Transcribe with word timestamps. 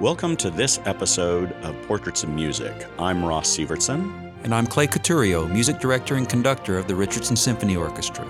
Welcome 0.00 0.34
to 0.38 0.48
this 0.48 0.80
episode 0.86 1.52
of 1.62 1.76
Portraits 1.82 2.22
of 2.22 2.30
Music. 2.30 2.86
I'm 2.98 3.22
Ross 3.22 3.54
Sievertson. 3.54 4.32
And 4.44 4.54
I'm 4.54 4.66
Clay 4.66 4.86
Couturiaux, 4.86 5.52
music 5.52 5.78
director 5.78 6.14
and 6.14 6.26
conductor 6.26 6.78
of 6.78 6.88
the 6.88 6.94
Richardson 6.94 7.36
Symphony 7.36 7.76
Orchestra. 7.76 8.26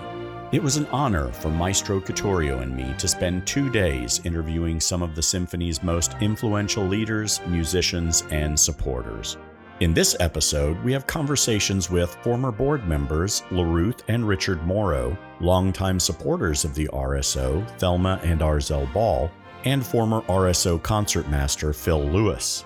It 0.50 0.60
was 0.60 0.76
an 0.76 0.86
honor 0.86 1.28
for 1.28 1.48
Maestro 1.48 2.00
Couturiaux 2.00 2.60
and 2.60 2.76
me 2.76 2.92
to 2.98 3.06
spend 3.06 3.46
two 3.46 3.70
days 3.70 4.20
interviewing 4.24 4.80
some 4.80 5.00
of 5.00 5.14
the 5.14 5.22
symphony's 5.22 5.80
most 5.80 6.16
influential 6.20 6.84
leaders, 6.84 7.40
musicians, 7.46 8.24
and 8.32 8.58
supporters. 8.58 9.36
In 9.78 9.94
this 9.94 10.16
episode, 10.18 10.76
we 10.82 10.92
have 10.92 11.06
conversations 11.06 11.88
with 11.88 12.16
former 12.16 12.50
board 12.50 12.84
members 12.88 13.42
LaRuth 13.50 14.00
and 14.08 14.26
Richard 14.26 14.60
Morrow, 14.66 15.16
longtime 15.38 16.00
supporters 16.00 16.64
of 16.64 16.74
the 16.74 16.88
RSO, 16.88 17.64
Thelma 17.78 18.20
and 18.24 18.40
Arzell 18.40 18.92
Ball, 18.92 19.30
and 19.64 19.84
former 19.84 20.22
RSO 20.22 20.82
concertmaster 20.82 21.72
Phil 21.72 22.02
Lewis. 22.02 22.64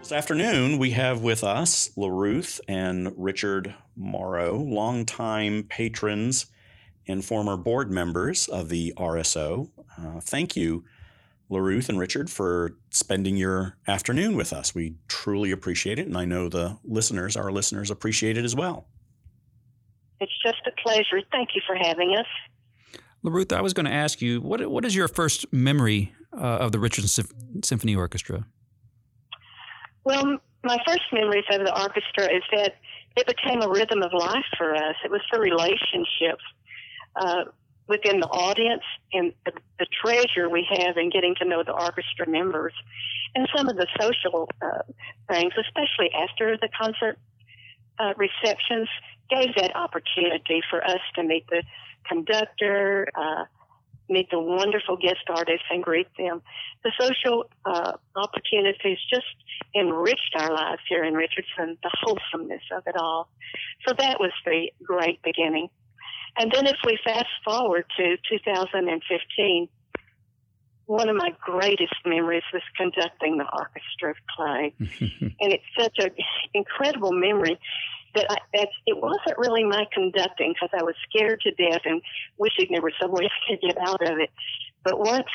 This 0.00 0.12
afternoon, 0.12 0.78
we 0.78 0.92
have 0.92 1.22
with 1.22 1.42
us 1.42 1.90
LaRuth 1.96 2.60
and 2.68 3.12
Richard 3.16 3.74
Morrow, 3.96 4.56
longtime 4.56 5.64
patrons 5.64 6.46
and 7.08 7.24
former 7.24 7.56
board 7.56 7.90
members 7.90 8.46
of 8.46 8.68
the 8.68 8.92
RSO. 8.96 9.70
Uh, 9.98 10.20
thank 10.20 10.54
you, 10.54 10.84
LaRuth 11.50 11.88
and 11.88 11.98
Richard, 11.98 12.30
for 12.30 12.76
spending 12.90 13.36
your 13.36 13.76
afternoon 13.88 14.36
with 14.36 14.52
us. 14.52 14.74
We 14.74 14.94
truly 15.08 15.50
appreciate 15.50 15.98
it, 15.98 16.06
and 16.06 16.16
I 16.16 16.24
know 16.24 16.48
the 16.48 16.78
listeners, 16.84 17.36
our 17.36 17.50
listeners, 17.50 17.90
appreciate 17.90 18.38
it 18.38 18.44
as 18.44 18.54
well. 18.54 18.86
It's 20.20 20.32
just 20.42 20.60
a 20.66 20.82
pleasure. 20.82 21.20
Thank 21.32 21.50
you 21.54 21.62
for 21.66 21.74
having 21.74 22.16
us. 22.16 22.26
LaRuth, 23.24 23.52
I 23.52 23.60
was 23.60 23.74
going 23.74 23.86
to 23.86 23.92
ask 23.92 24.22
you, 24.22 24.40
what, 24.40 24.64
what 24.70 24.84
is 24.84 24.94
your 24.94 25.08
first 25.08 25.52
memory 25.52 26.12
uh, 26.36 26.64
of 26.64 26.72
the 26.72 26.78
Richardson 26.78 27.26
Symphony 27.62 27.96
Orchestra? 27.96 28.46
Well, 30.04 30.38
my 30.62 30.78
first 30.86 31.02
memories 31.12 31.44
of 31.50 31.64
the 31.64 31.80
orchestra 31.80 32.24
is 32.24 32.42
that 32.52 32.76
it 33.16 33.26
became 33.26 33.62
a 33.62 33.68
rhythm 33.68 34.02
of 34.02 34.12
life 34.12 34.44
for 34.56 34.74
us. 34.74 34.94
It 35.04 35.10
was 35.10 35.22
the 35.32 35.40
relationships 35.40 36.44
uh, 37.16 37.44
within 37.88 38.20
the 38.20 38.26
audience 38.26 38.82
and 39.12 39.32
the, 39.44 39.52
the, 39.78 39.86
treasure 40.02 40.48
we 40.48 40.66
have 40.68 40.96
in 40.96 41.08
getting 41.08 41.34
to 41.36 41.44
know 41.44 41.62
the 41.62 41.72
orchestra 41.72 42.28
members 42.28 42.74
and 43.34 43.48
some 43.56 43.68
of 43.68 43.76
the 43.76 43.86
social 44.00 44.48
uh, 44.60 44.82
things, 45.28 45.52
especially 45.58 46.10
after 46.12 46.56
the 46.56 46.68
concert 46.78 47.18
uh, 47.98 48.12
receptions, 48.16 48.88
gave 49.30 49.54
that 49.56 49.74
opportunity 49.74 50.60
for 50.68 50.84
us 50.84 51.00
to 51.14 51.22
meet 51.22 51.46
the 51.48 51.62
conductor, 52.06 53.08
uh, 53.14 53.44
meet 54.08 54.30
the 54.30 54.38
wonderful 54.38 54.96
guest 54.96 55.24
artists 55.28 55.66
and 55.70 55.82
greet 55.82 56.08
them. 56.18 56.42
The 56.84 56.92
social 56.98 57.44
uh, 57.64 57.92
opportunities 58.14 58.98
just 59.12 59.26
enriched 59.74 60.34
our 60.36 60.52
lives 60.52 60.82
here 60.88 61.04
in 61.04 61.14
Richardson, 61.14 61.76
the 61.82 61.90
wholesomeness 62.02 62.62
of 62.76 62.84
it 62.86 62.96
all. 62.96 63.28
So 63.86 63.94
that 63.98 64.20
was 64.20 64.32
the 64.44 64.70
great 64.82 65.22
beginning. 65.22 65.68
And 66.38 66.52
then 66.52 66.66
if 66.66 66.76
we 66.84 66.98
fast 67.04 67.26
forward 67.44 67.86
to 67.96 68.16
2015, 68.30 69.68
one 70.86 71.08
of 71.08 71.16
my 71.16 71.30
greatest 71.40 71.94
memories 72.04 72.44
was 72.52 72.62
conducting 72.76 73.38
the 73.38 73.46
orchestra 73.52 74.10
of 74.10 74.16
Clay. 74.36 74.74
and 75.40 75.52
it's 75.52 75.64
such 75.78 75.96
an 75.98 76.10
incredible 76.54 77.12
memory 77.12 77.58
that, 78.16 78.26
I, 78.30 78.36
that 78.54 78.68
it 78.86 78.96
wasn't 79.00 79.38
really 79.38 79.64
my 79.64 79.86
conducting 79.92 80.54
because 80.54 80.70
I 80.78 80.82
was 80.82 80.94
scared 81.08 81.40
to 81.42 81.50
death 81.52 81.82
and 81.84 82.02
wishing 82.38 82.68
there 82.70 82.82
was 82.82 82.92
some 83.00 83.12
way 83.12 83.24
I 83.48 83.50
could 83.50 83.60
get 83.60 83.78
out 83.78 84.02
of 84.02 84.18
it. 84.18 84.30
But 84.82 84.98
once 84.98 85.28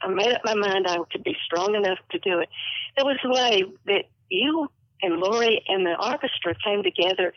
I 0.00 0.08
made 0.08 0.32
up 0.32 0.42
my 0.44 0.54
mind 0.54 0.86
I 0.88 0.98
could 1.10 1.24
be 1.24 1.36
strong 1.44 1.74
enough 1.74 1.98
to 2.12 2.18
do 2.18 2.40
it, 2.40 2.48
there 2.96 3.04
was 3.04 3.18
a 3.24 3.30
way 3.30 3.64
that 3.86 4.04
you 4.28 4.68
and 5.02 5.16
Lori 5.16 5.62
and 5.68 5.84
the 5.84 5.94
orchestra 6.02 6.54
came 6.64 6.82
together 6.82 7.32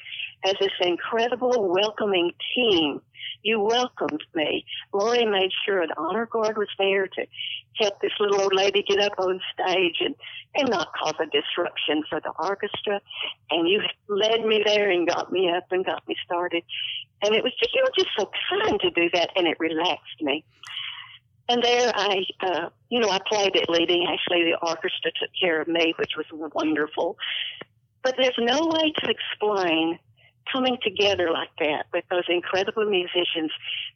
as 0.46 0.56
this 0.60 0.72
incredible 0.82 1.70
welcoming 1.70 2.32
team. 2.56 3.02
You 3.44 3.60
welcomed 3.60 4.24
me. 4.34 4.66
Lori 4.94 5.26
made 5.26 5.52
sure 5.66 5.82
an 5.82 5.90
honor 5.98 6.26
guard 6.26 6.58
was 6.58 6.70
there 6.78 7.08
to 7.08 7.26
help 7.76 8.02
this 8.02 8.12
little 8.20 8.42
old 8.42 8.54
lady 8.54 8.84
get 8.88 9.00
up 9.00 9.14
on 9.20 9.40
stage 9.54 9.98
and, 10.00 10.16
and 10.56 10.70
not 10.70 10.90
cause 10.94 11.14
a 11.20 11.26
disruption 11.26 12.04
for 12.10 12.20
the 12.20 12.32
orchestra. 12.40 13.02
And 13.52 13.68
you 13.68 13.82
led 14.08 14.46
me 14.46 14.64
there 14.66 14.90
and 14.90 15.08
got 15.08 15.32
me 15.32 15.50
up 15.50 15.72
and 15.72 15.86
got 15.86 16.08
me 16.08 16.16
started. 16.26 16.64
And 17.24 17.36
it 17.36 17.44
was 17.44 17.54
just, 17.60 17.74
you 17.74 17.84
were 17.84 17.92
just 17.98 18.12
so 18.18 18.30
kind 18.50 18.80
to 18.80 18.90
do 18.92 19.10
that 19.14 19.32
and 19.36 19.48
it 19.48 19.60
relaxed 19.60 20.22
me. 20.22 20.44
And 21.50 21.64
there 21.64 21.92
I, 21.96 22.24
uh, 22.42 22.70
you 22.90 23.00
know, 23.00 23.10
I 23.10 23.20
played 23.28 23.56
it 23.56 23.70
leading. 23.70 24.06
Actually, 24.08 24.44
the 24.52 24.58
orchestra 24.62 25.12
took 25.20 25.30
care 25.40 25.62
of 25.62 25.68
me, 25.68 25.94
which 25.98 26.12
was 26.18 26.26
wonderful. 26.54 27.18
But 28.04 28.16
there's 28.18 28.38
no 28.38 28.68
way 28.68 28.94
to 29.04 29.10
explain 29.10 30.00
coming 30.52 30.78
together 30.84 31.30
like 31.32 31.50
that 31.60 31.86
with 31.94 32.06
those 32.10 32.24
incredible 32.30 32.86
musicians, 32.86 33.52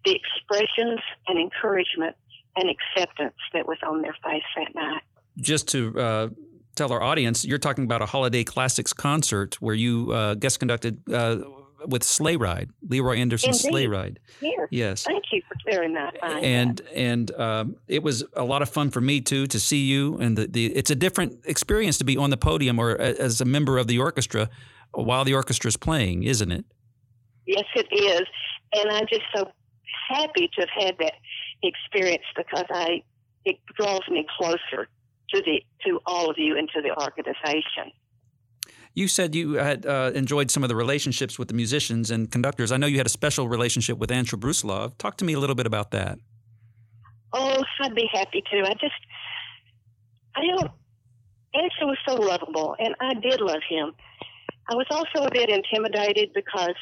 the 0.06 0.16
expressions 0.16 1.00
and 1.28 1.40
encouragement 1.40 2.16
and 2.56 2.70
acceptance 2.70 3.36
that 3.54 3.68
was 3.68 3.78
on 3.88 4.02
their 4.02 4.16
face 4.24 4.44
that 4.58 4.76
night. 4.76 5.02
Just 5.38 5.70
to 5.70 5.98
uh, 6.00 6.30
tell 6.76 6.92
our 6.92 7.02
audience, 7.02 7.46
you're 7.46 7.58
talking 7.58 7.86
about 7.86 8.02
a 8.02 8.06
holiday 8.06 8.44
classics 8.44 8.92
concert 8.94 9.62
where 9.62 9.76
you 9.76 10.12
uh, 10.12 10.36
guest 10.36 10.60
conducted 10.60 11.02
uh, 11.12 11.38
with 11.88 12.04
Sleigh 12.04 12.36
Ride, 12.36 12.70
Leroy 12.88 13.18
Anderson's 13.18 13.64
Indeed. 13.64 13.72
Sleigh 13.72 13.88
Ride. 13.88 14.20
Yes. 14.42 14.68
Yes. 14.72 15.04
Thank 15.04 15.26
you 15.32 15.42
for 15.48 15.56
clearing 15.64 15.94
that. 15.94 16.16
And 16.24 16.82
and 16.94 17.32
um, 17.40 17.76
it 17.88 18.04
was 18.04 18.24
a 18.36 18.44
lot 18.44 18.62
of 18.62 18.70
fun 18.70 18.92
for 18.92 19.02
me 19.02 19.22
too 19.22 19.48
to 19.48 19.60
see 19.60 19.86
you 19.86 20.18
and 20.18 20.38
the, 20.38 20.48
the 20.48 20.76
it's 20.76 20.92
a 20.92 20.96
different 20.96 21.40
experience 21.46 21.98
to 22.00 22.04
be 22.04 22.18
on 22.18 22.30
the 22.30 22.38
podium 22.38 22.80
or 22.80 23.00
as 23.00 23.42
a 23.42 23.46
member 23.46 23.78
of 23.78 23.88
the 23.88 24.00
orchestra 24.00 24.50
while 24.94 25.24
the 25.24 25.34
orchestra 25.34 25.70
is 25.70 25.78
playing, 25.78 26.24
isn't 26.24 26.52
it? 26.52 26.66
Yes, 27.46 27.66
it 27.76 27.88
is, 27.92 28.28
and 28.74 28.92
I'm 28.92 29.08
just 29.08 29.24
so 29.36 29.52
happy 30.10 30.50
to 30.56 30.62
have 30.62 30.86
had 30.86 30.96
that 31.00 31.14
experience 31.64 32.24
because 32.36 32.66
I 32.70 33.04
it 33.46 33.58
draws 33.78 34.08
me 34.10 34.26
closer 34.38 34.88
to 35.34 35.42
the 35.42 35.64
to 35.86 36.00
all 36.06 36.30
of 36.30 36.38
you 36.38 36.58
and 36.58 36.70
to 36.70 36.82
the 36.82 36.92
organization. 37.02 37.92
You 38.94 39.08
said 39.08 39.36
you 39.36 39.54
had 39.54 39.86
uh, 39.86 40.12
enjoyed 40.14 40.52
some 40.52 40.64
of 40.64 40.70
the 40.70 40.76
relationships 40.76 41.40
with 41.40 41.48
the 41.48 41.54
musicians 41.54 42.12
and 42.12 42.30
conductors. 42.30 42.72
I 42.72 42.78
know 42.78 42.88
you 42.88 42.98
had 42.98 43.06
a 43.06 43.10
special 43.10 43.48
relationship 43.48 43.98
with 43.98 44.10
Anshel 44.10 44.40
Brusilow. 44.40 44.98
Talk 44.98 45.18
to 45.18 45.26
me 45.26 45.34
a 45.34 45.40
little 45.40 45.56
bit 45.56 45.66
about 45.66 45.92
that. 45.92 46.20
Oh, 47.32 47.64
I'd 47.82 47.96
be 47.96 48.10
happy 48.12 48.44
to. 48.52 48.58
I 48.66 48.74
just, 48.74 49.02
I 50.36 50.42
don't. 50.46 50.72
Anshel 51.56 51.88
was 51.88 51.98
so 52.08 52.16
lovable, 52.16 52.76
and 52.80 52.94
I 53.00 53.14
did 53.14 53.40
love 53.40 53.62
him. 53.70 53.94
I 54.70 54.76
was 54.76 54.88
also 54.92 55.26
a 55.26 55.32
bit 55.32 55.50
intimidated 55.50 56.32
because 56.34 56.76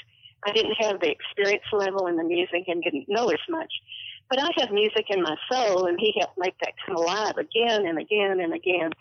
I 0.48 0.52
didn't 0.52 0.75
have 0.80 1.00
the 1.00 1.12
experience 1.12 1.64
level 1.72 2.08
in 2.08 2.18
the 2.18 2.24
music 2.24 2.64
and 2.68 2.84
didn't 2.84 3.06
know 3.08 3.28
as 3.30 3.40
much. 3.50 3.72
But 4.30 4.42
I 4.42 4.50
have 4.58 4.72
music 4.72 5.06
in 5.09 5.22
my 5.22 5.36
soul, 5.52 5.86
and 5.86 6.00
he 6.00 6.14
helped 6.19 6.38
make 6.38 6.56
that 6.62 6.74
come 6.86 6.96
alive 6.96 7.38
again 7.38 7.86
and 7.86 8.00
again 8.00 8.40
and 8.40 8.53
again. 8.53 8.92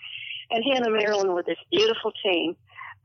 And 0.51 0.65
he 0.65 0.73
and 0.73 0.87
Marilyn 0.91 1.33
were 1.33 1.43
this 1.43 1.59
beautiful 1.71 2.13
team 2.23 2.57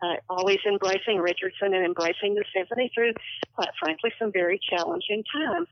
uh, 0.04 0.16
always 0.30 0.60
embracing 0.68 1.18
Richardson 1.18 1.74
and 1.74 1.86
embracing 1.86 2.36
the 2.36 2.44
symphony 2.56 2.92
through, 2.94 3.14
quite 3.56 3.70
frankly, 3.80 4.12
some 4.20 4.32
very 4.32 4.60
challenging 4.70 5.24
times. 5.34 5.68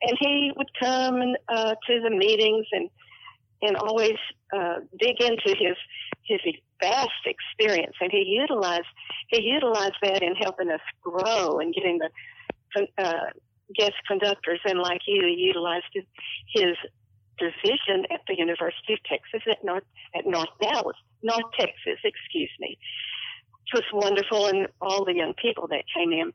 And 0.00 0.16
he 0.20 0.52
would 0.56 0.70
come 0.78 1.20
and, 1.20 1.36
uh, 1.48 1.74
to 1.86 2.00
the 2.00 2.10
meetings 2.10 2.66
and 2.72 2.88
and 3.60 3.76
always 3.76 4.16
uh, 4.56 4.76
dig 4.98 5.20
into 5.20 5.56
his 5.58 5.76
his 6.22 6.40
vast 6.80 7.26
experience, 7.26 7.96
and 8.00 8.12
he 8.12 8.22
utilized 8.40 8.86
he 9.28 9.42
utilized 9.42 9.96
that 10.02 10.22
in 10.22 10.36
helping 10.36 10.70
us 10.70 10.80
grow 11.02 11.58
and 11.58 11.74
getting 11.74 11.98
the 11.98 12.86
uh, 12.98 13.30
guest 13.74 13.94
conductors, 14.06 14.60
and 14.64 14.78
like 14.78 15.00
you, 15.06 15.26
utilized 15.26 15.86
his, 15.92 16.04
his 16.54 16.76
position 17.38 18.04
at 18.12 18.20
the 18.26 18.36
University 18.36 18.94
of 18.94 19.02
Texas 19.04 19.42
at 19.50 19.64
North 19.64 19.84
at 20.14 20.26
North 20.26 20.48
Dallas, 20.60 20.96
North 21.22 21.50
Texas, 21.58 21.98
excuse 22.04 22.50
me, 22.60 22.78
was 23.72 23.84
wonderful 23.92 24.46
and 24.46 24.68
all 24.80 25.04
the 25.04 25.14
young 25.14 25.34
people 25.34 25.68
that 25.68 25.84
came 25.94 26.12
in. 26.12 26.32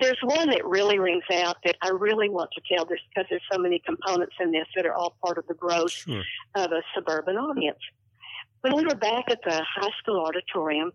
There's 0.00 0.18
one 0.22 0.50
that 0.50 0.64
really 0.64 0.98
rings 0.98 1.24
out 1.32 1.56
that 1.64 1.76
I 1.82 1.88
really 1.88 2.28
want 2.28 2.50
to 2.52 2.60
tell 2.72 2.84
this 2.84 3.00
because 3.08 3.26
there's 3.30 3.42
so 3.50 3.58
many 3.58 3.82
components 3.84 4.34
in 4.40 4.52
this 4.52 4.66
that 4.76 4.86
are 4.86 4.94
all 4.94 5.16
part 5.24 5.38
of 5.38 5.46
the 5.48 5.54
growth 5.54 5.90
sure. 5.90 6.22
of 6.54 6.70
a 6.70 6.82
suburban 6.94 7.36
audience. 7.36 7.78
When 8.60 8.76
we 8.76 8.84
were 8.84 8.94
back 8.94 9.24
at 9.28 9.40
the 9.44 9.62
high 9.64 9.90
school 10.00 10.24
auditorium, 10.24 10.92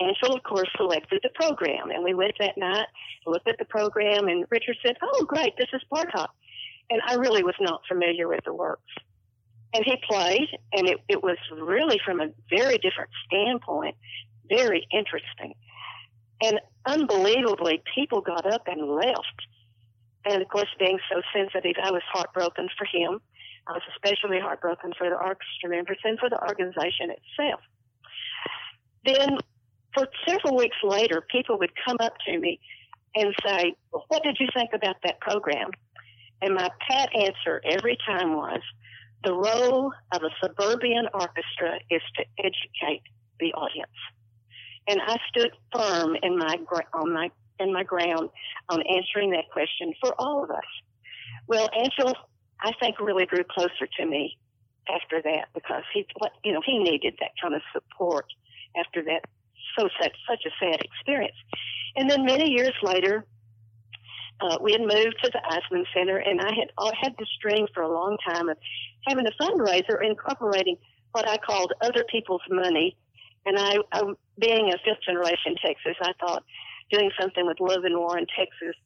Anshel, 0.00 0.36
of 0.36 0.42
course, 0.42 0.68
selected 0.76 1.20
the 1.22 1.30
program. 1.34 1.90
And 1.90 2.04
we 2.04 2.14
went 2.14 2.34
that 2.38 2.56
night, 2.56 2.86
looked 3.26 3.48
at 3.48 3.58
the 3.58 3.64
program, 3.64 4.28
and 4.28 4.44
Richard 4.50 4.76
said, 4.84 4.96
Oh, 5.02 5.24
great, 5.24 5.56
this 5.58 5.68
is 5.72 5.82
Bartok. 5.92 6.28
And 6.90 7.00
I 7.06 7.14
really 7.14 7.42
was 7.42 7.54
not 7.60 7.82
familiar 7.88 8.28
with 8.28 8.40
the 8.44 8.52
works. 8.52 8.82
And 9.72 9.84
he 9.84 9.96
played, 10.08 10.48
and 10.72 10.88
it, 10.88 10.98
it 11.08 11.22
was 11.22 11.36
really 11.56 12.00
from 12.04 12.20
a 12.20 12.30
very 12.48 12.78
different 12.78 13.10
standpoint 13.26 13.94
very 14.50 14.86
interesting. 14.92 15.54
And 16.42 16.60
unbelievably, 16.86 17.82
people 17.94 18.20
got 18.20 18.46
up 18.46 18.66
and 18.66 18.90
left. 18.90 19.38
And 20.24 20.42
of 20.42 20.48
course, 20.48 20.68
being 20.78 20.98
so 21.10 21.22
sensitive, 21.34 21.76
I 21.82 21.90
was 21.90 22.02
heartbroken 22.12 22.68
for 22.76 22.86
him. 22.86 23.20
I 23.66 23.72
was 23.72 23.82
especially 23.94 24.40
heartbroken 24.40 24.92
for 24.98 25.08
the 25.08 25.16
orchestra 25.16 25.70
members 25.70 25.98
and 26.04 26.18
for 26.18 26.28
the 26.28 26.40
organization 26.42 27.10
itself. 27.10 27.60
Then, 29.04 29.38
for 29.94 30.08
several 30.26 30.56
weeks 30.56 30.76
later, 30.82 31.22
people 31.30 31.58
would 31.58 31.72
come 31.86 31.96
up 32.00 32.14
to 32.26 32.38
me 32.38 32.60
and 33.14 33.34
say, 33.46 33.74
well, 33.92 34.04
What 34.08 34.22
did 34.22 34.36
you 34.40 34.48
think 34.54 34.70
about 34.74 34.96
that 35.04 35.20
program? 35.20 35.70
And 36.42 36.54
my 36.54 36.70
pat 36.88 37.10
answer 37.14 37.60
every 37.64 37.96
time 38.06 38.34
was, 38.34 38.60
The 39.24 39.32
role 39.32 39.92
of 40.12 40.22
a 40.22 40.30
suburban 40.42 41.08
orchestra 41.12 41.78
is 41.90 42.02
to 42.16 42.24
educate 42.38 43.02
the 43.38 43.52
audience. 43.52 43.90
And 44.90 45.00
I 45.00 45.16
stood 45.28 45.52
firm 45.72 46.16
in 46.20 46.36
my, 46.36 46.58
on 46.94 47.12
my, 47.12 47.30
in 47.60 47.72
my 47.72 47.84
ground 47.84 48.28
on 48.68 48.82
answering 48.82 49.30
that 49.30 49.48
question 49.52 49.94
for 50.00 50.12
all 50.18 50.42
of 50.42 50.50
us. 50.50 50.70
Well, 51.46 51.68
Anshel, 51.68 52.12
I 52.60 52.72
think, 52.80 52.98
really 52.98 53.26
grew 53.26 53.44
closer 53.48 53.86
to 53.98 54.06
me 54.06 54.36
after 54.92 55.22
that 55.22 55.46
because 55.54 55.84
he, 55.94 56.04
you 56.44 56.52
know, 56.52 56.60
he 56.66 56.78
needed 56.78 57.14
that 57.20 57.30
kind 57.40 57.54
of 57.54 57.62
support 57.72 58.26
after 58.76 59.02
that 59.04 59.22
so 59.78 59.88
such 60.00 60.12
such 60.28 60.44
a 60.46 60.50
sad 60.58 60.80
experience. 60.82 61.36
And 61.96 62.10
then 62.10 62.24
many 62.24 62.50
years 62.50 62.74
later, 62.82 63.24
uh, 64.40 64.58
we 64.60 64.72
had 64.72 64.80
moved 64.80 65.16
to 65.22 65.30
the 65.32 65.40
Eisemann 65.50 65.84
Center, 65.94 66.16
and 66.16 66.40
I 66.40 66.52
had 66.54 66.72
I 66.78 66.92
had 67.00 67.14
this 67.18 67.28
dream 67.40 67.66
for 67.74 67.82
a 67.82 67.92
long 67.92 68.16
time 68.26 68.48
of 68.48 68.56
having 69.06 69.26
a 69.26 69.42
fundraiser 69.42 70.04
incorporating 70.04 70.76
what 71.12 71.28
I 71.28 71.36
called 71.36 71.72
other 71.80 72.04
people's 72.10 72.42
money. 72.50 72.96
And 73.46 73.58
I, 73.58 73.76
I 73.92 74.02
being 74.38 74.72
a 74.72 74.78
fifth 74.84 75.02
generation 75.04 75.54
Texas, 75.64 75.96
I 76.02 76.12
thought 76.20 76.44
doing 76.90 77.10
something 77.20 77.46
with 77.46 77.60
Love 77.60 77.84
and 77.84 77.96
War 77.96 78.18
in 78.18 78.26
Texas 78.36 78.76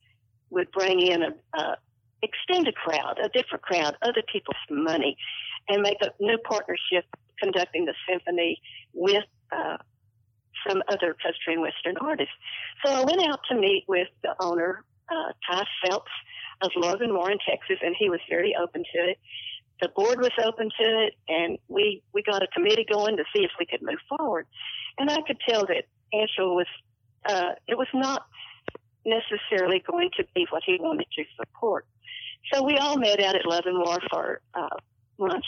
would 0.50 0.70
bring 0.72 1.00
in 1.00 1.22
a, 1.22 1.58
a 1.58 1.76
extend 2.22 2.66
a 2.68 2.72
crowd, 2.72 3.18
a 3.22 3.28
different 3.28 3.62
crowd, 3.62 3.96
other 4.02 4.22
people's 4.32 4.56
money, 4.70 5.16
and 5.68 5.82
make 5.82 5.98
a 6.02 6.10
new 6.20 6.38
partnership 6.38 7.04
conducting 7.38 7.84
the 7.84 7.94
symphony 8.08 8.60
with 8.92 9.24
uh, 9.52 9.76
some 10.66 10.82
other 10.88 11.14
country 11.22 11.54
and 11.54 11.60
western 11.60 11.96
artists. 11.98 12.32
So 12.84 12.92
I 12.92 13.04
went 13.04 13.22
out 13.28 13.40
to 13.50 13.56
meet 13.56 13.84
with 13.88 14.08
the 14.22 14.34
owner, 14.40 14.84
uh, 15.10 15.32
Ty 15.50 15.64
Phelps 15.84 16.10
of 16.62 16.70
Love 16.76 17.00
and 17.00 17.12
War 17.12 17.30
in 17.30 17.38
Texas, 17.46 17.76
and 17.82 17.94
he 17.98 18.08
was 18.08 18.20
very 18.28 18.54
open 18.60 18.84
to 18.94 18.98
it. 19.10 19.18
The 19.80 19.88
board 19.88 20.20
was 20.20 20.30
open 20.44 20.70
to 20.80 21.06
it, 21.06 21.14
and 21.28 21.58
we 21.68 22.02
we 22.12 22.22
got 22.22 22.42
a 22.42 22.46
committee 22.48 22.86
going 22.90 23.16
to 23.16 23.24
see 23.34 23.42
if 23.42 23.50
we 23.58 23.66
could 23.66 23.82
move 23.82 23.98
forward. 24.08 24.46
And 24.98 25.10
I 25.10 25.20
could 25.26 25.38
tell 25.48 25.66
that 25.66 25.84
Anshel 26.14 26.54
was 26.54 26.66
uh, 27.26 27.52
it 27.66 27.76
was 27.76 27.88
not 27.92 28.26
necessarily 29.04 29.82
going 29.86 30.10
to 30.16 30.24
be 30.34 30.46
what 30.50 30.62
he 30.64 30.78
wanted 30.80 31.06
to 31.16 31.24
support. 31.36 31.86
So 32.52 32.62
we 32.62 32.76
all 32.76 32.96
met 32.96 33.20
out 33.20 33.34
at 33.34 33.46
Love 33.46 33.64
and 33.66 33.78
War 33.78 33.98
for 34.10 34.40
uh, 34.54 34.76
lunch 35.18 35.44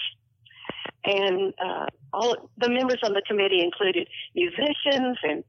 and 1.07 1.55
uh, 1.65 1.87
all 2.13 2.51
the 2.59 2.69
members 2.69 2.99
on 3.03 3.13
the 3.13 3.23
committee 3.27 3.63
included 3.63 4.09
musicians 4.35 5.19
and 5.23 5.45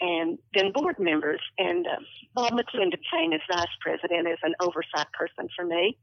and 0.00 0.38
then 0.54 0.72
board 0.72 0.98
members. 0.98 1.40
And 1.58 1.86
uh, 1.86 2.00
Bob 2.34 2.52
McClendon 2.52 2.98
came 3.12 3.32
as 3.32 3.40
vice 3.48 3.66
president 3.80 4.26
as 4.26 4.38
an 4.42 4.54
oversight 4.60 5.06
person 5.12 5.48
for 5.54 5.64
me. 5.64 5.96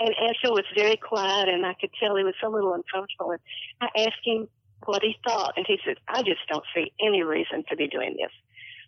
And 0.00 0.10
Anshel 0.10 0.52
was 0.52 0.64
very 0.76 0.96
quiet, 0.96 1.48
and 1.48 1.64
I 1.64 1.74
could 1.74 1.90
tell 2.00 2.16
he 2.16 2.24
was 2.24 2.34
a 2.42 2.48
little 2.48 2.74
uncomfortable. 2.74 3.30
And 3.30 3.40
I 3.80 3.88
asked 4.06 4.24
him 4.24 4.48
what 4.84 5.02
he 5.02 5.16
thought, 5.26 5.54
and 5.56 5.66
he 5.66 5.78
said, 5.84 5.98
"I 6.08 6.22
just 6.22 6.40
don't 6.48 6.64
see 6.74 6.92
any 7.00 7.22
reason 7.22 7.64
to 7.68 7.76
be 7.76 7.86
doing 7.88 8.16
this." 8.16 8.32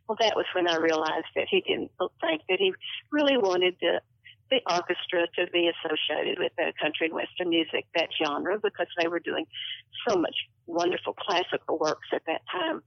Well, 0.08 0.18
that 0.20 0.36
was 0.36 0.46
when 0.52 0.68
I 0.68 0.76
realized 0.76 1.26
that 1.34 1.48
he 1.48 1.60
didn't 1.60 1.90
think 2.20 2.42
that 2.48 2.58
he 2.58 2.74
really 3.10 3.36
wanted 3.36 3.78
to 3.80 4.00
the 4.50 4.60
orchestra 4.70 5.26
to 5.34 5.50
be 5.50 5.68
associated 5.68 6.38
with 6.38 6.52
the 6.56 6.72
country 6.80 7.06
and 7.06 7.14
western 7.14 7.48
music, 7.48 7.84
that 7.94 8.08
genre, 8.22 8.58
because 8.60 8.86
they 9.00 9.08
were 9.08 9.18
doing 9.18 9.46
so 10.06 10.16
much 10.16 10.36
wonderful 10.66 11.14
classical 11.14 11.78
works 11.78 12.08
at 12.12 12.24
that 12.26 12.42
time. 12.50 12.82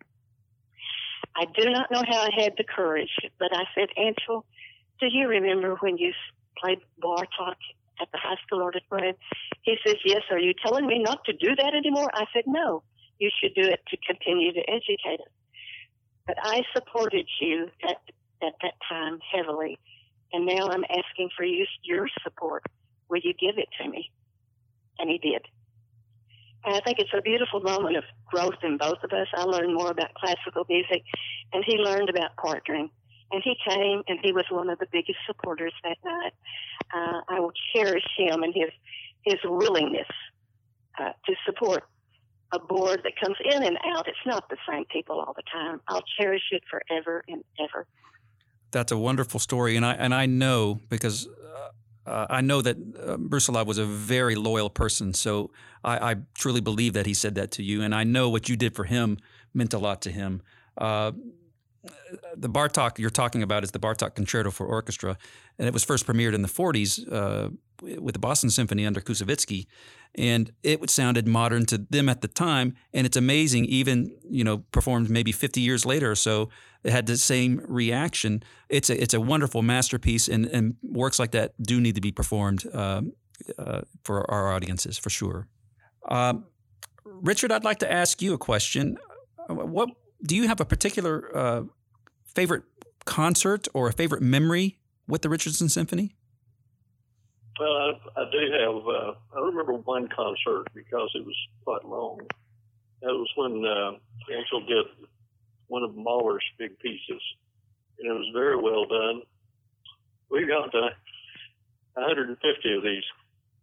I 1.36 1.46
do 1.46 1.70
not 1.70 1.92
know 1.92 2.04
how 2.08 2.22
I 2.22 2.30
had 2.34 2.54
the 2.58 2.64
courage, 2.64 3.14
but 3.38 3.54
I 3.54 3.64
said, 3.76 3.90
Anshel, 3.98 4.44
do 5.00 5.08
you 5.10 5.28
remember 5.28 5.76
when 5.82 5.98
you 5.98 6.14
played 6.58 6.80
Bartok 7.02 7.56
at 8.02 8.12
the 8.12 8.18
high 8.18 8.38
school 8.46 8.64
auditorium? 8.64 9.16
He 9.62 9.78
says, 9.86 9.96
Yes. 10.06 10.22
Are 10.32 10.40
you 10.40 10.54
telling 10.66 10.88
me 10.88 11.00
not 11.00 11.24
to 11.26 11.34
do 11.34 11.56
that 11.56 11.74
anymore? 11.74 12.10
I 12.14 12.26
said, 12.34 12.44
No. 12.48 12.84
You 13.20 13.30
should 13.42 13.54
do 13.54 13.68
it 13.68 13.82
to 13.90 13.98
continue 13.98 14.54
to 14.54 14.62
educate 14.70 15.20
us. 15.20 15.32
But 16.26 16.38
I 16.42 16.62
supported 16.74 17.28
you 17.42 17.70
at, 17.84 17.98
at 18.42 18.54
that 18.62 18.76
time 18.88 19.20
heavily 19.34 19.78
and 20.32 20.46
now 20.46 20.68
I'm 20.70 20.84
asking 20.84 21.30
for 21.36 21.44
you, 21.44 21.66
your 21.84 22.08
support. 22.24 22.64
Will 23.10 23.22
you 23.24 23.34
give 23.34 23.58
it 23.58 23.70
to 23.82 23.90
me? 23.90 24.12
And 25.00 25.10
he 25.10 25.18
did. 25.18 25.42
And 26.66 26.76
I 26.76 26.82
think 26.82 27.00
it's 27.00 27.14
a 27.18 27.22
beautiful 27.22 27.62
moment 27.62 27.98
of 27.98 28.04
growth 28.26 28.62
in 28.64 28.78
both 28.78 29.02
of 29.04 29.12
us. 29.12 29.28
I 29.34 29.44
learned 29.44 29.74
more 29.74 29.92
about 29.92 30.14
classical 30.14 30.66
music, 30.70 31.04
and 31.54 31.64
he 31.66 31.78
learned 31.78 32.10
about 32.10 32.36
partnering. 32.38 32.90
And 33.32 33.42
he 33.44 33.56
came, 33.68 34.04
and 34.08 34.20
he 34.22 34.32
was 34.32 34.46
one 34.50 34.70
of 34.70 34.80
the 34.80 34.88
biggest 34.92 35.20
supporters 35.26 35.74
that 35.84 35.98
night. 36.04 36.34
Uh, 36.94 37.22
I 37.28 37.40
will 37.40 37.54
cherish 37.76 38.06
him 38.18 38.44
and 38.44 38.54
his 38.54 38.70
his 39.24 39.40
willingness 39.44 40.08
uh, 41.00 41.12
to 41.26 41.36
support 41.46 41.84
a 42.52 42.60
board 42.60 43.02
that 43.04 43.14
comes 43.22 43.36
in 43.46 43.64
and 43.64 43.78
out. 43.86 44.08
It's 44.08 44.18
not 44.26 44.50
the 44.50 44.58
same 44.68 44.86
people 44.86 45.20
all 45.20 45.34
the 45.36 45.44
time. 45.52 45.82
I'll 45.88 46.04
cherish 46.20 46.44
it 46.52 46.64
forever 46.70 47.24
and 47.28 47.44
ever 47.60 47.86
that's 48.72 48.92
a 48.92 48.98
wonderful 48.98 49.40
story, 49.40 49.76
and 49.76 49.86
I 49.86 49.94
and 49.94 50.14
I 50.14 50.26
know 50.26 50.80
because 50.90 51.28
uh, 51.28 52.10
uh 52.10 52.28
I 52.30 52.42
know 52.42 52.62
that 52.62 52.78
uh, 52.78 53.18
Brusilow 53.18 53.66
was 53.66 53.78
a 53.78 53.86
very 53.86 54.36
loyal 54.36 54.70
person. 54.70 55.14
So 55.14 55.52
I, 55.84 56.12
I, 56.12 56.16
truly 56.36 56.62
believe 56.62 56.94
that 56.94 57.06
he 57.06 57.14
said 57.14 57.36
that 57.36 57.52
to 57.52 57.64
you, 57.64 57.82
and 57.82 57.96
I 57.96 58.04
know 58.04 58.30
what 58.30 58.50
you 58.50 58.56
did 58.56 58.76
for 58.76 58.84
him 58.84 59.18
meant 59.54 59.74
a 59.74 59.80
lot 59.80 60.02
to 60.04 60.12
him. 60.12 60.42
Uh, 60.78 61.12
the 62.40 62.50
Bartok 62.50 62.98
you're 62.98 63.10
talking 63.10 63.44
about 63.44 63.64
is 63.64 63.72
the 63.72 63.80
Bartok 63.80 64.16
Concerto 64.16 64.52
for 64.52 64.66
Orchestra, 64.66 65.18
and 65.58 65.68
it 65.68 65.74
was 65.74 65.84
first 65.84 66.08
premiered 66.08 66.34
in 66.34 66.42
the 66.42 66.48
40s 66.48 67.12
uh, 67.12 67.50
with 67.82 68.14
the 68.14 68.20
Boston 68.20 68.50
Symphony 68.50 68.86
under 68.86 69.02
Koussevitzky, 69.02 69.68
and 70.16 70.52
it 70.64 70.90
sounded 70.90 71.28
modern 71.28 71.66
to 71.68 71.78
them 71.78 72.10
at 72.10 72.22
the 72.22 72.28
time. 72.28 72.76
And 72.94 73.06
it's 73.06 73.18
amazing, 73.18 73.66
even 73.66 74.16
you 74.30 74.44
know, 74.44 74.60
performed 74.72 75.10
maybe 75.10 75.32
50 75.32 75.62
years 75.62 75.86
later 75.86 76.12
or 76.12 76.16
so, 76.16 76.50
it 76.84 76.92
had 76.92 77.06
the 77.06 77.18
same 77.18 77.62
reaction. 77.68 78.44
It's 78.70 78.90
a 78.90 79.02
it's 79.02 79.14
a 79.14 79.20
wonderful 79.20 79.62
masterpiece, 79.62 80.28
and 80.28 80.46
and 80.46 80.76
works 80.82 81.20
like 81.20 81.32
that 81.32 81.54
do 81.62 81.82
need 81.82 81.96
to 81.96 82.02
be 82.02 82.12
performed 82.12 82.66
uh, 82.74 83.02
uh, 83.58 83.82
for 84.04 84.30
our 84.32 84.54
audiences 84.54 84.98
for 84.98 85.10
sure. 85.10 85.48
Um, 86.08 86.46
Richard, 87.04 87.52
I'd 87.52 87.66
like 87.66 87.80
to 87.80 87.92
ask 87.92 88.22
you 88.22 88.34
a 88.34 88.38
question. 88.38 88.98
What 89.48 89.90
do 90.24 90.36
you 90.36 90.48
have 90.48 90.62
a 90.62 90.66
particular 90.66 91.36
uh, 91.36 91.64
favorite 92.34 92.64
concert 93.06 93.68
or 93.74 93.88
a 93.88 93.94
favorite 93.94 94.22
memory 94.22 94.78
with 95.08 95.22
the 95.22 95.30
Richardson 95.30 95.70
Symphony? 95.70 96.16
Well, 97.60 97.72
I, 97.72 98.22
I 98.22 98.24
do 98.32 98.40
have. 98.54 98.88
Uh, 98.88 99.14
I 99.36 99.46
remember 99.46 99.74
one 99.74 100.08
concert 100.08 100.68
because 100.74 101.12
it 101.16 101.26
was 101.26 101.36
quite 101.66 101.84
long. 101.84 102.20
That 103.02 103.12
was 103.12 103.30
when 103.36 103.66
uh, 103.66 104.00
Anshel 104.32 104.68
did 104.68 104.86
one 105.68 105.84
of 105.84 105.96
Mahler's 105.96 106.44
big 106.58 106.78
pieces, 106.80 107.22
and 108.00 108.10
it 108.10 108.14
was 108.14 108.30
very 108.34 108.56
well 108.56 108.86
done. 108.86 109.22
We 110.30 110.46
got 110.48 110.72
to 110.72 110.90
150 111.94 112.78
of 112.78 112.84
these 112.84 113.04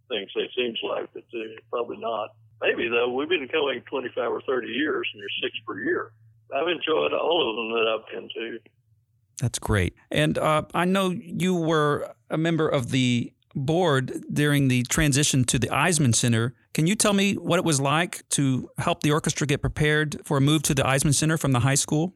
things. 0.08 0.30
It 0.34 0.50
seems 0.56 0.78
like, 0.82 1.08
but 1.14 1.24
uh, 1.34 1.60
probably 1.70 1.98
not. 1.98 2.30
Maybe 2.60 2.88
though. 2.88 3.12
We've 3.12 3.28
been 3.28 3.48
going 3.52 3.82
25 3.82 4.30
or 4.30 4.40
30 4.42 4.68
years, 4.68 5.08
and 5.12 5.22
there's 5.22 5.40
six 5.42 5.54
per 5.66 5.80
year. 5.80 6.12
I've 6.54 6.68
enjoyed 6.68 7.12
all 7.12 7.50
of 7.50 7.56
them 7.56 7.70
that 7.72 7.88
I've 7.88 8.12
been 8.12 8.28
to. 8.34 8.58
That's 9.40 9.58
great. 9.58 9.94
And 10.10 10.38
uh, 10.38 10.62
I 10.74 10.84
know 10.84 11.10
you 11.10 11.54
were 11.54 12.14
a 12.30 12.38
member 12.38 12.68
of 12.68 12.90
the 12.90 13.32
board 13.54 14.24
during 14.32 14.68
the 14.68 14.82
transition 14.84 15.44
to 15.44 15.58
the 15.58 15.68
Eisemann 15.68 16.14
Center. 16.14 16.54
Can 16.74 16.86
you 16.86 16.94
tell 16.94 17.12
me 17.12 17.34
what 17.34 17.58
it 17.58 17.64
was 17.64 17.80
like 17.80 18.28
to 18.30 18.70
help 18.78 19.02
the 19.02 19.10
orchestra 19.10 19.46
get 19.46 19.60
prepared 19.60 20.20
for 20.24 20.36
a 20.36 20.40
move 20.40 20.62
to 20.64 20.74
the 20.74 20.82
Eisemann 20.82 21.14
Center 21.14 21.38
from 21.38 21.52
the 21.52 21.60
high 21.60 21.74
school? 21.74 22.14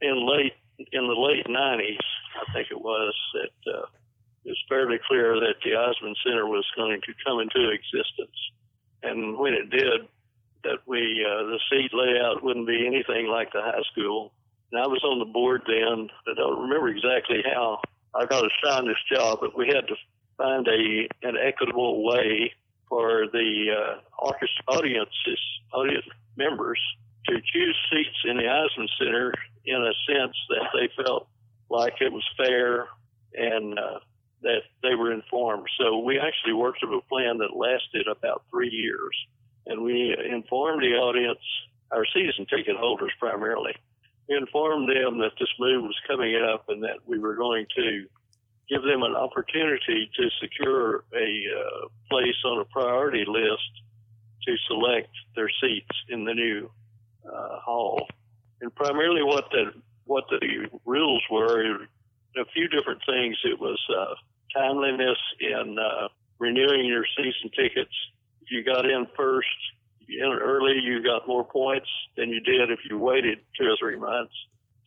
In 0.00 0.26
late 0.28 0.52
in 0.92 1.06
the 1.06 1.14
late 1.14 1.46
'90s, 1.46 1.96
I 2.36 2.52
think 2.52 2.68
it 2.70 2.80
was 2.80 3.14
that 3.34 3.72
uh, 3.72 3.86
it 4.44 4.50
was 4.50 4.64
fairly 4.68 4.98
clear 5.08 5.34
that 5.34 5.54
the 5.64 5.70
Eisemann 5.70 6.14
Center 6.24 6.46
was 6.46 6.66
going 6.76 7.00
to 7.00 7.12
come 7.24 7.40
into 7.40 7.70
existence, 7.70 8.36
and 9.02 9.38
when 9.38 9.54
it 9.54 9.70
did, 9.70 10.08
that 10.64 10.78
we 10.86 11.24
uh, 11.24 11.44
the 11.44 11.60
seat 11.70 11.92
layout 11.92 12.42
wouldn't 12.42 12.66
be 12.66 12.86
anything 12.86 13.26
like 13.26 13.52
the 13.52 13.62
high 13.62 13.82
school. 13.92 14.32
And 14.72 14.82
I 14.82 14.86
was 14.86 15.02
on 15.04 15.18
the 15.18 15.32
board 15.32 15.62
then. 15.66 16.08
I 16.26 16.34
don't 16.34 16.62
remember 16.62 16.88
exactly 16.88 17.42
how 17.44 17.80
I 18.14 18.26
got 18.26 18.44
assigned 18.44 18.88
this 18.88 18.96
job, 19.10 19.38
but 19.40 19.56
we 19.56 19.68
had 19.68 19.86
to 19.88 19.96
find 20.36 20.66
a 20.66 21.08
an 21.22 21.36
equitable 21.36 22.04
way 22.04 22.52
for 22.88 23.26
the 23.32 23.74
uh, 23.76 24.00
orchestra 24.18 24.64
audiences, 24.68 25.40
audience 25.72 26.04
members 26.36 26.80
to 27.26 27.34
choose 27.52 27.76
seats 27.90 28.18
in 28.24 28.36
the 28.36 28.42
Eisemann 28.42 28.88
Center 28.98 29.32
in 29.64 29.76
a 29.76 29.92
sense 30.06 30.36
that 30.50 30.68
they 30.74 31.02
felt 31.02 31.26
like 31.70 31.94
it 32.00 32.12
was 32.12 32.24
fair 32.36 32.88
and 33.34 33.78
uh, 33.78 33.98
that 34.42 34.62
they 34.82 34.94
were 34.94 35.12
informed. 35.12 35.66
So 35.78 35.98
we 35.98 36.18
actually 36.18 36.52
worked 36.52 36.82
up 36.84 36.90
a 36.90 37.00
plan 37.08 37.38
that 37.38 37.56
lasted 37.56 38.06
about 38.06 38.42
three 38.50 38.70
years. 38.70 39.16
And 39.66 39.82
we 39.82 40.14
informed 40.30 40.82
the 40.82 40.96
audience, 40.96 41.40
our 41.90 42.04
season 42.12 42.46
ticket 42.46 42.76
holders 42.76 43.12
primarily, 43.18 43.74
we 44.28 44.36
informed 44.36 44.88
them 44.88 45.18
that 45.18 45.32
this 45.38 45.48
move 45.58 45.82
was 45.82 45.96
coming 46.06 46.36
up 46.36 46.64
and 46.68 46.82
that 46.82 46.98
we 47.06 47.18
were 47.18 47.34
going 47.34 47.66
to 47.76 48.06
give 48.68 48.82
them 48.82 49.02
an 49.02 49.14
opportunity 49.14 50.10
to 50.16 50.28
secure 50.40 51.04
a 51.14 51.44
uh, 51.52 51.88
place 52.10 52.36
on 52.46 52.60
a 52.60 52.64
priority 52.64 53.24
list 53.26 53.70
to 54.46 54.56
select 54.66 55.10
their 55.36 55.50
seats 55.60 55.96
in 56.08 56.24
the 56.24 56.32
new 56.32 56.70
uh, 57.26 57.58
hall. 57.60 58.06
And 58.60 58.74
primarily 58.74 59.22
what 59.22 59.50
the 59.50 59.72
what 60.06 60.24
the 60.28 60.68
rules 60.84 61.22
were, 61.30 61.86
a 62.36 62.44
few 62.52 62.68
different 62.68 63.00
things. 63.06 63.36
It 63.44 63.58
was 63.58 63.80
uh, 63.88 64.14
timeliness 64.54 65.18
in 65.40 65.76
uh, 65.78 66.08
renewing 66.38 66.86
your 66.86 67.04
season 67.16 67.50
tickets. 67.56 67.94
You 68.54 68.62
got 68.62 68.84
in 68.84 69.08
first, 69.16 69.48
in 70.08 70.22
early, 70.22 70.78
you 70.80 71.02
got 71.02 71.26
more 71.26 71.42
points 71.42 71.88
than 72.16 72.28
you 72.28 72.38
did 72.38 72.70
if 72.70 72.78
you 72.88 72.96
waited 72.98 73.40
two 73.58 73.64
or 73.64 73.76
three 73.80 73.98
months. 73.98 74.32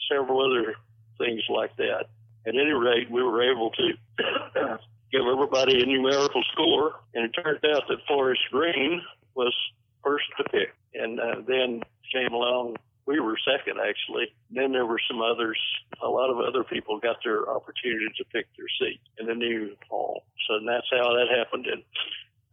Several 0.10 0.40
other 0.40 0.76
things 1.18 1.42
like 1.50 1.76
that. 1.76 2.06
At 2.48 2.56
any 2.56 2.72
rate, 2.72 3.12
we 3.12 3.22
were 3.22 3.44
able 3.44 3.72
to 3.72 3.92
give 5.12 5.22
everybody 5.30 5.84
a 5.84 5.86
numerical 5.86 6.42
score, 6.54 6.96
and 7.14 7.26
it 7.26 7.32
turned 7.32 7.60
out 7.66 7.84
that 7.90 7.98
Forest 8.08 8.40
Green 8.52 9.02
was 9.36 9.54
first 10.02 10.24
to 10.38 10.46
pick. 10.46 10.74
And 10.94 11.20
uh, 11.20 11.42
then 11.46 11.82
came 12.14 12.32
along 12.32 12.78
we 13.08 13.22
were 13.22 13.40
second 13.40 13.80
actually. 13.80 14.28
Then 14.52 14.74
there 14.74 14.86
were 14.86 15.00
some 15.10 15.22
others. 15.22 15.58
A 16.04 16.08
lot 16.08 16.30
of 16.30 16.40
other 16.40 16.64
people 16.64 17.00
got 17.00 17.16
their 17.24 17.50
opportunity 17.50 18.08
to 18.18 18.26
pick 18.26 18.46
their 18.58 18.68
seat 18.80 19.00
in 19.18 19.28
the 19.28 19.34
new 19.34 19.76
hall. 19.90 20.24
So 20.48 20.60
that's 20.68 20.86
how 20.92 21.16
that 21.16 21.28
happened. 21.36 21.66
And 21.68 21.82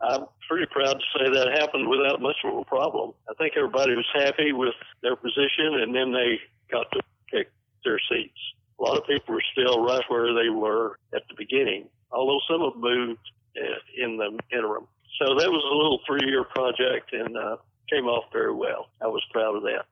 I'm 0.00 0.26
pretty 0.48 0.66
proud 0.70 0.94
to 0.94 1.18
say 1.18 1.30
that 1.30 1.58
happened 1.58 1.88
without 1.88 2.20
much 2.20 2.36
of 2.44 2.56
a 2.58 2.64
problem. 2.64 3.12
I 3.28 3.34
think 3.34 3.54
everybody 3.56 3.94
was 3.94 4.06
happy 4.14 4.52
with 4.52 4.74
their 5.02 5.16
position, 5.16 5.80
and 5.80 5.94
then 5.94 6.12
they 6.12 6.38
got 6.70 6.90
to 6.92 7.00
pick 7.30 7.50
their 7.84 7.98
seats. 8.10 8.38
A 8.78 8.82
lot 8.82 8.98
of 8.98 9.06
people 9.06 9.34
were 9.34 9.42
still 9.52 9.84
right 9.84 10.02
where 10.08 10.34
they 10.34 10.50
were 10.50 10.98
at 11.14 11.22
the 11.28 11.34
beginning, 11.36 11.88
although 12.10 12.40
some 12.50 12.60
have 12.60 12.76
moved 12.76 13.20
uh, 13.56 14.04
in 14.04 14.16
the 14.16 14.38
interim. 14.56 14.86
So 15.22 15.36
that 15.36 15.48
was 15.48 15.64
a 15.64 15.74
little 15.74 16.00
three-year 16.06 16.44
project, 16.44 17.12
and 17.12 17.36
uh, 17.36 17.56
came 17.90 18.06
off 18.06 18.24
very 18.32 18.54
well. 18.54 18.88
I 19.00 19.06
was 19.06 19.22
proud 19.32 19.56
of 19.56 19.62
that. 19.62 19.84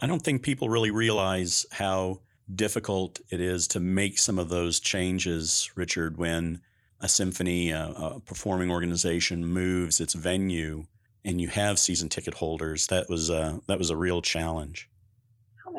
I 0.00 0.06
don't 0.06 0.22
think 0.22 0.42
people 0.42 0.68
really 0.68 0.90
realize 0.90 1.66
how 1.72 2.20
difficult 2.54 3.20
it 3.30 3.40
is 3.40 3.68
to 3.68 3.80
make 3.80 4.18
some 4.18 4.38
of 4.38 4.48
those 4.48 4.80
changes, 4.80 5.70
Richard, 5.76 6.18
when 6.18 6.60
a 7.00 7.08
symphony, 7.08 7.70
a, 7.70 7.86
a, 7.86 8.20
performing 8.20 8.70
organization 8.70 9.46
moves 9.46 10.00
its 10.00 10.14
venue 10.14 10.84
and 11.24 11.40
you 11.40 11.48
have 11.48 11.78
season 11.78 12.08
ticket 12.08 12.34
holders. 12.34 12.86
That 12.86 13.08
was 13.08 13.30
a, 13.30 13.60
that 13.66 13.78
was 13.78 13.90
a 13.90 13.96
real 13.96 14.22
challenge. 14.22 14.88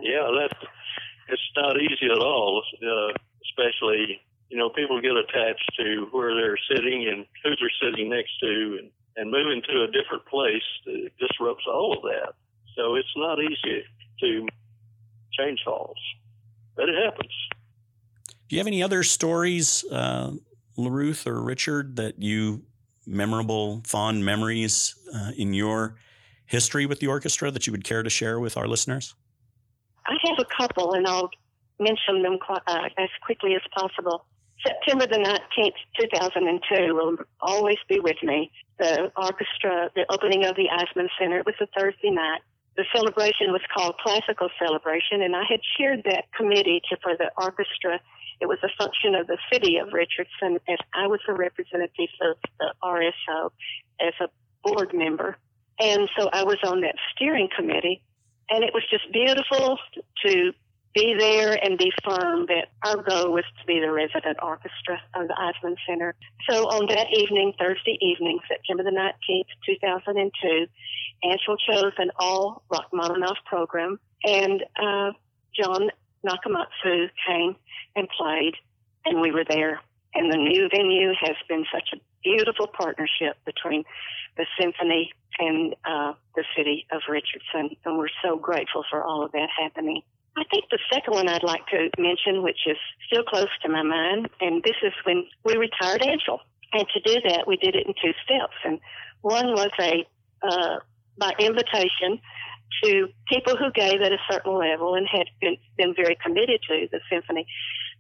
Yeah, 0.02 0.28
that 0.40 0.52
it's 1.30 1.42
not 1.56 1.82
easy 1.82 2.08
at 2.12 2.20
all, 2.20 2.64
uh, 2.84 3.14
especially 3.44 4.22
you 4.50 4.58
know 4.58 4.70
people 4.70 5.02
get 5.02 5.16
attached 5.16 5.72
to 5.78 6.08
where 6.12 6.36
they're 6.36 6.58
sitting 6.70 7.08
and 7.08 7.26
who 7.44 7.52
they're 7.60 7.92
sitting 7.92 8.10
next 8.10 8.32
to, 8.42 8.80
and, 8.80 8.92
and 9.18 9.32
moving 9.32 9.62
to 9.70 9.84
a 9.84 9.88
different 9.88 10.26
place 10.26 10.64
disrupts 11.20 11.66
all 11.68 11.94
of 11.98 12.04
that. 12.04 12.34
So 12.76 12.96
it's 12.96 13.14
not 13.16 13.40
easy 13.40 13.84
to 14.22 14.48
change 15.38 15.60
halls, 15.66 15.98
but 16.76 16.90
it 16.90 16.96
happens. 17.04 17.34
Do 18.48 18.56
you 18.56 18.60
have 18.60 18.68
any 18.68 18.84
other 18.84 19.04
stories, 19.04 19.86
uh, 19.92 20.32
LaRuth 20.78 21.28
or 21.28 21.42
Richard, 21.42 21.96
that 21.98 22.22
you 22.22 22.64
memorable, 23.06 23.82
fond 23.86 24.24
memories 24.24 24.96
uh, 25.14 25.32
in 25.38 25.54
your 25.54 25.96
history 26.46 26.86
with 26.86 27.00
the 27.00 27.08
orchestra 27.08 27.52
that 27.52 27.66
you 27.68 27.72
would 27.72 27.84
care 27.84 28.04
to 28.04 28.10
share 28.10 28.40
with 28.40 28.58
our 28.58 28.68
listeners? 28.68 29.16
I 30.06 30.16
have 30.28 30.40
a 30.40 30.46
couple, 30.58 30.94
and 30.94 31.08
I'll 31.08 31.30
mention 31.80 32.22
them 32.22 32.38
uh, 32.50 32.80
as 32.98 33.10
quickly 33.26 33.56
as 33.56 33.62
possible. 33.76 34.26
September 34.66 35.08
the 35.08 35.18
19th, 35.18 35.74
2002 36.00 36.94
will 36.94 37.18
always 37.40 37.78
be 37.90 38.00
with 38.00 38.18
me. 38.22 38.52
The 38.78 39.12
orchestra, 39.18 39.90
the 39.96 40.06
opening 40.10 40.46
of 40.46 40.56
the 40.56 40.68
Eisemann 40.72 41.08
Center, 41.20 41.40
it 41.40 41.46
was 41.46 41.56
a 41.60 41.68
Thursday 41.76 42.12
night 42.12 42.42
the 42.78 42.86
celebration 42.96 43.52
was 43.52 43.62
called 43.76 43.96
Classical 43.98 44.50
Celebration, 44.58 45.22
and 45.22 45.36
I 45.36 45.44
had 45.50 45.60
chaired 45.78 46.04
that 46.06 46.32
committee 46.36 46.82
to, 46.90 46.98
for 47.04 47.18
the 47.18 47.30
orchestra. 47.38 48.00
It 48.42 48.48
was 48.48 48.58
a 48.64 48.70
function 48.78 49.14
of 49.16 49.28
the 49.28 49.38
city 49.54 49.78
of 49.78 49.94
Richardson, 49.94 50.60
and 50.68 50.78
I 50.94 51.08
was 51.08 51.20
a 51.30 51.34
representative 51.34 52.10
of 52.22 52.38
the 52.60 52.74
RSO 52.84 53.52
as 54.02 54.14
a 54.20 54.28
board 54.64 54.94
member. 54.94 55.38
And 55.80 56.10
so 56.18 56.28
I 56.34 56.44
was 56.44 56.58
on 56.64 56.82
that 56.82 56.96
steering 57.14 57.50
committee, 57.56 58.02
and 58.50 58.64
it 58.64 58.74
was 58.74 58.84
just 58.90 59.12
beautiful 59.14 59.78
to 60.26 60.54
be 60.94 61.16
there 61.18 61.58
and 61.64 61.78
be 61.78 61.92
firm 62.04 62.48
that 62.48 62.68
our 62.84 63.02
goal 63.02 63.32
was 63.32 63.46
to 63.60 63.66
be 63.66 63.80
the 63.80 63.92
resident 63.92 64.38
orchestra 64.42 65.00
of 65.16 65.28
the 65.28 65.34
Eisemann 65.34 65.76
Center. 65.88 66.16
So 66.50 66.66
on 66.68 66.88
that 66.88 67.08
evening, 67.14 67.54
Thursday 67.58 67.98
evening, 68.02 68.40
September 68.48 68.84
the 68.84 68.92
19th, 68.92 69.46
2002, 69.66 70.68
Anshel 71.24 71.58
chose 71.70 71.94
an 71.98 72.12
all 72.18 72.64
Rachmaninoff 72.70 73.38
program, 73.46 74.00
and 74.24 74.64
uh, 74.82 75.12
Jon 75.56 75.92
Nakamatsu 76.26 77.10
came 77.28 77.56
and 77.96 78.08
played, 78.18 78.54
and 79.06 79.22
we 79.22 79.32
were 79.32 79.46
there. 79.48 79.82
And 80.14 80.32
the 80.32 80.38
new 80.38 80.68
venue 80.70 81.14
has 81.20 81.36
been 81.48 81.66
such 81.74 81.90
a 81.94 81.98
beautiful 82.24 82.68
partnership 82.68 83.38
between 83.46 83.84
the 84.38 84.46
symphony 84.60 85.12
and 85.40 85.76
uh, 85.86 86.14
the 86.36 86.44
city 86.56 86.86
of 86.92 87.02
Richardson, 87.10 87.76
and 87.86 87.98
we're 87.98 88.14
so 88.24 88.38
grateful 88.38 88.84
for 88.90 89.04
all 89.04 89.24
of 89.24 89.32
that 89.32 89.50
happening. 89.60 90.02
I 90.38 90.44
think 90.50 90.66
the 90.72 90.80
second 90.92 91.14
one 91.14 91.28
I'd 91.28 91.44
like 91.44 91.66
to 91.68 91.90
mention, 91.98 92.42
which 92.42 92.60
is 92.66 92.78
still 93.08 93.24
close 93.24 93.50
to 93.64 93.70
my 93.70 93.84
mind, 93.84 94.30
and 94.40 94.64
this 94.64 94.76
is 94.84 94.94
when 95.04 95.26
we 95.44 95.58
retired 95.58 96.02
Anshel. 96.02 96.40
And 96.74 96.86
to 96.94 97.00
do 97.02 97.20
that, 97.28 97.48
we 97.48 97.58
did 97.58 97.76
it 97.76 97.86
in 97.86 97.94
two 98.02 98.14
steps. 98.24 98.56
And 98.64 98.80
one 99.22 99.48
was 99.48 99.72
a 99.80 100.08
uh, 100.42 100.80
by 101.18 101.34
invitation 101.38 102.20
to 102.84 103.08
people 103.30 103.56
who 103.58 103.72
gave 103.72 104.02
at 104.02 104.12
a 104.12 104.18
certain 104.30 104.54
level 104.54 104.96
and 104.96 105.08
had 105.08 105.28
been, 105.40 105.58
been 105.78 105.94
very 105.96 106.18
committed 106.24 106.62
to 106.68 106.88
the 106.92 107.00
symphony 107.10 107.46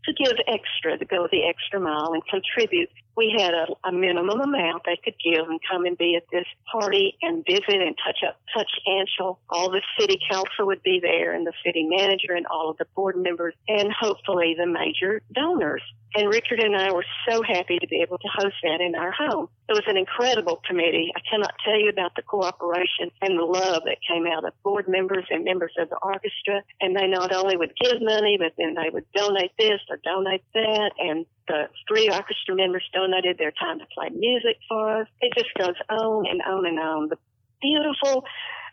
to 0.05 0.13
give 0.13 0.33
extra, 0.47 0.97
to 0.97 1.05
go 1.05 1.27
the 1.31 1.47
extra 1.47 1.79
mile 1.79 2.13
and 2.13 2.23
contribute. 2.25 2.89
We 3.15 3.35
had 3.37 3.53
a, 3.53 3.67
a 3.87 3.91
minimum 3.91 4.39
amount 4.41 4.83
they 4.85 4.97
could 5.03 5.15
give 5.23 5.47
and 5.47 5.59
come 5.69 5.85
and 5.85 5.97
be 5.97 6.15
at 6.15 6.23
this 6.31 6.45
party 6.71 7.17
and 7.21 7.45
visit 7.45 7.81
and 7.81 7.95
touch 8.03 8.19
up, 8.27 8.39
touch 8.55 8.71
Anshel. 8.87 9.37
All 9.49 9.69
the 9.69 9.81
city 9.99 10.19
council 10.29 10.65
would 10.67 10.81
be 10.83 10.99
there 11.01 11.33
and 11.33 11.45
the 11.45 11.53
city 11.63 11.83
manager 11.87 12.33
and 12.33 12.47
all 12.47 12.71
of 12.71 12.77
the 12.77 12.85
board 12.95 13.17
members 13.17 13.53
and 13.67 13.91
hopefully 13.91 14.55
the 14.57 14.65
major 14.65 15.21
donors. 15.33 15.83
And 16.13 16.27
Richard 16.27 16.59
and 16.59 16.75
I 16.75 16.91
were 16.91 17.05
so 17.29 17.41
happy 17.41 17.79
to 17.79 17.87
be 17.87 18.01
able 18.01 18.17
to 18.17 18.27
host 18.27 18.55
that 18.63 18.81
in 18.81 18.95
our 18.95 19.11
home. 19.11 19.47
It 19.69 19.73
was 19.73 19.87
an 19.87 19.95
incredible 19.95 20.61
committee. 20.67 21.11
I 21.15 21.21
cannot 21.29 21.53
tell 21.63 21.79
you 21.79 21.89
about 21.89 22.15
the 22.15 22.21
cooperation 22.21 23.11
and 23.21 23.39
the 23.39 23.45
love 23.45 23.83
that 23.85 23.97
came 24.05 24.27
out 24.27 24.43
of 24.43 24.53
board 24.63 24.89
members 24.89 25.25
and 25.29 25.45
members 25.45 25.71
of 25.79 25.89
the 25.89 25.97
orchestra. 26.01 26.63
And 26.81 26.95
they 26.95 27.07
not 27.07 27.33
only 27.33 27.55
would 27.55 27.73
give 27.79 28.01
money, 28.01 28.37
but 28.37 28.51
then 28.57 28.75
they 28.75 28.89
would 28.89 29.05
donate 29.13 29.51
this 29.57 29.79
or 29.89 29.99
donate 30.03 30.43
that. 30.53 30.91
And 30.99 31.25
the 31.47 31.69
three 31.87 32.09
orchestra 32.09 32.55
members 32.55 32.83
donated 32.93 33.37
their 33.37 33.51
time 33.51 33.79
to 33.79 33.85
play 33.93 34.09
music 34.09 34.57
for 34.67 35.01
us. 35.01 35.07
It 35.21 35.33
just 35.33 35.53
goes 35.57 35.75
on 35.89 36.25
and 36.27 36.41
on 36.41 36.65
and 36.65 36.79
on. 36.79 37.07
The 37.07 37.17
beautiful 37.61 38.25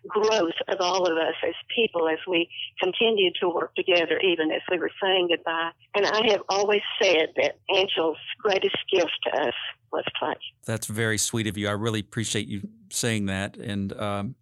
growth 0.09 0.55
of 0.69 0.77
all 0.81 1.07
of 1.07 1.17
us 1.17 1.35
as 1.47 1.55
people 1.75 2.09
as 2.09 2.19
we 2.27 2.49
continue 2.81 3.31
to 3.41 3.49
work 3.49 3.75
together, 3.75 4.19
even 4.21 4.51
as 4.51 4.63
we 4.71 4.79
were 4.79 4.91
saying 5.03 5.29
goodbye. 5.31 5.71
And 5.95 6.07
I 6.07 6.31
have 6.31 6.43
always 6.49 6.83
said 7.01 7.29
that 7.37 7.59
Anshel's 7.71 8.19
greatest 8.41 8.77
gift 8.93 9.13
to 9.25 9.41
us 9.41 9.55
was 9.93 10.05
play. 10.19 10.35
That's 10.67 10.87
very 10.87 11.19
sweet 11.19 11.47
of 11.47 11.57
you. 11.57 11.69
I 11.69 11.73
really 11.73 12.01
appreciate 12.01 12.47
you 12.49 12.69
saying 12.91 13.27
that. 13.27 13.57
And 13.57 13.93
um, 13.99 14.35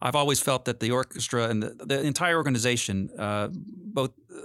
I've 0.00 0.16
always 0.16 0.40
felt 0.40 0.64
that 0.66 0.80
the 0.80 0.90
orchestra 0.90 1.48
and 1.48 1.62
the, 1.62 1.84
the 1.84 2.00
entire 2.00 2.36
organization, 2.36 3.10
uh, 3.18 3.48
both 3.52 4.10
uh, 4.30 4.40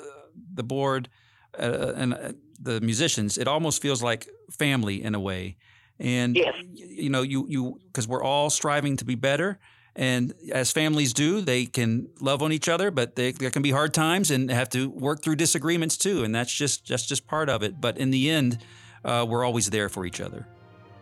the 0.54 0.64
board 0.64 1.10
uh, 1.58 1.94
and 1.96 2.14
uh, 2.14 2.32
the 2.60 2.82
musicians, 2.82 3.38
it 3.38 3.48
almost 3.48 3.82
feels 3.82 4.02
like 4.02 4.28
family 4.52 5.04
in 5.04 5.16
a 5.16 5.20
way. 5.20 5.58
And 6.00 6.36
yes. 6.36 6.54
you 6.74 7.10
know, 7.10 7.24
you 7.24 7.48
you 7.50 7.80
because 7.88 8.08
we're 8.08 8.24
all 8.24 8.52
striving 8.52 8.98
to 8.98 9.06
be 9.06 9.16
better 9.16 9.60
and 9.98 10.36
as 10.52 10.72
families 10.72 11.12
do, 11.12 11.42
they 11.42 11.66
can 11.66 12.08
love 12.22 12.44
on 12.44 12.52
each 12.52 12.70
other, 12.70 12.92
but 12.92 13.16
they, 13.16 13.32
there 13.32 13.50
can 13.50 13.64
be 13.64 13.72
hard 13.72 13.96
times 13.96 14.30
and 14.30 14.52
have 14.52 14.70
to 14.70 14.90
work 14.90 15.24
through 15.24 15.38
disagreements 15.38 15.98
too. 15.98 16.24
And 16.24 16.36
that's 16.36 16.54
just 16.54 16.88
that's 16.88 17.06
just 17.06 17.26
part 17.26 17.50
of 17.50 17.64
it. 17.64 17.82
But 17.82 17.98
in 17.98 18.12
the 18.12 18.30
end, 18.30 18.60
uh, 19.04 19.26
we're 19.28 19.44
always 19.44 19.72
there 19.72 19.90
for 19.90 20.06
each 20.06 20.22
other. 20.22 20.46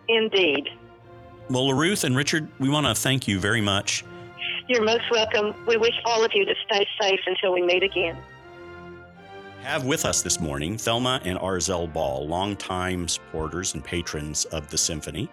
Indeed. 0.07 0.69
Well, 1.49 1.67
LaRuth 1.67 2.05
and 2.05 2.15
Richard, 2.15 2.47
we 2.57 2.69
want 2.69 2.87
to 2.87 2.95
thank 2.95 3.27
you 3.27 3.37
very 3.37 3.59
much. 3.59 4.05
You're 4.69 4.83
most 4.83 5.03
welcome. 5.11 5.53
We 5.67 5.75
wish 5.75 5.93
all 6.05 6.23
of 6.23 6.31
you 6.33 6.45
to 6.45 6.55
stay 6.65 6.87
safe 7.01 7.19
until 7.27 7.51
we 7.53 7.61
meet 7.61 7.83
again. 7.83 8.17
have 9.61 9.83
with 9.83 10.05
us 10.05 10.21
this 10.21 10.39
morning 10.39 10.77
Thelma 10.77 11.19
and 11.25 11.37
Arzell 11.39 11.91
Ball, 11.91 12.25
longtime 12.27 13.09
supporters 13.09 13.73
and 13.73 13.83
patrons 13.83 14.45
of 14.45 14.69
the 14.69 14.77
symphony. 14.77 15.29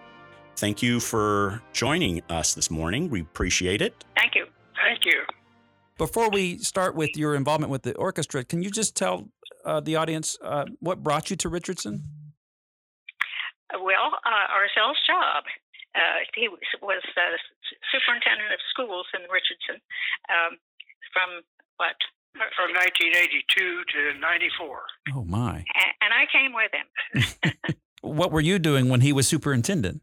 Thank 0.55 0.81
you 0.81 0.99
for 0.99 1.61
joining 1.73 2.21
us 2.29 2.53
this 2.53 2.69
morning. 2.69 3.09
We 3.09 3.21
appreciate 3.21 3.81
it. 3.81 4.05
Thank 4.15 4.35
you. 4.35 4.45
Thank 4.75 5.05
you. 5.05 5.23
Before 5.97 6.29
we 6.29 6.57
start 6.57 6.95
with 6.95 7.15
your 7.15 7.35
involvement 7.35 7.71
with 7.71 7.83
the 7.83 7.95
orchestra, 7.95 8.43
can 8.43 8.61
you 8.61 8.69
just 8.69 8.95
tell 8.95 9.29
uh, 9.65 9.79
the 9.79 9.95
audience 9.95 10.37
uh, 10.43 10.65
what 10.79 11.03
brought 11.03 11.29
you 11.29 11.35
to 11.37 11.49
Richardson? 11.49 12.03
Well, 13.73 14.13
uh, 14.25 14.53
Arzell's 14.53 14.99
job. 15.07 15.43
Uh, 15.95 16.25
he 16.35 16.47
was, 16.47 16.59
was 16.81 17.01
superintendent 17.91 18.51
of 18.51 18.59
schools 18.69 19.05
in 19.13 19.21
Richardson 19.29 19.81
um, 20.29 20.57
from 21.13 21.41
what 21.77 21.95
from 22.33 22.73
1982 22.73 23.83
to 23.93 24.19
94. 24.19 24.81
Oh, 25.15 25.23
my. 25.23 25.63
And 26.01 26.11
I 26.13 26.25
came 26.31 26.51
with 26.53 26.71
him. 26.73 27.53
what 28.01 28.31
were 28.31 28.41
you 28.41 28.57
doing 28.57 28.89
when 28.89 29.01
he 29.01 29.13
was 29.13 29.27
superintendent? 29.27 30.01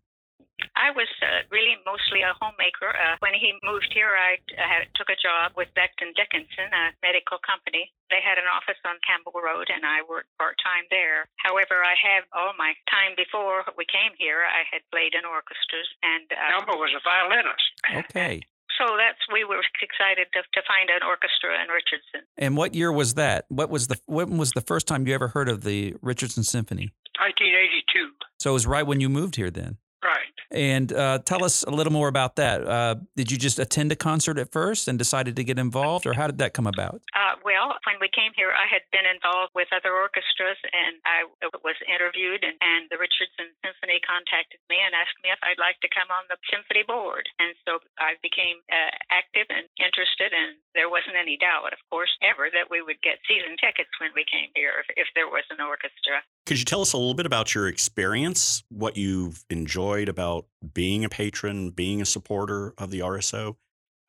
I 0.80 0.96
was 0.96 1.12
uh, 1.20 1.44
really 1.52 1.76
mostly 1.84 2.24
a 2.24 2.32
homemaker. 2.40 2.88
Uh, 2.88 3.20
when 3.20 3.36
he 3.36 3.52
moved 3.60 3.92
here, 3.92 4.16
I 4.16 4.40
uh, 4.56 4.64
had, 4.64 4.88
took 4.96 5.12
a 5.12 5.18
job 5.20 5.52
with 5.52 5.68
Becton 5.76 6.16
Dickinson, 6.16 6.72
a 6.72 6.96
medical 7.04 7.36
company. 7.44 7.92
They 8.08 8.24
had 8.24 8.40
an 8.40 8.48
office 8.48 8.80
on 8.88 8.96
Campbell 9.04 9.36
Road, 9.36 9.68
and 9.68 9.84
I 9.84 10.00
worked 10.08 10.32
part 10.40 10.56
time 10.64 10.88
there. 10.88 11.28
However, 11.36 11.84
I 11.84 11.92
have 12.00 12.24
all 12.32 12.56
my 12.56 12.72
time 12.88 13.12
before 13.12 13.68
we 13.76 13.84
came 13.92 14.16
here. 14.16 14.40
I 14.40 14.64
had 14.72 14.80
played 14.88 15.12
in 15.12 15.28
orchestras, 15.28 15.88
and 16.00 16.24
uh, 16.32 16.48
Campbell 16.56 16.80
was 16.80 16.96
a 16.96 17.02
violinist. 17.04 17.68
Okay. 18.08 18.40
So 18.80 18.96
that's 18.96 19.20
we 19.28 19.44
were 19.44 19.60
excited 19.84 20.32
to, 20.32 20.40
to 20.40 20.60
find 20.64 20.88
an 20.88 21.04
orchestra 21.04 21.60
in 21.60 21.68
Richardson. 21.68 22.24
And 22.40 22.56
what 22.56 22.72
year 22.72 22.90
was 22.90 23.20
that? 23.20 23.44
What 23.52 23.68
was 23.68 23.88
the 23.88 24.00
when 24.06 24.38
was 24.38 24.52
the 24.52 24.64
first 24.64 24.88
time 24.88 25.06
you 25.06 25.12
ever 25.12 25.28
heard 25.28 25.50
of 25.50 25.60
the 25.60 25.94
Richardson 26.00 26.42
Symphony? 26.42 26.88
1982. 27.20 28.08
So 28.38 28.50
it 28.50 28.52
was 28.54 28.66
right 28.66 28.86
when 28.86 29.00
you 29.00 29.10
moved 29.10 29.36
here 29.36 29.50
then. 29.50 29.76
Right. 30.00 30.32
And 30.50 30.92
uh, 30.92 31.20
tell 31.28 31.44
us 31.44 31.62
a 31.62 31.70
little 31.70 31.92
more 31.92 32.08
about 32.08 32.36
that. 32.40 32.64
Uh, 32.64 32.96
did 33.16 33.30
you 33.30 33.36
just 33.36 33.60
attend 33.60 33.92
a 33.92 33.96
concert 33.96 34.40
at 34.40 34.48
first 34.48 34.88
and 34.88 34.96
decided 34.96 35.36
to 35.36 35.44
get 35.44 35.60
involved, 35.60 36.08
or 36.08 36.16
how 36.16 36.26
did 36.26 36.38
that 36.40 36.56
come 36.56 36.66
about? 36.66 37.04
Uh, 37.12 37.36
well, 37.44 37.76
when 37.84 38.00
we 38.00 38.08
came 38.08 38.32
here, 38.32 38.48
I 38.48 38.64
had 38.64 38.80
been 38.96 39.04
involved 39.04 39.52
with 39.52 39.68
other 39.76 39.92
orchestras, 39.92 40.56
and 40.72 40.96
I 41.04 41.28
was 41.60 41.76
interviewed, 41.84 42.40
and, 42.40 42.56
and 42.64 42.88
the 42.88 42.96
Richardson 42.96 43.52
Symphony 43.60 44.00
contacted 44.00 44.64
me 44.72 44.80
and 44.80 44.96
asked 44.96 45.20
me 45.20 45.28
if 45.28 45.40
I'd 45.44 45.60
like 45.60 45.76
to 45.84 45.92
come 45.92 46.08
on 46.08 46.24
the 46.32 46.40
symphony 46.48 46.82
board. 46.88 47.28
And 47.36 47.52
so 47.68 47.84
I 48.00 48.16
became 48.24 48.64
uh, 48.72 48.96
active 49.12 49.52
and 49.52 49.68
interested, 49.76 50.32
and 50.32 50.56
there 50.72 50.88
wasn't 50.88 51.20
any 51.20 51.36
doubt, 51.36 51.76
of 51.76 51.82
course, 51.92 52.10
ever 52.24 52.48
that 52.48 52.72
we 52.72 52.80
would 52.80 53.04
get 53.04 53.20
season 53.28 53.60
tickets 53.60 53.92
when 54.00 54.16
we 54.16 54.24
came 54.24 54.48
here 54.56 54.80
if, 54.80 54.88
if 54.96 55.08
there 55.12 55.28
was 55.28 55.44
an 55.52 55.60
orchestra. 55.60 56.24
Could 56.50 56.58
you 56.58 56.66
tell 56.66 56.82
us 56.82 56.90
a 56.90 56.98
little 56.98 57.14
bit 57.14 57.30
about 57.30 57.54
your 57.54 57.70
experience, 57.70 58.66
what 58.74 58.98
you've 58.98 59.46
enjoyed 59.54 60.10
about 60.10 60.50
being 60.74 61.06
a 61.06 61.08
patron, 61.08 61.70
being 61.70 62.02
a 62.02 62.04
supporter 62.04 62.74
of 62.74 62.90
the 62.90 63.06
RSO? 63.06 63.54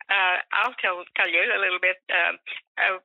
Uh, 0.09 0.37
I'll 0.49 0.73
tell 0.81 1.05
tell 1.13 1.29
you 1.29 1.37
a 1.37 1.61
little 1.61 1.77
bit. 1.77 2.01
Um, 2.09 2.41
uh, 2.81 2.97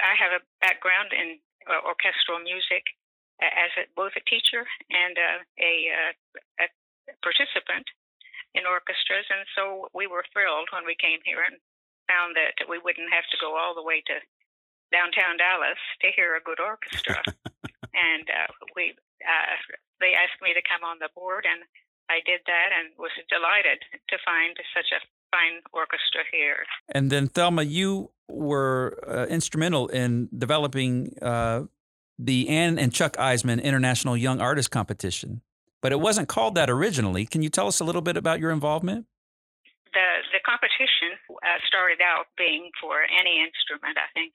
I 0.00 0.16
have 0.16 0.32
a 0.32 0.40
background 0.64 1.12
in 1.12 1.44
uh, 1.68 1.84
orchestral 1.84 2.40
music 2.40 2.96
as 3.44 3.68
a, 3.76 3.84
both 4.00 4.16
a 4.16 4.24
teacher 4.24 4.64
and 4.88 5.12
uh, 5.12 5.44
a, 5.60 5.72
uh, 5.92 6.64
a, 6.64 6.66
participant 7.20 7.84
in 8.56 8.64
orchestras, 8.64 9.28
and 9.28 9.44
so 9.52 9.92
we 9.92 10.08
were 10.08 10.24
thrilled 10.32 10.72
when 10.72 10.88
we 10.88 10.96
came 10.96 11.20
here 11.28 11.44
and 11.44 11.60
found 12.08 12.32
that 12.40 12.64
we 12.64 12.80
wouldn't 12.80 13.12
have 13.12 13.28
to 13.28 13.36
go 13.44 13.60
all 13.60 13.76
the 13.76 13.84
way 13.84 14.00
to 14.08 14.16
downtown 14.88 15.36
Dallas 15.36 15.76
to 16.00 16.08
hear 16.16 16.32
a 16.32 16.40
good 16.40 16.64
orchestra. 16.64 17.20
and 17.94 18.26
uh, 18.28 18.50
we 18.76 18.94
uh, 19.22 19.56
they 20.00 20.12
asked 20.18 20.40
me 20.42 20.52
to 20.54 20.62
come 20.66 20.82
on 20.82 20.98
the 20.98 21.08
board, 21.14 21.46
and 21.48 21.62
I 22.10 22.20
did 22.26 22.40
that, 22.46 22.68
and 22.76 22.92
was 22.98 23.12
delighted 23.28 23.80
to 24.08 24.16
find 24.24 24.56
such 24.74 24.90
a 24.92 25.00
fine 25.30 25.62
orchestra 25.72 26.22
here. 26.30 26.64
And 26.88 27.10
then 27.10 27.28
Thelma, 27.28 27.62
you 27.62 28.10
were 28.28 28.98
uh, 29.06 29.26
instrumental 29.26 29.88
in 29.88 30.28
developing 30.36 31.16
uh, 31.22 31.64
the 32.18 32.48
Ann 32.48 32.78
and 32.78 32.92
Chuck 32.92 33.16
Eisemann 33.16 33.62
International 33.62 34.16
Young 34.16 34.40
Artist 34.40 34.70
Competition, 34.70 35.42
but 35.80 35.92
it 35.92 36.00
wasn't 36.00 36.28
called 36.28 36.54
that 36.56 36.68
originally. 36.68 37.26
Can 37.26 37.42
you 37.42 37.48
tell 37.48 37.66
us 37.66 37.80
a 37.80 37.84
little 37.84 38.02
bit 38.02 38.16
about 38.16 38.40
your 38.40 38.50
involvement? 38.50 39.06
The 39.92 40.08
the 40.32 40.40
competition 40.44 41.20
uh, 41.44 41.60
started 41.68 42.00
out 42.00 42.32
being 42.40 42.72
for 42.80 43.04
any 43.04 43.44
instrument 43.44 44.00
I 44.00 44.08
think 44.16 44.32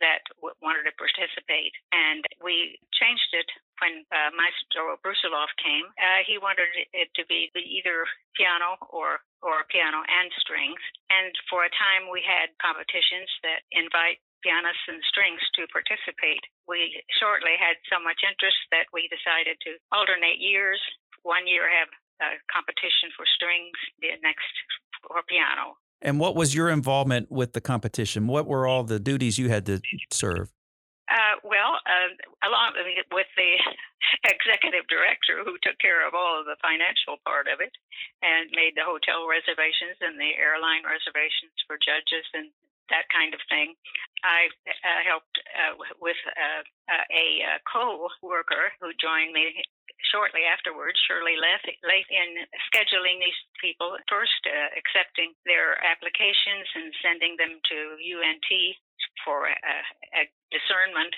that 0.00 0.20
w- 0.40 0.56
wanted 0.60 0.84
to 0.88 0.94
participate, 1.00 1.72
and 1.92 2.20
we 2.44 2.76
changed 2.92 3.32
it 3.32 3.48
when 3.80 4.04
uh, 4.12 4.28
Maestro 4.36 5.00
Brusilow 5.00 5.48
came. 5.56 5.88
Uh, 5.96 6.20
he 6.28 6.36
wanted 6.36 6.68
it 6.92 7.08
to 7.16 7.24
be 7.26 7.48
either 7.56 8.04
piano 8.36 8.76
or 8.92 9.24
or 9.40 9.64
piano 9.72 10.04
and 10.04 10.28
strings, 10.36 10.80
and 11.08 11.32
for 11.48 11.64
a 11.64 11.72
time 11.72 12.12
we 12.12 12.20
had 12.20 12.52
competitions 12.60 13.28
that 13.40 13.64
invite 13.72 14.20
pianists 14.44 14.84
and 14.88 15.00
strings 15.08 15.40
to 15.56 15.68
participate. 15.72 16.44
We 16.68 17.00
shortly 17.20 17.56
had 17.56 17.76
so 17.88 18.00
much 18.00 18.20
interest 18.24 18.56
that 18.72 18.88
we 18.92 19.08
decided 19.08 19.56
to 19.64 19.80
alternate 19.92 20.40
years. 20.40 20.80
One 21.24 21.44
year 21.48 21.68
have 21.68 21.88
a 22.20 22.36
competition 22.52 23.12
for 23.16 23.24
strings, 23.36 23.76
the 24.00 24.16
next 24.20 24.48
or 25.08 25.22
piano. 25.28 25.76
And 26.02 26.18
what 26.18 26.34
was 26.34 26.54
your 26.54 26.70
involvement 26.70 27.30
with 27.30 27.52
the 27.52 27.60
competition? 27.60 28.26
What 28.26 28.46
were 28.46 28.66
all 28.66 28.84
the 28.84 28.98
duties 28.98 29.38
you 29.38 29.50
had 29.50 29.66
to 29.66 29.80
serve? 30.12 30.52
Uh, 31.10 31.42
well, 31.42 31.74
uh, 31.90 32.14
along 32.46 32.78
with 32.78 33.26
the 33.34 33.52
executive 34.30 34.86
director 34.86 35.42
who 35.42 35.58
took 35.58 35.74
care 35.82 36.06
of 36.06 36.14
all 36.14 36.38
of 36.38 36.46
the 36.46 36.54
financial 36.62 37.18
part 37.26 37.50
of 37.50 37.58
it 37.58 37.74
and 38.22 38.46
made 38.54 38.78
the 38.78 38.86
hotel 38.86 39.26
reservations 39.26 39.98
and 40.00 40.14
the 40.16 40.32
airline 40.38 40.86
reservations 40.86 41.52
for 41.66 41.76
judges 41.82 42.24
and 42.32 42.54
that 42.90 43.08
kind 43.10 43.34
of 43.34 43.40
thing. 43.48 43.74
I 44.22 44.52
uh, 44.68 45.00
helped 45.06 45.36
uh, 45.56 45.74
with 45.98 46.18
uh, 46.28 46.62
uh, 46.90 47.06
a 47.08 47.58
co-worker 47.64 48.74
who 48.82 48.92
joined 49.00 49.32
me 49.32 49.64
shortly 50.08 50.48
afterwards, 50.48 50.98
Shirley 51.04 51.36
late 51.36 52.08
in 52.10 52.28
scheduling 52.72 53.20
these 53.20 53.40
people, 53.60 53.96
first 54.08 54.40
uh, 54.48 54.72
accepting 54.74 55.36
their 55.44 55.76
applications 55.84 56.66
and 56.74 56.88
sending 57.04 57.36
them 57.36 57.60
to 57.68 57.78
UNT 58.00 58.50
for 59.24 59.48
a, 59.48 59.76
a, 60.16 60.22
discernment 60.50 61.14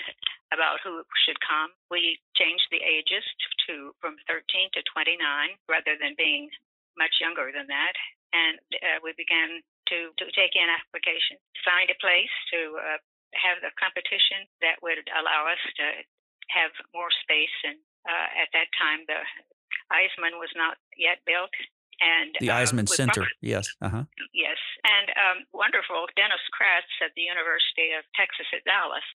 about 0.53 0.77
who 0.85 1.01
should 1.25 1.41
come. 1.41 1.73
We 1.89 2.21
changed 2.37 2.69
the 2.69 2.85
ages 2.85 3.25
to 3.67 3.97
from 3.97 4.21
13 4.29 4.45
to 4.77 4.85
29 4.93 5.17
rather 5.73 5.97
than 5.97 6.13
being 6.21 6.53
much 7.01 7.17
younger 7.17 7.49
than 7.49 7.65
that. 7.73 7.97
And 8.37 8.61
uh, 8.85 8.99
we 9.01 9.17
began 9.17 9.65
to, 9.91 10.15
to 10.21 10.25
take 10.37 10.55
in 10.55 10.69
applications, 10.69 11.41
find 11.65 11.91
a 11.91 11.99
place 11.99 12.33
to 12.55 12.61
uh, 12.79 12.99
have 13.35 13.59
the 13.65 13.73
competition 13.81 14.47
that 14.61 14.79
would 14.85 15.03
allow 15.17 15.49
us 15.49 15.63
to 15.81 15.87
have 16.53 16.73
more 16.93 17.09
space 17.25 17.57
and 17.65 17.81
uh, 18.07 18.29
at 18.43 18.51
that 18.51 18.67
time, 18.75 19.07
the 19.07 19.23
Eisemann 19.95 20.39
was 20.43 20.51
not 20.59 20.79
yet 20.99 21.23
built. 21.27 21.55
And 22.03 22.35
the 22.43 22.51
uh, 22.51 22.59
Eisemann 22.59 22.91
Center, 22.91 23.23
yes, 23.39 23.71
uh-huh. 23.79 24.03
yes, 24.35 24.59
and 24.83 25.07
um, 25.15 25.39
wonderful 25.55 26.11
Dennis 26.19 26.43
Kratz 26.51 26.91
at 26.99 27.15
the 27.15 27.23
University 27.23 27.95
of 27.95 28.03
Texas 28.19 28.49
at 28.51 28.67
Dallas. 28.67 29.07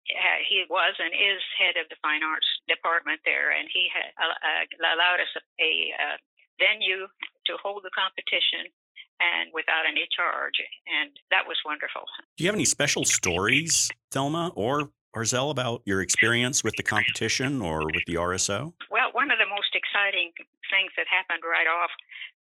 He 0.47 0.63
was 0.71 0.95
and 0.95 1.11
is 1.11 1.43
head 1.59 1.75
of 1.75 1.91
the 1.91 1.99
fine 1.99 2.23
arts 2.23 2.47
department 2.71 3.19
there, 3.27 3.51
and 3.51 3.67
he 3.67 3.91
had 3.91 4.15
uh, 4.15 4.63
allowed 4.87 5.19
us 5.19 5.27
a, 5.35 5.43
a 5.59 5.71
uh, 5.99 6.15
venue 6.63 7.11
to 7.51 7.59
hold 7.59 7.83
the 7.83 7.91
competition 7.91 8.71
and 9.19 9.49
without 9.53 9.83
any 9.89 10.07
charge. 10.13 10.57
And 10.87 11.11
that 11.31 11.47
was 11.47 11.57
wonderful. 11.65 12.03
Do 12.37 12.43
you 12.43 12.47
have 12.49 12.55
any 12.55 12.65
special 12.65 13.05
stories, 13.05 13.89
Thelma, 14.11 14.51
or 14.55 14.89
Arzell, 15.15 15.49
about 15.49 15.81
your 15.85 16.01
experience 16.01 16.63
with 16.63 16.75
the 16.77 16.83
competition 16.83 17.61
or 17.61 17.85
with 17.85 18.05
the 18.05 18.15
RSO? 18.15 18.73
Well, 18.91 19.09
one 19.13 19.31
of 19.31 19.39
the 19.39 19.49
most 19.49 19.73
exciting 19.73 20.31
things 20.69 20.91
that 20.99 21.07
happened 21.09 21.41
right 21.41 21.65
off 21.65 21.89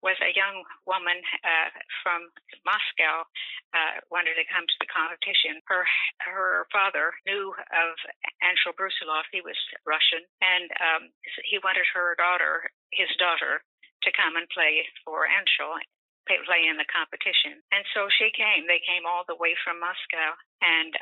was 0.01 0.19
a 0.19 0.35
young 0.35 0.67
woman 0.83 1.23
uh, 1.47 1.71
from 2.03 2.27
Moscow 2.67 3.23
uh, 3.71 4.03
wanted 4.11 4.35
to 4.35 4.43
come 4.51 4.67
to 4.67 4.77
the 4.83 4.89
competition. 4.91 5.63
Her 5.69 5.87
her 6.19 6.67
father 6.75 7.15
knew 7.23 7.55
of 7.55 7.95
Anshel 8.43 8.75
Brusilow. 8.75 9.23
He 9.31 9.39
was 9.39 9.55
Russian, 9.87 10.27
and 10.43 10.67
um, 10.81 11.03
he 11.47 11.61
wanted 11.63 11.87
her 11.95 12.19
daughter, 12.19 12.67
his 12.91 13.09
daughter, 13.15 13.63
to 14.03 14.11
come 14.11 14.35
and 14.35 14.49
play 14.51 14.83
for 15.07 15.23
Anshel 15.23 15.79
play 16.27 16.67
in 16.67 16.79
the 16.79 16.87
competition. 16.87 17.59
And 17.71 17.83
so 17.91 18.07
she 18.07 18.31
came. 18.31 18.65
They 18.65 18.83
came 18.83 19.03
all 19.03 19.27
the 19.27 19.39
way 19.39 19.55
from 19.63 19.79
Moscow, 19.83 20.35
and 20.63 20.95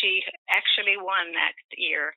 she 0.00 0.22
actually 0.50 0.98
won 0.98 1.32
that 1.32 1.56
year. 1.76 2.12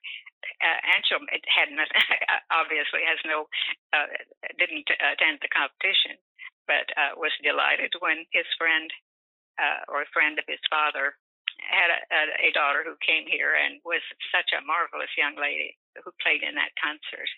Uh, 0.60 0.78
Anshel 0.96 1.20
hadn't 1.48 1.80
obviously 2.52 3.04
has 3.04 3.20
no 3.24 3.48
uh, 3.92 4.08
didn't 4.56 4.88
attend 4.88 5.40
the 5.40 5.52
competition, 5.52 6.16
but 6.66 6.88
uh, 6.96 7.16
was 7.16 7.32
delighted 7.44 7.92
when 8.00 8.24
his 8.32 8.48
friend 8.56 8.88
uh, 9.60 9.84
or 9.92 10.02
a 10.02 10.12
friend 10.12 10.40
of 10.40 10.48
his 10.48 10.60
father 10.72 11.16
had 11.60 11.92
a, 11.92 12.00
a, 12.08 12.22
a 12.48 12.50
daughter 12.56 12.80
who 12.84 12.96
came 13.04 13.28
here 13.28 13.52
and 13.52 13.80
was 13.84 14.00
such 14.32 14.48
a 14.56 14.64
marvelous 14.64 15.12
young 15.16 15.36
lady 15.36 15.76
who 16.00 16.10
played 16.24 16.40
in 16.40 16.56
that 16.56 16.72
concert. 16.80 17.28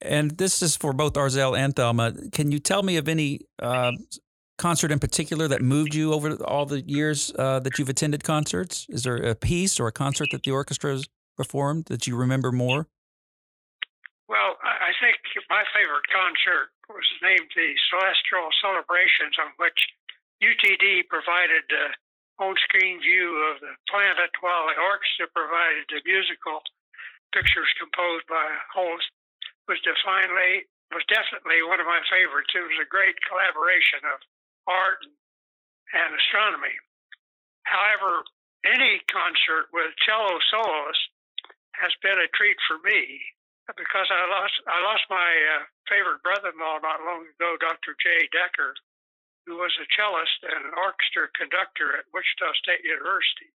And 0.00 0.38
this 0.38 0.62
is 0.62 0.76
for 0.76 0.92
both 0.92 1.14
Arzell 1.14 1.58
and 1.58 1.74
Thelma. 1.74 2.14
Can 2.30 2.52
you 2.52 2.58
tell 2.58 2.82
me 2.82 2.96
of 2.96 3.08
any 3.08 3.40
uh, 3.58 3.92
concert 4.58 4.90
in 4.90 4.98
particular 4.98 5.48
that 5.48 5.62
moved 5.62 5.94
you 5.94 6.12
over 6.12 6.34
all 6.44 6.66
the 6.66 6.80
years 6.82 7.32
uh, 7.38 7.60
that 7.60 7.78
you've 7.78 7.88
attended 7.88 8.24
concerts? 8.24 8.86
Is 8.88 9.02
there 9.02 9.16
a 9.16 9.34
piece 9.34 9.78
or 9.78 9.86
a 9.86 9.92
concert 9.92 10.28
that 10.32 10.42
the 10.42 10.50
orchestra 10.50 10.92
has 10.92 11.08
performed 11.36 11.86
that 11.86 12.06
you 12.06 12.16
remember 12.16 12.50
more? 12.50 12.88
Well, 14.26 14.58
I 14.64 14.90
think 14.98 15.22
my 15.46 15.62
favorite 15.70 16.08
concert 16.10 16.74
was 16.90 17.06
named 17.22 17.46
the 17.54 17.70
Celestial 17.90 18.50
Celebrations, 18.58 19.38
on 19.38 19.54
which 19.62 19.78
UTD 20.42 21.06
provided 21.06 21.62
the 21.70 21.94
on-screen 22.42 22.98
view 23.00 23.38
of 23.54 23.62
the 23.62 23.78
planet, 23.86 24.34
while 24.42 24.66
the 24.66 24.76
orchestra 24.82 25.30
provided 25.30 25.86
the 25.88 26.02
musical 26.02 26.60
pictures 27.30 27.70
composed 27.78 28.26
by 28.26 28.46
Holst. 28.74 29.06
Was 29.70 29.82
definitely 29.82 30.70
was 30.94 31.02
definitely 31.10 31.58
one 31.66 31.82
of 31.82 31.90
my 31.90 31.98
favorites. 32.06 32.54
It 32.54 32.62
was 32.62 32.78
a 32.78 32.86
great 32.86 33.18
collaboration 33.26 33.98
of 34.06 34.22
art 34.66 35.02
and 35.94 36.10
astronomy. 36.14 36.74
However, 37.64 38.22
any 38.66 39.02
concert 39.10 39.70
with 39.70 39.94
cello 40.02 40.38
soloist 40.50 41.02
has 41.78 41.92
been 42.02 42.18
a 42.18 42.30
treat 42.34 42.58
for 42.66 42.82
me 42.82 43.20
because 43.74 44.06
I 44.10 44.22
lost 44.30 44.54
I 44.70 44.78
lost 44.86 45.06
my 45.10 45.30
uh, 45.58 45.66
favorite 45.90 46.22
brother-in-law 46.22 46.86
not 46.86 47.02
long 47.02 47.26
ago, 47.26 47.58
Dr. 47.58 47.98
Jay 47.98 48.30
Decker, 48.30 48.78
who 49.46 49.58
was 49.58 49.74
a 49.82 49.86
cellist 49.98 50.38
and 50.46 50.70
an 50.70 50.74
orchestra 50.78 51.26
conductor 51.34 51.98
at 51.98 52.06
Wichita 52.14 52.54
State 52.62 52.86
University, 52.86 53.50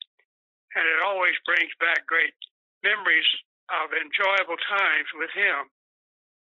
and 0.79 0.87
it 0.87 1.03
always 1.03 1.35
brings 1.43 1.71
back 1.83 2.07
great 2.07 2.35
memories 2.83 3.27
of 3.67 3.91
enjoyable 3.91 4.59
times 4.63 5.11
with 5.19 5.31
him. 5.35 5.67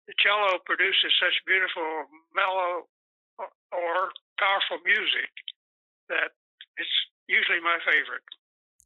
The 0.08 0.16
cello 0.24 0.56
produces 0.64 1.12
such 1.20 1.36
beautiful, 1.44 2.08
mellow, 2.32 2.88
or 3.72 4.10
powerful 4.40 4.80
music 4.84 5.30
that 6.08 6.32
it's 6.76 6.96
usually 7.28 7.60
my 7.60 7.78
favorite. 7.84 8.24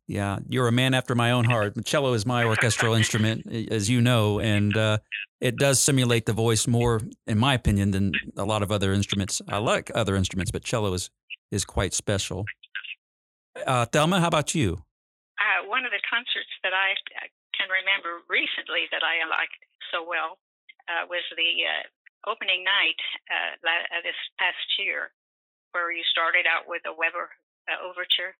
Yeah, 0.06 0.38
you're 0.48 0.68
a 0.68 0.72
man 0.72 0.92
after 0.92 1.14
my 1.14 1.30
own 1.30 1.46
heart. 1.46 1.74
The 1.74 1.82
cello 1.82 2.12
is 2.12 2.26
my 2.26 2.44
orchestral 2.44 2.92
instrument, 3.00 3.46
as 3.70 3.88
you 3.88 4.02
know, 4.02 4.38
and 4.38 4.76
uh, 4.76 4.98
it 5.40 5.56
does 5.56 5.80
simulate 5.80 6.26
the 6.26 6.34
voice 6.34 6.66
more, 6.66 7.00
in 7.26 7.38
my 7.38 7.54
opinion, 7.54 7.92
than 7.92 8.12
a 8.36 8.44
lot 8.44 8.62
of 8.62 8.70
other 8.70 8.92
instruments. 8.92 9.40
I 9.48 9.58
like 9.58 9.90
other 9.94 10.14
instruments, 10.16 10.50
but 10.50 10.62
cello 10.62 10.92
is 10.92 11.10
is 11.50 11.64
quite 11.64 11.94
special. 11.94 12.44
Uh, 13.66 13.86
Thelma, 13.86 14.20
how 14.20 14.28
about 14.28 14.54
you? 14.54 14.82
Uh, 15.38 15.68
one 15.70 15.86
of 15.86 15.92
the 15.94 16.02
concerts 16.10 16.50
that 16.66 16.74
I 16.74 16.98
can 17.54 17.70
remember 17.70 18.26
recently 18.26 18.90
that 18.90 19.06
I 19.06 19.22
liked 19.30 19.54
so 19.94 20.02
well 20.02 20.42
uh, 20.90 21.06
was 21.06 21.22
the 21.38 21.52
uh, 21.62 21.86
opening 22.26 22.66
night 22.66 22.98
uh, 23.30 24.02
this 24.02 24.18
past 24.42 24.66
year, 24.82 25.14
where 25.74 25.90
you 25.90 26.06
started 26.06 26.46
out 26.46 26.70
with 26.70 26.86
a 26.86 26.94
Weber 26.94 27.34
overture 27.82 28.38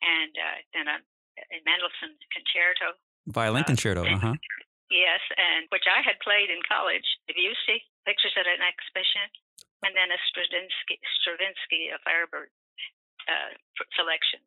and 0.00 0.32
uh, 0.38 0.58
then 0.72 0.86
a, 0.86 0.98
a 1.02 1.58
Mendelssohn 1.66 2.14
concerto. 2.30 2.94
Violin 3.26 3.66
uh, 3.66 3.70
concerto, 3.74 4.06
uh 4.06 4.18
huh. 4.18 4.38
Yes, 4.86 5.18
and 5.34 5.66
which 5.74 5.90
I 5.90 5.98
had 6.06 6.14
played 6.22 6.46
in 6.46 6.62
college, 6.62 7.04
Debussy, 7.26 7.82
Pictures 8.06 8.38
at 8.38 8.46
an 8.46 8.62
Exhibition, 8.62 9.26
and 9.82 9.90
then 9.98 10.14
a 10.14 10.18
Stravinsky, 10.30 11.02
Stravinsky 11.22 11.90
of 11.90 11.98
Firebird 12.06 12.54
uh, 13.26 13.50
selections. 13.98 14.46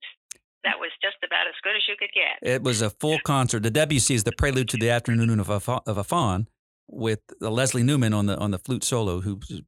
That 0.64 0.80
was 0.80 0.92
just 1.04 1.20
about 1.24 1.48
as 1.48 1.60
good 1.64 1.76
as 1.76 1.84
you 1.88 1.96
could 2.00 2.12
get. 2.16 2.40
It 2.40 2.64
was 2.64 2.82
a 2.82 2.90
full 2.90 3.20
concert. 3.26 3.64
The 3.64 3.72
Debussy 3.72 4.16
is 4.16 4.24
the 4.24 4.32
prelude 4.32 4.70
to 4.70 4.78
the 4.78 4.90
Afternoon 4.90 5.40
of 5.40 5.50
a, 5.50 5.60
of 5.86 5.98
a 5.98 6.04
Faun, 6.04 6.48
with 6.88 7.20
Leslie 7.40 7.84
Newman 7.84 8.14
on 8.14 8.26
the 8.26 8.38
on 8.38 8.52
the 8.52 8.60
flute 8.60 8.84
solo, 8.84 9.22
who's 9.22 9.62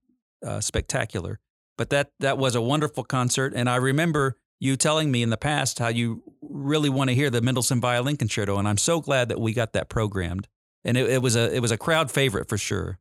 uh, 0.45 0.59
spectacular. 0.59 1.39
But 1.77 1.89
that 1.89 2.11
that 2.19 2.37
was 2.37 2.55
a 2.55 2.61
wonderful 2.61 3.03
concert, 3.03 3.53
and 3.55 3.69
I 3.69 3.77
remember 3.77 4.37
you 4.59 4.75
telling 4.75 5.11
me 5.11 5.23
in 5.23 5.31
the 5.31 5.37
past 5.37 5.79
how 5.79 5.87
you 5.87 6.21
really 6.41 6.89
want 6.89 7.09
to 7.09 7.15
hear 7.15 7.29
the 7.29 7.41
Mendelssohn 7.41 7.81
Violin 7.81 8.17
Concerto, 8.17 8.57
and 8.57 8.67
I'm 8.67 8.77
so 8.77 9.01
glad 9.01 9.29
that 9.29 9.41
we 9.41 9.53
got 9.53 9.73
that 9.73 9.89
programmed. 9.89 10.47
And 10.83 10.97
it, 10.97 11.09
it 11.09 11.21
was 11.21 11.35
a 11.35 11.53
it 11.53 11.59
was 11.59 11.71
a 11.71 11.77
crowd 11.77 12.11
favorite 12.11 12.47
for 12.47 12.57
sure. 12.57 12.99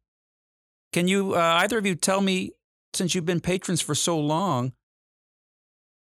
Can 0.92 1.09
you 1.09 1.35
uh, 1.35 1.59
either 1.61 1.78
of 1.78 1.87
you 1.87 1.94
tell 1.94 2.20
me, 2.20 2.52
since 2.94 3.14
you've 3.14 3.26
been 3.26 3.40
patrons 3.40 3.80
for 3.80 3.94
so 3.94 4.18
long, 4.18 4.72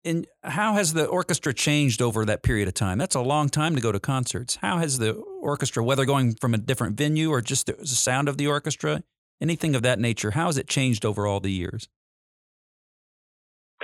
and 0.06 0.28
how 0.44 0.74
has 0.74 0.94
the 0.94 1.06
orchestra 1.06 1.54
changed 1.54 2.02
over 2.02 2.26
that 2.26 2.44
period 2.44 2.68
of 2.68 2.74
time? 2.74 2.98
That's 2.98 3.16
a 3.16 3.22
long 3.22 3.50
time 3.50 3.76
to 3.76 3.82
go 3.82 3.92
to 3.92 4.00
concerts. 4.00 4.58
How 4.58 4.78
has 4.78 4.98
the 4.98 5.14
orchestra, 5.14 5.84
whether 5.84 6.06
going 6.06 6.36
from 6.36 6.54
a 6.54 6.58
different 6.58 6.96
venue 6.96 7.30
or 7.30 7.42
just 7.42 7.66
the 7.66 7.86
sound 7.86 8.30
of 8.30 8.38
the 8.38 8.48
orchestra, 8.48 9.04
anything 9.42 9.76
of 9.76 9.82
that 9.82 10.00
nature, 10.00 10.32
how 10.32 10.46
has 10.46 10.58
it 10.58 10.68
changed 10.68 11.06
over 11.06 11.28
all 11.28 11.40
the 11.40 11.52
years? 11.52 11.90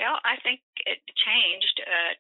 Well, 0.06 0.22
I 0.22 0.38
think 0.46 0.62
it 0.86 1.02
changed 1.18 1.82
uh, 1.82 2.14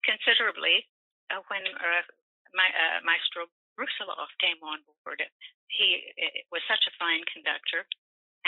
considerably 0.00 0.88
uh, 1.28 1.44
when 1.52 1.60
uh, 1.60 2.08
my, 2.56 2.64
uh, 2.72 3.04
Maestro 3.04 3.52
Brusilow 3.76 4.16
came 4.40 4.56
on 4.64 4.80
board. 5.04 5.20
He 5.68 6.08
was 6.48 6.64
such 6.64 6.80
a 6.88 6.96
fine 6.96 7.20
conductor, 7.28 7.84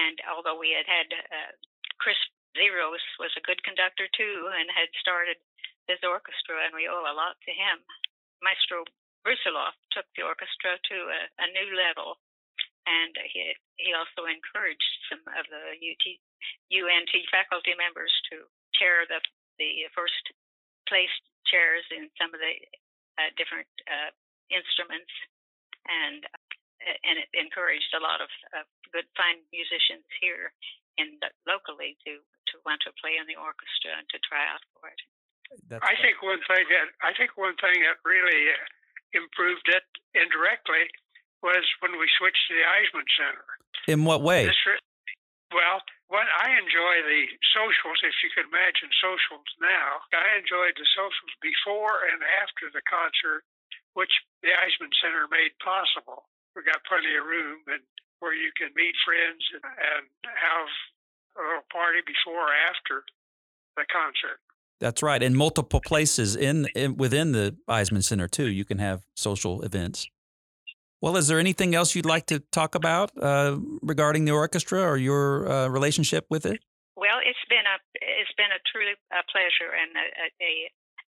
and 0.00 0.16
although 0.32 0.56
we 0.56 0.72
had 0.72 0.88
had 0.88 1.12
uh, 1.12 1.52
Chris 2.00 2.16
Xeros 2.56 3.04
was 3.20 3.36
a 3.36 3.44
good 3.44 3.60
conductor 3.68 4.08
too, 4.16 4.48
and 4.56 4.72
had 4.72 4.88
started 4.96 5.36
this 5.84 6.00
orchestra, 6.00 6.64
and 6.64 6.72
we 6.72 6.88
owe 6.88 7.04
a 7.04 7.12
lot 7.12 7.36
to 7.44 7.52
him. 7.52 7.84
Maestro 8.40 8.88
Brusilow 9.28 9.76
took 9.92 10.08
the 10.16 10.24
orchestra 10.24 10.80
to 10.88 10.96
a, 11.12 11.20
a 11.36 11.52
new 11.52 11.68
level, 11.76 12.16
and 12.88 13.12
he 13.28 13.52
he 13.76 13.92
also 13.92 14.24
encouraged 14.24 14.92
some 15.12 15.20
of 15.36 15.44
the 15.52 15.76
UT, 15.76 16.04
UNT 16.72 17.12
faculty 17.30 17.74
members 17.76 18.12
to 18.30 18.48
chair 18.74 19.06
the 19.06 19.20
the 19.58 19.86
first 19.94 20.24
place 20.90 21.12
chairs 21.46 21.86
in 21.94 22.10
some 22.18 22.34
of 22.34 22.40
the 22.42 22.54
uh, 23.20 23.30
different 23.38 23.70
uh, 23.86 24.10
instruments, 24.50 25.12
and 25.86 26.26
uh, 26.26 26.96
and 27.06 27.22
it 27.22 27.30
encouraged 27.32 27.94
a 27.94 28.02
lot 28.02 28.18
of 28.18 28.28
good, 28.90 29.06
fine 29.14 29.42
musicians 29.50 30.06
here 30.18 30.50
in 30.98 31.18
the, 31.22 31.30
locally 31.46 31.98
to 32.06 32.18
to 32.50 32.54
want 32.62 32.82
to 32.86 32.92
play 33.00 33.18
in 33.18 33.26
the 33.26 33.38
orchestra 33.38 33.94
and 33.98 34.06
to 34.10 34.18
try 34.22 34.42
out 34.46 34.62
for 34.76 34.90
it. 34.90 35.00
That's 35.68 35.84
I 35.84 35.94
think 36.00 36.22
one 36.22 36.42
thing 36.46 36.64
that 36.70 36.88
I 37.02 37.12
think 37.14 37.36
one 37.38 37.56
thing 37.58 37.82
that 37.86 38.02
really 38.02 38.50
uh, 38.50 38.66
improved 39.14 39.66
it 39.70 39.86
indirectly 40.14 40.90
was 41.44 41.62
when 41.84 42.00
we 42.00 42.08
switched 42.16 42.40
to 42.48 42.54
the 42.56 42.64
Eisemann 42.64 43.08
Center. 43.14 43.46
In 43.86 44.08
what 44.08 44.24
way? 44.24 44.48
This, 44.48 44.56
well, 45.52 45.84
what 46.14 46.30
I 46.30 46.54
enjoy 46.54 46.94
the 47.10 47.26
socials, 47.50 47.98
if 48.06 48.14
you 48.22 48.30
can 48.30 48.46
imagine 48.46 48.86
socials 49.02 49.50
now. 49.58 49.98
I 50.14 50.38
enjoyed 50.38 50.78
the 50.78 50.86
socials 50.94 51.34
before 51.42 52.06
and 52.06 52.22
after 52.38 52.70
the 52.70 52.86
concert, 52.86 53.42
which 53.98 54.14
the 54.46 54.54
Eisemann 54.54 54.94
Center 55.02 55.26
made 55.26 55.50
possible. 55.58 56.30
We 56.54 56.62
got 56.62 56.86
plenty 56.86 57.10
of 57.18 57.26
room 57.26 57.66
and 57.66 57.82
where 58.22 58.30
you 58.30 58.54
can 58.54 58.70
meet 58.78 58.94
friends 59.02 59.42
and, 59.58 59.66
and 59.66 60.06
have 60.22 60.70
a 61.34 61.42
little 61.42 61.66
party 61.74 61.98
before 62.06 62.46
or 62.46 62.54
after 62.70 63.02
the 63.74 63.82
concert. 63.90 64.38
That's 64.78 65.02
right, 65.02 65.18
in 65.18 65.34
multiple 65.34 65.82
places 65.82 66.38
in, 66.38 66.70
in 66.78 66.94
within 66.94 67.34
the 67.34 67.58
Eisemann 67.66 68.06
Center 68.06 68.30
too. 68.30 68.46
You 68.46 68.64
can 68.64 68.78
have 68.78 69.02
social 69.18 69.66
events. 69.66 70.06
Well, 71.04 71.20
is 71.20 71.28
there 71.28 71.36
anything 71.36 71.76
else 71.76 71.92
you'd 71.92 72.08
like 72.08 72.24
to 72.32 72.40
talk 72.48 72.72
about 72.72 73.12
uh, 73.20 73.60
regarding 73.84 74.24
the 74.24 74.32
orchestra 74.32 74.80
or 74.80 74.96
your 74.96 75.44
uh, 75.44 75.68
relationship 75.68 76.24
with 76.32 76.48
it? 76.48 76.64
Well, 76.96 77.20
it's 77.20 77.44
been 77.52 77.68
a 77.68 77.76
it's 78.00 78.32
been 78.40 78.48
a 78.48 78.56
truly 78.64 78.96
a 79.12 79.20
pleasure 79.28 79.68
and 79.68 79.92
a, 80.00 80.32
a 80.40 80.52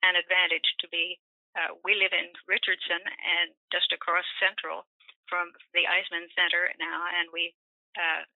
an 0.05 0.21
advantage 0.21 0.69
to 0.85 0.87
be. 0.93 1.17
Uh, 1.57 1.81
we 1.81 1.97
live 1.97 2.13
in 2.13 2.29
Richardson 2.45 3.01
and 3.09 3.57
just 3.73 3.89
across 3.97 4.29
Central 4.37 4.85
from 5.33 5.49
the 5.73 5.89
Eisemann 5.89 6.29
Center 6.37 6.69
now, 6.77 7.01
and 7.17 7.33
we 7.33 7.57
uh, 7.97 8.29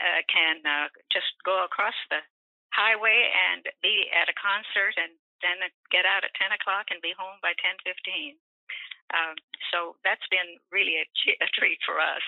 uh, 0.00 0.24
can 0.32 0.64
uh, 0.64 0.88
just 1.12 1.28
go 1.44 1.68
across 1.68 2.00
the 2.08 2.24
highway 2.72 3.28
and 3.52 3.68
be 3.84 4.08
at 4.08 4.32
a 4.32 4.36
concert 4.40 4.96
and 4.96 5.12
then 5.44 5.60
get 5.92 6.08
out 6.08 6.24
at 6.24 6.32
10 6.40 6.48
o'clock 6.56 6.88
and 6.88 7.04
be 7.04 7.12
home 7.12 7.36
by 7.44 7.52
10:15. 7.60 8.40
Um, 9.12 9.34
so 9.72 9.96
that's 10.04 10.24
been 10.30 10.58
really 10.72 10.94
a, 10.96 11.44
a 11.44 11.48
treat 11.58 11.78
for 11.84 11.98
us. 11.98 12.22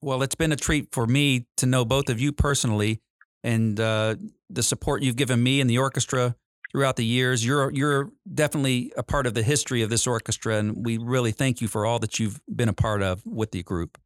Well, 0.00 0.22
it's 0.22 0.34
been 0.34 0.52
a 0.52 0.56
treat 0.56 0.88
for 0.92 1.06
me 1.06 1.46
to 1.58 1.66
know 1.66 1.84
both 1.84 2.08
of 2.08 2.20
you 2.20 2.32
personally 2.32 3.00
and 3.44 3.78
uh, 3.78 4.16
the 4.50 4.62
support 4.62 5.02
you've 5.02 5.16
given 5.16 5.42
me 5.42 5.60
and 5.60 5.70
the 5.70 5.78
orchestra 5.78 6.34
throughout 6.72 6.96
the 6.96 7.04
years. 7.04 7.44
You're 7.44 7.70
you're 7.70 8.10
definitely 8.34 8.92
a 8.96 9.02
part 9.02 9.26
of 9.26 9.34
the 9.34 9.42
history 9.42 9.82
of 9.82 9.90
this 9.90 10.06
orchestra, 10.06 10.56
and 10.56 10.84
we 10.84 10.98
really 10.98 11.32
thank 11.32 11.60
you 11.60 11.68
for 11.68 11.86
all 11.86 11.98
that 12.00 12.18
you've 12.18 12.40
been 12.54 12.68
a 12.68 12.72
part 12.72 13.02
of 13.02 13.24
with 13.24 13.52
the 13.52 13.62
group. 13.62 13.98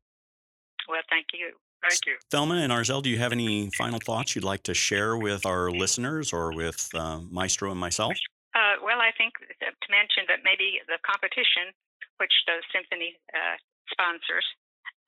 Well, 0.89 1.01
thank 1.11 1.27
you. 1.33 1.53
Thank 1.89 2.07
you. 2.07 2.17
Thelma 2.31 2.57
and 2.57 2.73
Arzell, 2.73 3.03
do 3.03 3.11
you 3.11 3.19
have 3.19 3.33
any 3.33 3.71
final 3.77 4.01
thoughts 4.05 4.35
you'd 4.35 4.45
like 4.45 4.65
to 4.65 4.75
share 4.75 5.17
with 5.17 5.47
our 5.47 5.71
listeners 5.71 6.33
or 6.33 6.53
with 6.53 6.89
uh, 6.95 7.21
Maestro 7.31 7.71
and 7.71 7.79
myself? 7.79 8.17
Uh, 8.57 8.81
well, 8.81 9.05
I 9.05 9.13
think 9.13 9.37
to 9.61 9.89
mention 9.93 10.25
that 10.33 10.41
maybe 10.41 10.81
the 10.89 10.97
competition, 11.05 11.77
which 12.17 12.33
the 12.49 12.65
symphony 12.73 13.13
uh, 13.37 13.61
sponsors, 13.93 14.49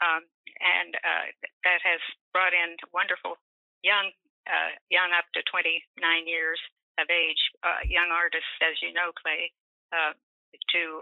um, 0.05 0.29
and 0.61 0.93
uh, 1.01 1.27
that 1.65 1.81
has 1.81 2.03
brought 2.37 2.53
in 2.53 2.77
wonderful 2.93 3.41
young, 3.81 4.13
uh, 4.45 4.77
young 4.93 5.17
up 5.17 5.25
to 5.33 5.41
29 5.49 5.81
years 6.29 6.61
of 7.01 7.09
age, 7.09 7.41
uh, 7.65 7.81
young 7.89 8.13
artists, 8.13 8.53
as 8.61 8.77
you 8.85 8.93
know, 8.93 9.17
Clay, 9.17 9.49
uh, 9.97 10.13
to 10.77 11.01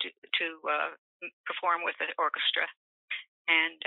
to, 0.00 0.08
to 0.08 0.46
perform 1.44 1.84
with 1.84 1.96
the 2.00 2.08
orchestra, 2.16 2.64
and 3.52 3.80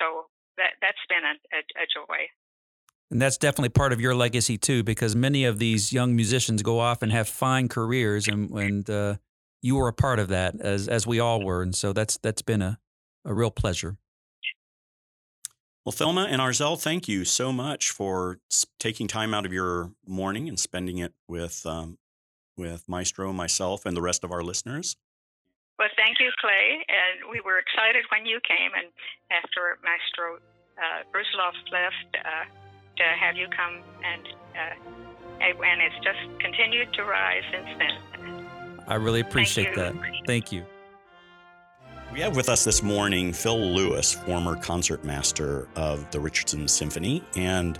so 0.00 0.32
that 0.56 0.80
that's 0.80 1.00
been 1.08 1.24
a, 1.24 1.36
a, 1.52 1.60
a 1.84 1.86
joy. 1.88 2.20
And 3.14 3.22
that's 3.22 3.36
definitely 3.36 3.68
part 3.68 3.92
of 3.92 4.00
your 4.00 4.12
legacy 4.12 4.58
too, 4.58 4.82
because 4.82 5.14
many 5.14 5.44
of 5.44 5.60
these 5.60 5.92
young 5.92 6.16
musicians 6.16 6.64
go 6.64 6.80
off 6.80 7.00
and 7.00 7.12
have 7.12 7.28
fine 7.28 7.68
careers, 7.68 8.26
and, 8.26 8.50
and 8.50 8.90
uh, 8.90 9.14
you 9.62 9.76
were 9.76 9.86
a 9.86 9.92
part 9.92 10.18
of 10.18 10.26
that, 10.30 10.60
as 10.60 10.88
as 10.88 11.06
we 11.06 11.20
all 11.20 11.40
were, 11.40 11.62
and 11.62 11.76
so 11.76 11.92
that's 11.92 12.18
that's 12.18 12.42
been 12.42 12.60
a, 12.60 12.80
a 13.24 13.32
real 13.32 13.52
pleasure. 13.52 13.98
Well, 15.84 15.92
Thelma 15.92 16.26
and 16.28 16.42
Arzell, 16.42 16.76
thank 16.76 17.06
you 17.06 17.24
so 17.24 17.52
much 17.52 17.92
for 17.92 18.40
taking 18.80 19.06
time 19.06 19.32
out 19.32 19.46
of 19.46 19.52
your 19.52 19.92
morning 20.04 20.48
and 20.48 20.58
spending 20.58 20.98
it 20.98 21.12
with 21.28 21.64
um, 21.66 21.98
with 22.56 22.88
Maestro, 22.88 23.32
myself, 23.32 23.86
and 23.86 23.96
the 23.96 24.02
rest 24.02 24.24
of 24.24 24.32
our 24.32 24.42
listeners. 24.42 24.96
Well, 25.78 25.86
thank 25.96 26.18
you, 26.18 26.32
Clay. 26.40 26.84
And 26.88 27.30
we 27.30 27.40
were 27.44 27.60
excited 27.60 28.06
when 28.10 28.26
you 28.26 28.40
came, 28.42 28.72
and 28.74 28.88
after 29.30 29.78
Maestro 29.84 30.38
uh, 30.78 31.04
Brusilow 31.12 31.52
left, 31.70 32.16
uh, 32.26 32.63
to 32.96 33.04
have 33.20 33.36
you 33.36 33.46
come 33.48 33.80
and 34.04 34.28
uh, 34.54 34.94
and 35.40 35.82
it's 35.82 35.96
just 35.96 36.40
continued 36.40 36.92
to 36.94 37.04
rise 37.04 37.42
since 37.50 37.68
then. 37.78 38.46
I 38.86 38.94
really 38.96 39.20
appreciate 39.20 39.74
Thank 39.74 40.00
that. 40.00 40.12
Thank 40.26 40.52
you. 40.52 40.64
We 42.12 42.20
have 42.20 42.36
with 42.36 42.48
us 42.48 42.64
this 42.64 42.82
morning 42.82 43.32
Phil 43.32 43.58
Lewis, 43.58 44.12
former 44.12 44.56
concertmaster 44.56 45.68
of 45.74 46.08
the 46.12 46.20
Richardson 46.20 46.68
Symphony. 46.68 47.22
And 47.34 47.78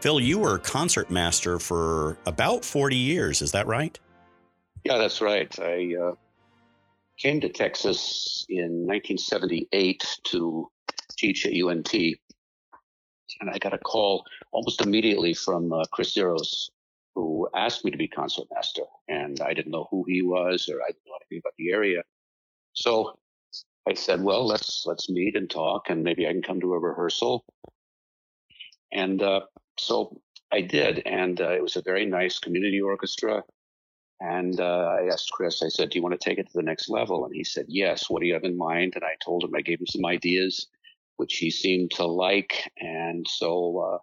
Phil, 0.00 0.20
you 0.20 0.38
were 0.38 0.58
concertmaster 0.58 1.58
for 1.58 2.18
about 2.26 2.64
40 2.64 2.96
years. 2.96 3.40
Is 3.40 3.52
that 3.52 3.66
right? 3.66 3.98
Yeah, 4.84 4.98
that's 4.98 5.20
right. 5.20 5.56
I 5.60 5.94
uh, 5.94 6.14
came 7.18 7.40
to 7.40 7.48
Texas 7.48 8.44
in 8.48 8.86
1978 8.86 10.18
to 10.24 10.68
teach 11.16 11.46
at 11.46 11.52
UNT. 11.54 11.94
And 13.40 13.50
I 13.50 13.58
got 13.58 13.74
a 13.74 13.78
call 13.78 14.24
almost 14.52 14.80
immediately 14.80 15.34
from 15.34 15.72
uh, 15.72 15.84
Chris 15.92 16.14
Xeros, 16.14 16.70
who 17.14 17.48
asked 17.54 17.84
me 17.84 17.90
to 17.90 17.96
be 17.96 18.08
concertmaster. 18.08 18.84
And 19.08 19.40
I 19.40 19.54
didn't 19.54 19.72
know 19.72 19.88
who 19.90 20.04
he 20.06 20.22
was 20.22 20.68
or 20.68 20.82
I 20.82 20.88
didn't 20.88 21.06
know 21.06 21.18
anything 21.20 21.42
about 21.44 21.54
the 21.58 21.70
area. 21.70 22.02
So 22.74 23.18
I 23.88 23.94
said, 23.94 24.22
well, 24.22 24.46
let's 24.46 24.84
let's 24.86 25.10
meet 25.10 25.36
and 25.36 25.50
talk, 25.50 25.90
and 25.90 26.04
maybe 26.04 26.26
I 26.26 26.32
can 26.32 26.42
come 26.42 26.60
to 26.60 26.74
a 26.74 26.78
rehearsal. 26.78 27.44
And 28.92 29.22
uh, 29.22 29.40
so 29.78 30.20
I 30.52 30.60
did, 30.60 31.02
and 31.04 31.40
uh, 31.40 31.50
it 31.50 31.62
was 31.62 31.76
a 31.76 31.82
very 31.82 32.06
nice 32.06 32.38
community 32.38 32.80
orchestra. 32.80 33.42
And 34.20 34.60
uh, 34.60 34.96
I 35.00 35.08
asked 35.12 35.32
Chris, 35.32 35.62
I 35.62 35.68
said, 35.68 35.90
"Do 35.90 35.98
you 35.98 36.02
want 36.02 36.18
to 36.18 36.28
take 36.28 36.38
it 36.38 36.46
to 36.46 36.52
the 36.54 36.62
next 36.62 36.88
level?" 36.88 37.24
And 37.24 37.34
he 37.34 37.42
said, 37.42 37.66
"Yes." 37.68 38.08
What 38.08 38.20
do 38.20 38.28
you 38.28 38.34
have 38.34 38.44
in 38.44 38.56
mind? 38.56 38.92
And 38.94 39.04
I 39.04 39.16
told 39.24 39.42
him 39.42 39.54
I 39.56 39.62
gave 39.62 39.80
him 39.80 39.86
some 39.86 40.06
ideas, 40.06 40.68
which 41.16 41.36
he 41.36 41.50
seemed 41.50 41.90
to 41.92 42.06
like. 42.06 42.70
And 42.78 43.26
so, 43.28 43.78
uh, 43.78 43.98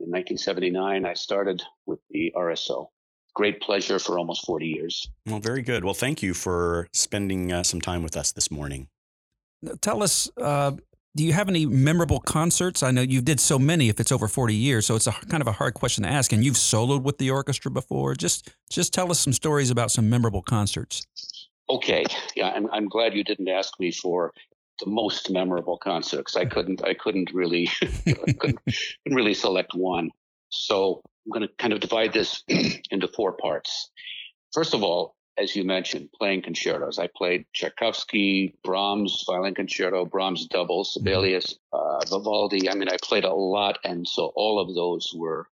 in 0.00 0.10
1979, 0.10 1.04
I 1.04 1.14
started 1.14 1.62
with 1.86 2.00
the 2.10 2.32
RSO 2.36 2.88
great 3.32 3.60
pleasure 3.60 4.00
for 4.00 4.18
almost 4.18 4.44
40 4.44 4.66
years. 4.66 5.08
Well, 5.24 5.38
very 5.38 5.62
good. 5.62 5.84
Well, 5.84 5.94
thank 5.94 6.20
you 6.20 6.34
for 6.34 6.88
spending 6.92 7.52
uh, 7.52 7.62
some 7.62 7.80
time 7.80 8.02
with 8.02 8.16
us 8.16 8.32
this 8.32 8.50
morning 8.50 8.88
tell 9.80 10.02
us. 10.02 10.30
Uh, 10.36 10.72
do 11.16 11.24
you 11.24 11.32
have 11.32 11.48
any 11.48 11.66
memorable 11.66 12.20
concerts? 12.20 12.84
I 12.84 12.92
know 12.92 13.02
you 13.02 13.20
did 13.20 13.40
so 13.40 13.58
many. 13.58 13.88
If 13.88 13.98
it's 13.98 14.12
over 14.12 14.28
forty 14.28 14.54
years, 14.54 14.86
so 14.86 14.94
it's 14.94 15.08
a 15.08 15.12
kind 15.12 15.40
of 15.40 15.48
a 15.48 15.52
hard 15.52 15.74
question 15.74 16.04
to 16.04 16.10
ask. 16.10 16.32
And 16.32 16.44
you've 16.44 16.54
soloed 16.54 17.02
with 17.02 17.18
the 17.18 17.30
orchestra 17.30 17.70
before. 17.70 18.14
Just 18.14 18.50
just 18.70 18.92
tell 18.94 19.10
us 19.10 19.18
some 19.18 19.32
stories 19.32 19.70
about 19.70 19.90
some 19.90 20.08
memorable 20.08 20.42
concerts. 20.42 21.04
Okay, 21.68 22.04
yeah, 22.36 22.50
I'm 22.50 22.70
I'm 22.72 22.88
glad 22.88 23.14
you 23.14 23.24
didn't 23.24 23.48
ask 23.48 23.78
me 23.80 23.90
for 23.90 24.32
the 24.80 24.90
most 24.90 25.30
memorable 25.30 25.78
concert 25.78 26.18
because 26.18 26.36
I 26.36 26.44
couldn't 26.44 26.84
I 26.84 26.94
couldn't 26.94 27.30
really 27.32 27.68
couldn't, 28.38 28.58
really 29.06 29.34
select 29.34 29.74
one. 29.74 30.10
So 30.50 31.02
I'm 31.24 31.32
going 31.32 31.46
to 31.46 31.54
kind 31.58 31.72
of 31.72 31.80
divide 31.80 32.12
this 32.12 32.42
into 32.90 33.08
four 33.08 33.32
parts. 33.32 33.90
First 34.52 34.74
of 34.74 34.82
all, 34.82 35.14
as 35.38 35.56
you 35.56 35.64
mentioned, 35.64 36.10
playing 36.12 36.42
concertos. 36.42 36.98
I 36.98 37.08
played 37.16 37.46
Tchaikovsky, 37.54 38.54
Brahms 38.62 39.24
violin 39.26 39.54
concerto, 39.54 40.04
Brahms 40.04 40.46
double, 40.46 40.82
mm-hmm. 40.82 41.00
Sibelius, 41.00 41.58
uh, 41.72 42.00
Vivaldi. 42.08 42.68
I 42.68 42.74
mean, 42.74 42.88
I 42.88 42.96
played 43.02 43.24
a 43.24 43.32
lot, 43.32 43.78
and 43.84 44.06
so 44.06 44.32
all 44.34 44.60
of 44.60 44.74
those 44.74 45.12
were 45.14 45.46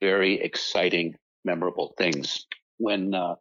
very 0.00 0.40
exciting, 0.40 1.16
memorable 1.44 1.94
things. 1.98 2.46
When 2.78 3.14
uh, 3.14 3.36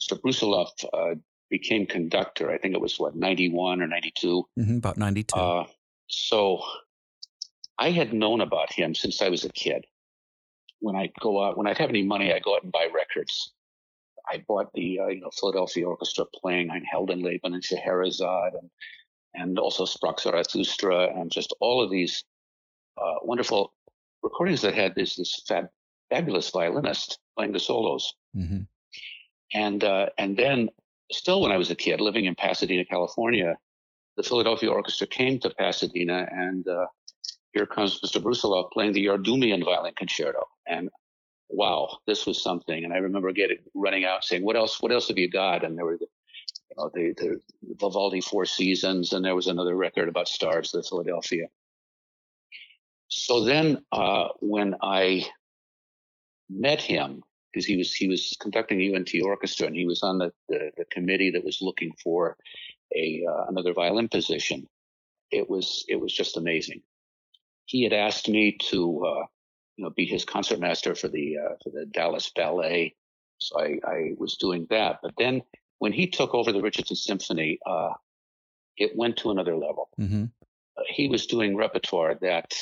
Mr. 0.00 0.20
Brusilow 0.20 0.68
uh, 0.92 1.14
became 1.52 1.86
conductor, 1.86 2.50
I 2.50 2.58
think 2.58 2.74
it 2.74 2.80
was 2.80 2.98
what 2.98 3.14
91 3.14 3.80
or 3.80 3.86
92, 3.86 4.48
mm-hmm, 4.58 4.76
about 4.78 4.96
92. 4.96 5.38
Uh, 5.38 5.66
so 6.08 6.62
I 7.78 7.90
had 7.90 8.12
known 8.12 8.40
about 8.40 8.72
him 8.72 8.94
since 8.94 9.22
I 9.22 9.28
was 9.28 9.44
a 9.44 9.52
kid. 9.52 9.84
When 10.80 10.96
I 10.96 11.12
go 11.20 11.44
out, 11.44 11.56
when 11.56 11.68
I'd 11.68 11.78
have 11.78 11.90
any 11.90 12.02
money, 12.02 12.32
I 12.32 12.40
go 12.40 12.56
out 12.56 12.64
and 12.64 12.72
buy 12.72 12.88
records 12.92 13.52
I 14.30 14.42
bought 14.46 14.72
the 14.74 15.00
uh, 15.00 15.08
you 15.08 15.20
know 15.20 15.30
Philadelphia 15.38 15.86
Orchestra 15.86 16.24
playing 16.40 16.70
Ein 16.70 16.84
Heldenleben 16.92 17.54
and 17.54 17.64
Scheherazade 17.64 18.54
and 18.54 18.70
and 19.34 19.58
also 19.58 19.84
Sprach 19.84 20.20
Zarathustra 20.20 21.18
and 21.18 21.30
just 21.30 21.54
all 21.60 21.82
of 21.82 21.90
these 21.90 22.24
uh, 22.98 23.16
wonderful 23.22 23.72
recordings 24.22 24.62
that 24.62 24.74
had 24.74 24.94
this 24.94 25.16
this 25.16 25.42
fab, 25.48 25.68
fabulous 26.10 26.50
violinist 26.50 27.18
playing 27.36 27.52
the 27.52 27.60
solos. 27.60 28.14
Mm-hmm. 28.36 28.62
And 29.54 29.84
uh, 29.84 30.06
and 30.18 30.36
then 30.36 30.68
still 31.14 31.40
when 31.40 31.52
I 31.52 31.56
was 31.56 31.70
a 31.70 31.74
kid 31.74 32.00
living 32.00 32.26
in 32.26 32.34
Pasadena, 32.34 32.84
California, 32.84 33.56
the 34.16 34.22
Philadelphia 34.22 34.70
Orchestra 34.70 35.06
came 35.06 35.38
to 35.40 35.50
Pasadena 35.50 36.28
and 36.30 36.66
uh, 36.68 36.86
here 37.52 37.66
comes 37.66 38.00
Mr. 38.00 38.22
Brusilow 38.22 38.70
playing 38.70 38.92
the 38.92 39.06
Yardumian 39.06 39.64
violin 39.64 39.94
concerto. 39.96 40.44
And 40.66 40.88
wow, 41.48 41.98
this 42.06 42.26
was 42.26 42.42
something. 42.42 42.84
And 42.84 42.92
I 42.92 42.98
remember 42.98 43.32
getting 43.32 43.58
running 43.74 44.04
out 44.04 44.24
saying, 44.24 44.44
what 44.44 44.56
else, 44.56 44.80
what 44.80 44.92
else 44.92 45.08
have 45.08 45.18
you 45.18 45.30
got? 45.30 45.64
And 45.64 45.76
there 45.76 45.84
were 45.84 45.98
the, 45.98 46.06
you 46.70 46.76
know, 46.76 46.90
the, 46.94 47.12
the 47.16 47.40
Vivaldi 47.80 48.20
Four 48.20 48.46
Seasons, 48.46 49.12
and 49.12 49.24
there 49.24 49.34
was 49.34 49.46
another 49.46 49.76
record 49.76 50.08
about 50.08 50.28
stars, 50.28 50.72
the 50.72 50.82
Philadelphia. 50.82 51.48
So 53.08 53.44
then, 53.44 53.84
uh, 53.92 54.28
when 54.40 54.76
I 54.80 55.26
met 56.48 56.80
him, 56.80 57.22
because 57.52 57.66
he 57.66 57.76
was 57.76 57.92
he 57.92 58.08
was 58.08 58.36
conducting 58.40 58.78
the 58.78 58.94
UNT 58.94 59.10
orchestra, 59.22 59.66
and 59.66 59.76
he 59.76 59.86
was 59.86 60.02
on 60.02 60.18
the, 60.18 60.32
the, 60.48 60.70
the 60.76 60.84
committee 60.86 61.30
that 61.30 61.44
was 61.44 61.60
looking 61.60 61.92
for 62.02 62.36
a 62.94 63.24
uh, 63.28 63.44
another 63.48 63.72
violin 63.72 64.08
position. 64.08 64.66
It 65.30 65.48
was 65.48 65.84
it 65.88 66.00
was 66.00 66.12
just 66.12 66.36
amazing. 66.36 66.82
He 67.66 67.84
had 67.84 67.92
asked 67.92 68.28
me 68.28 68.58
to 68.70 69.04
uh, 69.04 69.26
you 69.76 69.84
know, 69.84 69.90
be 69.90 70.04
his 70.04 70.24
concertmaster 70.24 70.94
for 70.94 71.08
the 71.08 71.36
uh, 71.38 71.54
for 71.62 71.70
the 71.70 71.86
Dallas 71.86 72.30
Ballet. 72.34 72.94
So 73.38 73.58
I, 73.58 73.78
I, 73.84 74.10
was 74.18 74.36
doing 74.36 74.68
that. 74.70 75.00
But 75.02 75.14
then 75.18 75.42
when 75.78 75.92
he 75.92 76.06
took 76.06 76.32
over 76.32 76.52
the 76.52 76.60
Richardson 76.60 76.94
Symphony, 76.94 77.58
uh, 77.66 77.90
it 78.76 78.92
went 78.94 79.16
to 79.18 79.32
another 79.32 79.56
level. 79.56 79.88
Mm-hmm. 79.98 80.26
Uh, 80.76 80.82
he 80.88 81.08
was 81.08 81.26
doing 81.26 81.56
repertoire 81.56 82.14
that 82.22 82.54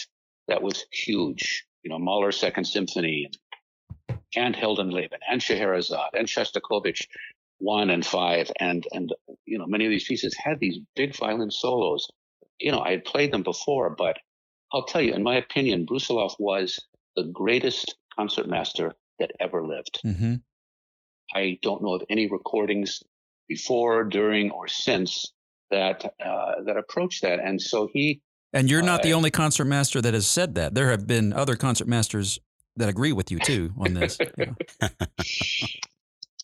that 0.49 0.63
was 0.63 0.87
huge. 0.91 1.67
You 1.83 1.91
know, 1.91 1.99
Mahler's 1.99 2.39
Second 2.39 2.65
Symphony 2.65 3.31
and, 4.37 4.55
and 4.55 4.55
Heldenleben 4.55 5.19
and 5.29 5.43
Scheherazade 5.43 6.15
and 6.15 6.29
Shostakovich 6.29 7.07
one 7.59 7.91
and 7.91 8.05
five 8.05 8.51
and 8.59 8.87
and 8.93 9.15
you 9.45 9.59
know 9.59 9.67
many 9.67 9.85
of 9.85 9.91
these 9.91 10.07
pieces 10.09 10.35
had 10.37 10.59
these 10.61 10.79
big 10.97 11.15
violin 11.17 11.51
solos. 11.51 12.11
You 12.59 12.73
know, 12.73 12.81
I 12.81 12.91
had 12.91 13.05
played 13.05 13.33
them 13.33 13.43
before, 13.43 13.91
but 13.91 14.19
I'll 14.73 14.85
tell 14.85 15.01
you, 15.01 15.15
in 15.15 15.23
my 15.23 15.37
opinion, 15.37 15.87
Brusilow 15.87 16.35
was 16.39 16.81
the 17.17 17.25
greatest 17.25 17.97
concertmaster 18.17 18.95
that 19.19 19.33
ever 19.41 19.67
lived. 19.67 20.01
Mm-hmm. 20.05 20.35
I 21.35 21.59
don't 21.63 21.83
know 21.83 21.95
of 21.95 22.03
any 22.11 22.29
recordings 22.31 23.03
before, 23.49 24.05
during, 24.05 24.51
or 24.51 24.69
since 24.69 25.33
that 25.71 26.15
uh, 26.25 26.63
that 26.67 26.77
approach 26.77 27.21
that. 27.21 27.41
And 27.41 27.61
so 27.61 27.89
he. 27.93 28.21
And 28.53 28.69
you're 28.69 28.83
not 28.83 29.01
uh, 29.01 29.05
the 29.05 29.15
only 29.15 29.31
concertmaster 29.31 30.01
that 30.01 30.15
has 30.15 30.27
said 30.27 30.55
that. 30.57 30.75
There 30.75 30.91
have 30.91 31.07
been 31.07 31.33
other 31.33 31.57
concertmasters 31.57 32.39
that 32.81 32.89
agree 32.89 33.13
with 33.13 33.31
you 33.31 33.39
too 33.39 33.73
on 33.79 33.95
this. 33.95 34.19
Yeah, 34.39 35.67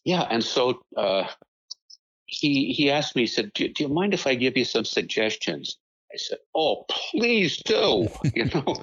yeah 0.04 0.22
and 0.30 0.44
so 0.44 0.80
uh, 0.96 1.24
he 2.26 2.72
he 2.72 2.90
asked 2.90 3.16
me, 3.16 3.22
he 3.22 3.26
said, 3.26 3.52
do, 3.54 3.68
do 3.68 3.84
you 3.84 3.88
mind 3.88 4.14
if 4.14 4.26
I 4.26 4.34
give 4.34 4.56
you 4.56 4.64
some 4.64 4.84
suggestions? 4.84 5.76
I 6.12 6.16
said, 6.16 6.38
"Oh, 6.54 6.84
please 6.88 7.60
do. 7.64 8.08
you 8.34 8.44
know, 8.54 8.82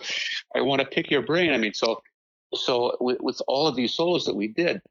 I 0.56 0.62
want 0.62 0.82
to 0.82 0.88
pick 0.88 1.10
your 1.10 1.22
brain." 1.22 1.52
I 1.54 1.58
mean, 1.58 1.74
so 1.74 2.02
so 2.56 2.98
with, 3.00 3.20
with 3.22 3.42
all 3.48 3.68
of 3.68 3.76
these 3.76 3.94
solos 3.94 4.26
that 4.26 4.36
we 4.36 4.48
did, 4.48 4.82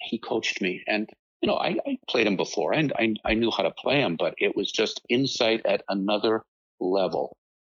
he 0.00 0.18
coached 0.18 0.60
me. 0.60 0.82
And, 0.86 1.08
you 1.40 1.46
know, 1.46 1.56
I, 1.56 1.76
I 1.86 1.98
played 2.08 2.26
him 2.26 2.36
before 2.36 2.72
and 2.72 2.92
I, 2.98 3.14
I 3.24 3.34
knew 3.34 3.50
how 3.50 3.62
to 3.62 3.70
play 3.70 4.00
him, 4.00 4.16
but 4.16 4.34
it 4.38 4.56
was 4.56 4.70
just 4.70 5.00
insight 5.08 5.64
at 5.66 5.82
another 5.88 6.42
level. 6.80 7.36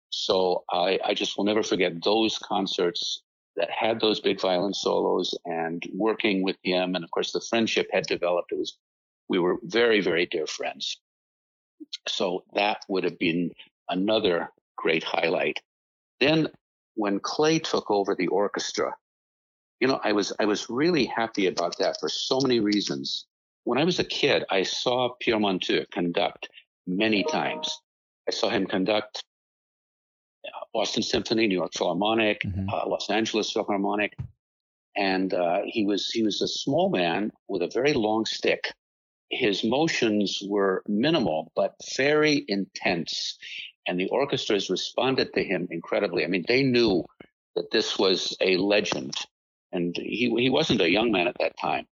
So 0.10 0.64
I, 0.70 1.00
I 1.04 1.14
just 1.14 1.38
will 1.38 1.46
never 1.46 1.64
forget 1.64 2.04
those 2.04 2.38
concerts 2.38 3.22
that 3.56 3.70
had 3.70 4.00
those 4.00 4.20
big 4.20 4.40
violin 4.40 4.74
solos 4.74 5.36
and 5.46 5.84
working 5.94 6.44
with 6.44 6.58
him. 6.64 6.96
And 6.96 7.04
of 7.04 7.12
course, 7.12 7.32
the 7.32 7.42
friendship 7.42 7.88
had 7.92 8.06
developed. 8.06 8.52
It 8.52 8.60
was, 8.60 8.78
we 9.30 9.40
were 9.40 9.58
very, 9.64 10.02
very 10.02 10.26
dear 10.26 10.48
friends. 10.48 10.98
So 12.08 12.44
that 12.54 12.80
would 12.88 13.04
have 13.04 13.20
been 13.20 13.52
another 13.90 14.50
great 14.78 15.04
highlight. 15.04 15.60
Then 16.20 16.48
when 16.96 17.20
Clay 17.20 17.60
took 17.60 17.90
over 17.90 18.16
the 18.16 18.28
orchestra, 18.28 18.96
you 19.80 19.88
know, 19.88 20.00
I 20.04 20.12
was 20.14 20.32
I 20.40 20.46
was 20.46 20.70
really 20.70 21.06
happy 21.06 21.48
about 21.48 21.78
that 21.80 21.98
for 22.00 22.08
so 22.08 22.40
many 22.40 22.60
reasons. 22.60 23.26
When 23.64 23.80
I 23.80 23.84
was 23.84 24.00
a 24.00 24.04
kid, 24.04 24.44
I 24.50 24.64
saw 24.64 25.10
Pierre 25.20 25.40
Monteux 25.40 25.86
conduct 25.92 26.50
many 26.86 27.24
times. 27.24 27.68
I 28.28 28.32
saw 28.32 28.50
him 28.50 28.68
conduct 28.68 29.24
Boston 30.74 31.04
Symphony, 31.04 31.48
New 31.48 31.56
York 31.56 31.74
Philharmonic, 31.74 32.42
mm-hmm. 32.42 32.70
uh, 32.70 32.88
Los 32.88 33.10
Angeles 33.10 33.52
Philharmonic, 33.52 34.16
and 34.96 35.34
uh, 35.34 35.62
he 35.66 35.86
was 35.86 36.10
he 36.12 36.24
was 36.24 36.42
a 36.42 36.48
small 36.48 36.90
man 36.90 37.32
with 37.48 37.62
a 37.62 37.72
very 37.74 37.94
long 37.94 38.26
stick. 38.26 38.72
His 39.30 39.64
motions 39.64 40.42
were 40.46 40.84
minimal 40.88 41.52
but 41.56 41.76
very 41.96 42.44
intense, 42.48 43.38
and 43.88 44.00
the 44.00 44.10
orchestras 44.10 44.70
responded 44.70 45.34
to 45.34 45.44
him 45.44 45.68
incredibly. 45.72 46.24
I 46.24 46.28
mean, 46.28 46.46
they 46.48 46.64
knew 46.64 47.06
that 47.56 47.72
this 47.72 47.98
was 47.98 48.36
a 48.42 48.58
legend 48.58 49.16
and 49.72 49.96
he 49.98 50.34
he 50.38 50.50
wasn't 50.50 50.82
a 50.82 50.90
young 50.90 51.12
man 51.12 51.28
at 51.28 51.38
that 51.40 51.58
time, 51.58 51.88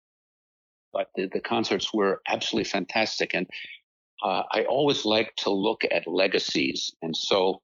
but 0.93 1.09
the, 1.15 1.27
the 1.31 1.39
concerts 1.39 1.93
were 1.93 2.21
absolutely 2.27 2.69
fantastic. 2.69 3.33
And 3.33 3.47
uh, 4.23 4.43
I 4.51 4.63
always 4.63 5.05
like 5.05 5.35
to 5.37 5.51
look 5.51 5.83
at 5.89 6.07
legacies, 6.07 6.91
and 7.01 7.15
so 7.15 7.61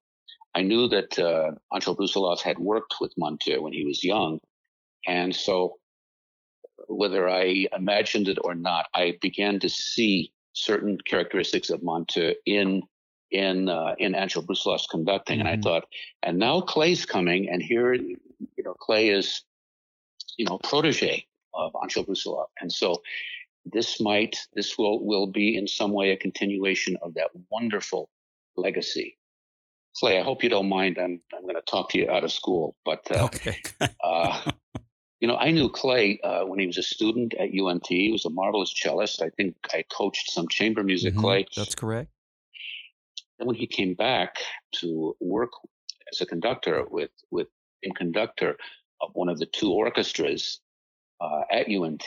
I 0.54 0.62
knew 0.62 0.88
that 0.88 1.18
uh, 1.18 1.52
Anshel 1.72 1.96
Brusilow 1.96 2.40
had 2.40 2.58
worked 2.58 2.94
with 3.00 3.12
Monteux 3.18 3.60
when 3.60 3.72
he 3.72 3.84
was 3.84 4.04
young, 4.04 4.40
and 5.06 5.34
so 5.34 5.76
whether 6.88 7.28
I 7.28 7.66
imagined 7.76 8.28
it 8.28 8.38
or 8.42 8.54
not, 8.54 8.86
I 8.94 9.18
began 9.20 9.60
to 9.60 9.68
see 9.68 10.32
certain 10.52 10.98
characteristics 11.06 11.70
of 11.70 11.82
Monteux 11.82 12.34
in 12.46 12.82
in 13.30 13.68
uh, 13.68 13.94
in 13.98 14.12
Anshel 14.12 14.46
Brusilow's 14.46 14.86
conducting, 14.86 15.38
mm-hmm. 15.38 15.46
and 15.46 15.48
I 15.48 15.54
mm-hmm. 15.54 15.62
thought, 15.62 15.84
and 16.22 16.38
now 16.38 16.60
Clay's 16.60 17.04
coming, 17.04 17.48
and 17.48 17.62
here, 17.62 17.94
you 17.94 18.18
know, 18.64 18.74
Clay 18.74 19.08
is 19.08 19.42
you 20.36 20.44
know, 20.46 20.58
protege 20.58 21.26
of 21.54 21.72
Anshel 21.72 22.06
Brusilow. 22.06 22.46
And 22.60 22.72
so 22.72 23.02
this 23.64 24.00
might, 24.00 24.36
this 24.54 24.76
will, 24.76 25.04
will 25.04 25.26
be 25.26 25.56
in 25.56 25.66
some 25.66 25.92
way 25.92 26.10
a 26.10 26.16
continuation 26.16 26.96
of 27.02 27.14
that 27.14 27.30
wonderful 27.50 28.08
legacy. 28.56 29.16
Clay, 29.96 30.18
I 30.18 30.22
hope 30.22 30.42
you 30.42 30.48
don't 30.48 30.68
mind. 30.68 30.98
I'm, 30.98 31.20
I'm 31.34 31.42
going 31.42 31.54
to 31.54 31.62
talk 31.62 31.90
to 31.90 31.98
you 31.98 32.10
out 32.10 32.24
of 32.24 32.32
school, 32.32 32.76
but, 32.84 33.06
uh, 33.10 33.24
okay. 33.26 33.58
uh, 34.04 34.50
you 35.20 35.28
know, 35.28 35.36
I 35.36 35.52
knew 35.52 35.68
Clay 35.68 36.20
uh, 36.22 36.44
when 36.44 36.58
he 36.58 36.66
was 36.66 36.78
a 36.78 36.82
student 36.82 37.34
at 37.34 37.48
UNT. 37.58 37.86
He 37.86 38.12
was 38.12 38.24
a 38.24 38.30
marvelous 38.30 38.74
cellist. 38.74 39.22
I 39.22 39.30
think 39.30 39.56
I 39.72 39.84
coached 39.90 40.30
some 40.30 40.48
chamber 40.48 40.82
music, 40.82 41.14
mm-hmm. 41.14 41.22
Clay. 41.22 41.46
That's 41.56 41.74
correct. 41.74 42.10
Then 43.38 43.46
when 43.46 43.56
he 43.56 43.66
came 43.66 43.94
back 43.94 44.36
to 44.80 45.16
work 45.20 45.50
as 46.12 46.20
a 46.20 46.26
conductor 46.26 46.84
with 46.90 47.10
with 47.30 47.48
in 47.82 47.92
conductor 47.94 48.56
of 49.00 49.10
one 49.14 49.28
of 49.28 49.38
the 49.38 49.46
two 49.46 49.72
orchestras 49.72 50.60
uh, 51.20 51.42
at 51.50 51.68
UNT, 51.68 52.06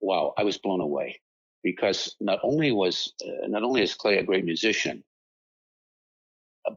wow, 0.00 0.32
I 0.36 0.44
was 0.44 0.58
blown 0.58 0.80
away 0.80 1.20
because 1.62 2.16
not 2.20 2.38
only 2.42 2.72
was 2.72 3.12
uh, 3.24 3.46
not 3.48 3.62
only 3.62 3.82
is 3.82 3.94
Clay 3.94 4.18
a 4.18 4.22
great 4.22 4.44
musician, 4.44 5.04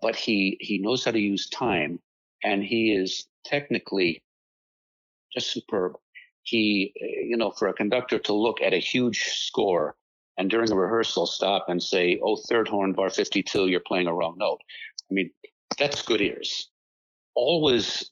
but 0.01 0.15
he 0.15 0.57
he 0.59 0.77
knows 0.77 1.05
how 1.05 1.11
to 1.11 1.19
use 1.19 1.49
time, 1.49 1.99
and 2.43 2.63
he 2.63 2.91
is 2.91 3.27
technically 3.45 4.21
just 5.33 5.51
superb. 5.51 5.93
He, 6.43 6.93
eh, 7.01 7.25
you 7.25 7.37
know, 7.37 7.51
for 7.51 7.67
a 7.67 7.73
conductor 7.73 8.19
to 8.19 8.33
look 8.33 8.61
at 8.61 8.73
a 8.73 8.79
huge 8.79 9.23
score 9.23 9.95
and 10.37 10.49
during 10.49 10.71
a 10.71 10.75
rehearsal 10.75 11.25
stop 11.25 11.65
and 11.67 11.81
say, 11.81 12.19
"Oh, 12.21 12.37
third 12.37 12.67
horn, 12.67 12.93
bar 12.93 13.09
52, 13.09 13.67
you're 13.67 13.79
playing 13.79 14.07
a 14.07 14.13
wrong 14.13 14.35
note." 14.37 14.61
I 15.09 15.13
mean, 15.13 15.31
that's 15.77 16.01
good 16.01 16.21
ears. 16.21 16.69
Always 17.35 18.11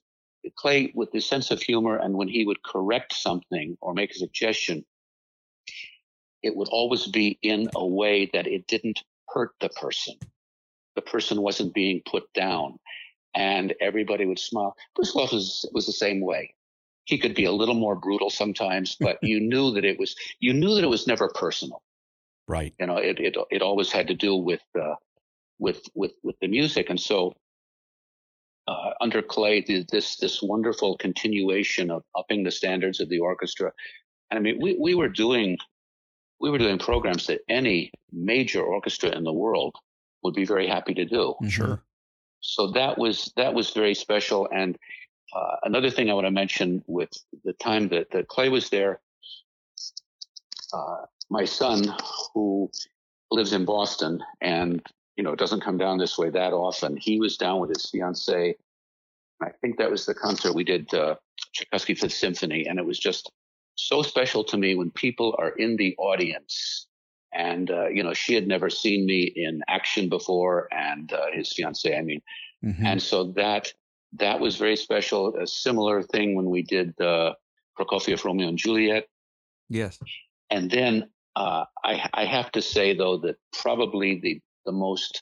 Clay, 0.55 0.91
with 0.93 1.11
his 1.11 1.25
sense 1.25 1.51
of 1.51 1.61
humor, 1.61 1.97
and 1.97 2.15
when 2.15 2.27
he 2.27 2.45
would 2.45 2.63
correct 2.63 3.13
something 3.13 3.77
or 3.81 3.93
make 3.93 4.11
a 4.11 4.15
suggestion, 4.15 4.85
it 6.43 6.55
would 6.55 6.67
always 6.69 7.07
be 7.07 7.39
in 7.41 7.69
a 7.75 7.85
way 7.85 8.29
that 8.33 8.47
it 8.47 8.67
didn't 8.67 9.03
hurt 9.29 9.55
the 9.59 9.69
person. 9.69 10.15
The 10.95 11.01
person 11.01 11.41
wasn't 11.41 11.73
being 11.73 12.01
put 12.05 12.31
down, 12.33 12.79
and 13.35 13.73
everybody 13.81 14.25
would 14.25 14.39
smile. 14.39 14.75
Brusilow 14.97 15.31
was 15.31 15.69
was 15.73 15.85
the 15.85 15.91
same 15.91 16.21
way. 16.21 16.53
He 17.05 17.17
could 17.17 17.35
be 17.35 17.45
a 17.45 17.51
little 17.51 17.75
more 17.75 17.95
brutal 17.95 18.29
sometimes, 18.29 18.95
but 18.99 19.17
you 19.21 19.39
knew 19.39 19.71
that 19.71 19.85
it 19.85 19.99
was 19.99 20.15
you 20.39 20.53
knew 20.53 20.75
that 20.75 20.83
it 20.83 20.89
was 20.89 21.07
never 21.07 21.29
personal. 21.29 21.81
Right. 22.47 22.73
You 22.79 22.87
know, 22.87 22.97
it 22.97 23.19
it 23.19 23.35
it 23.51 23.61
always 23.61 23.91
had 23.91 24.07
to 24.07 24.13
do 24.13 24.35
with 24.35 24.63
uh, 24.79 24.95
with 25.59 25.81
with 25.95 26.13
with 26.23 26.35
the 26.39 26.47
music, 26.47 26.89
and 26.89 26.99
so 26.99 27.33
uh, 28.67 28.91
under 29.01 29.21
Clay 29.21 29.61
this 29.91 30.17
this 30.17 30.41
wonderful 30.41 30.97
continuation 30.97 31.91
of 31.91 32.03
upping 32.15 32.43
the 32.43 32.51
standards 32.51 32.99
of 32.99 33.09
the 33.09 33.19
orchestra. 33.19 33.71
And 34.31 34.39
I 34.39 34.41
mean, 34.41 34.59
we, 34.59 34.77
we 34.79 34.95
were 34.95 35.09
doing 35.09 35.57
we 36.39 36.49
were 36.49 36.57
doing 36.57 36.79
programs 36.79 37.27
that 37.27 37.41
any 37.49 37.91
major 38.11 38.61
orchestra 38.61 39.09
in 39.11 39.23
the 39.23 39.33
world 39.33 39.75
would 40.25 40.35
be 40.35 40.45
very 40.45 40.67
happy 40.67 40.93
to 40.93 41.05
do. 41.05 41.35
Mm-hmm. 41.35 41.47
Sure. 41.47 41.83
So 42.41 42.71
that 42.71 42.97
was 42.97 43.31
that 43.37 43.53
was 43.53 43.71
very 43.71 43.95
special. 43.95 44.47
And 44.53 44.77
uh, 45.35 45.55
another 45.63 45.89
thing 45.89 46.09
I 46.09 46.13
want 46.13 46.27
to 46.27 46.31
mention 46.31 46.83
with 46.87 47.09
the 47.43 47.53
time 47.53 47.87
that, 47.89 48.11
that 48.11 48.27
Clay 48.27 48.49
was 48.49 48.69
there, 48.69 49.01
uh, 50.73 51.05
my 51.29 51.45
son, 51.45 51.93
who 52.33 52.69
lives 53.31 53.53
in 53.53 53.65
Boston 53.65 54.23
and 54.41 54.81
you 55.15 55.23
know, 55.23 55.35
doesn't 55.35 55.61
come 55.61 55.77
down 55.77 55.97
this 55.97 56.17
way 56.17 56.29
that 56.29 56.53
often. 56.53 56.97
He 56.97 57.19
was 57.19 57.37
down 57.37 57.59
with 57.59 57.69
his 57.69 57.89
fiance. 57.89 58.55
I 59.41 59.49
think 59.61 59.77
that 59.77 59.91
was 59.91 60.05
the 60.05 60.13
concert 60.13 60.53
we 60.53 60.63
did, 60.63 60.93
uh, 60.93 61.15
Tchaikovsky 61.53 61.95
Fifth 61.95 62.13
Symphony, 62.13 62.67
and 62.67 62.79
it 62.79 62.85
was 62.85 62.99
just 62.99 63.31
so 63.75 64.01
special 64.01 64.43
to 64.45 64.57
me 64.57 64.75
when 64.75 64.91
people 64.91 65.35
are 65.39 65.49
in 65.49 65.75
the 65.77 65.95
audience. 65.97 66.87
And 67.35 67.69
uh, 67.69 67.87
you 67.89 68.03
know, 68.03 68.13
she 68.13 68.33
had 68.33 68.47
never 68.47 68.69
seen 68.69 69.05
me 69.05 69.23
in 69.23 69.61
action 69.67 70.09
before, 70.09 70.67
and 70.71 71.11
uh, 71.11 71.25
his 71.33 71.51
fiance, 71.51 71.95
I 71.95 72.01
mean, 72.01 72.21
mm-hmm. 72.63 72.85
and 72.85 73.01
so 73.01 73.33
that 73.33 73.73
that 74.13 74.39
was 74.39 74.55
very 74.55 74.77
special. 74.77 75.35
A 75.35 75.45
similar 75.45 76.01
thing 76.01 76.35
when 76.35 76.49
we 76.49 76.61
did 76.61 76.99
uh, 77.01 77.33
Prokofiev 77.77 78.23
Romeo 78.23 78.47
and 78.47 78.57
Juliet. 78.57 79.07
Yes. 79.69 79.99
And 80.49 80.71
then 80.71 81.09
uh, 81.35 81.65
I, 81.83 82.09
I 82.13 82.25
have 82.25 82.51
to 82.53 82.61
say 82.61 82.95
though 82.95 83.17
that 83.17 83.35
probably 83.61 84.19
the 84.21 84.39
the 84.65 84.71
most 84.71 85.21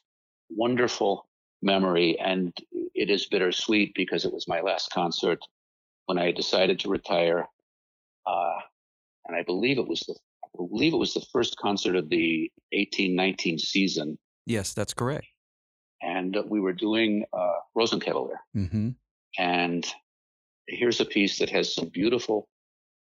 wonderful 0.50 1.28
memory. 1.62 2.18
And 2.20 2.56
it 2.94 3.10
is 3.10 3.28
bittersweet 3.28 3.94
because 3.96 4.26
it 4.26 4.34
was 4.34 4.48
my 4.48 4.62
last 4.62 4.92
concert 4.92 5.40
when 6.06 6.18
I 6.18 6.32
decided 6.32 6.80
to 6.80 6.90
retire. 6.90 7.48
Uh, 8.26 8.60
and 9.26 9.36
I 9.36 9.44
believe 9.44 9.78
it 9.78 9.88
was 9.88 10.02
the 10.02 10.16
believe 10.58 10.94
it 10.94 10.98
was 10.98 11.14
the 11.14 11.26
first 11.32 11.58
concert 11.58 11.96
of 11.96 12.10
the 12.10 12.52
1819 12.72 13.60
season. 13.60 14.18
Yes, 14.46 14.74
that's 14.74 14.94
correct. 14.94 15.28
And 16.02 16.38
we 16.48 16.60
were 16.60 16.74
doing 16.74 17.24
uh, 17.34 17.54
Rosenkavalier. 17.78 18.38
Mm-hmm. 18.56 18.90
And 19.38 19.88
here's 20.68 21.00
a 21.00 21.06
piece 21.06 21.40
that 21.40 21.50
has 21.50 21.74
some 21.74 21.90
beautiful 21.90 22.48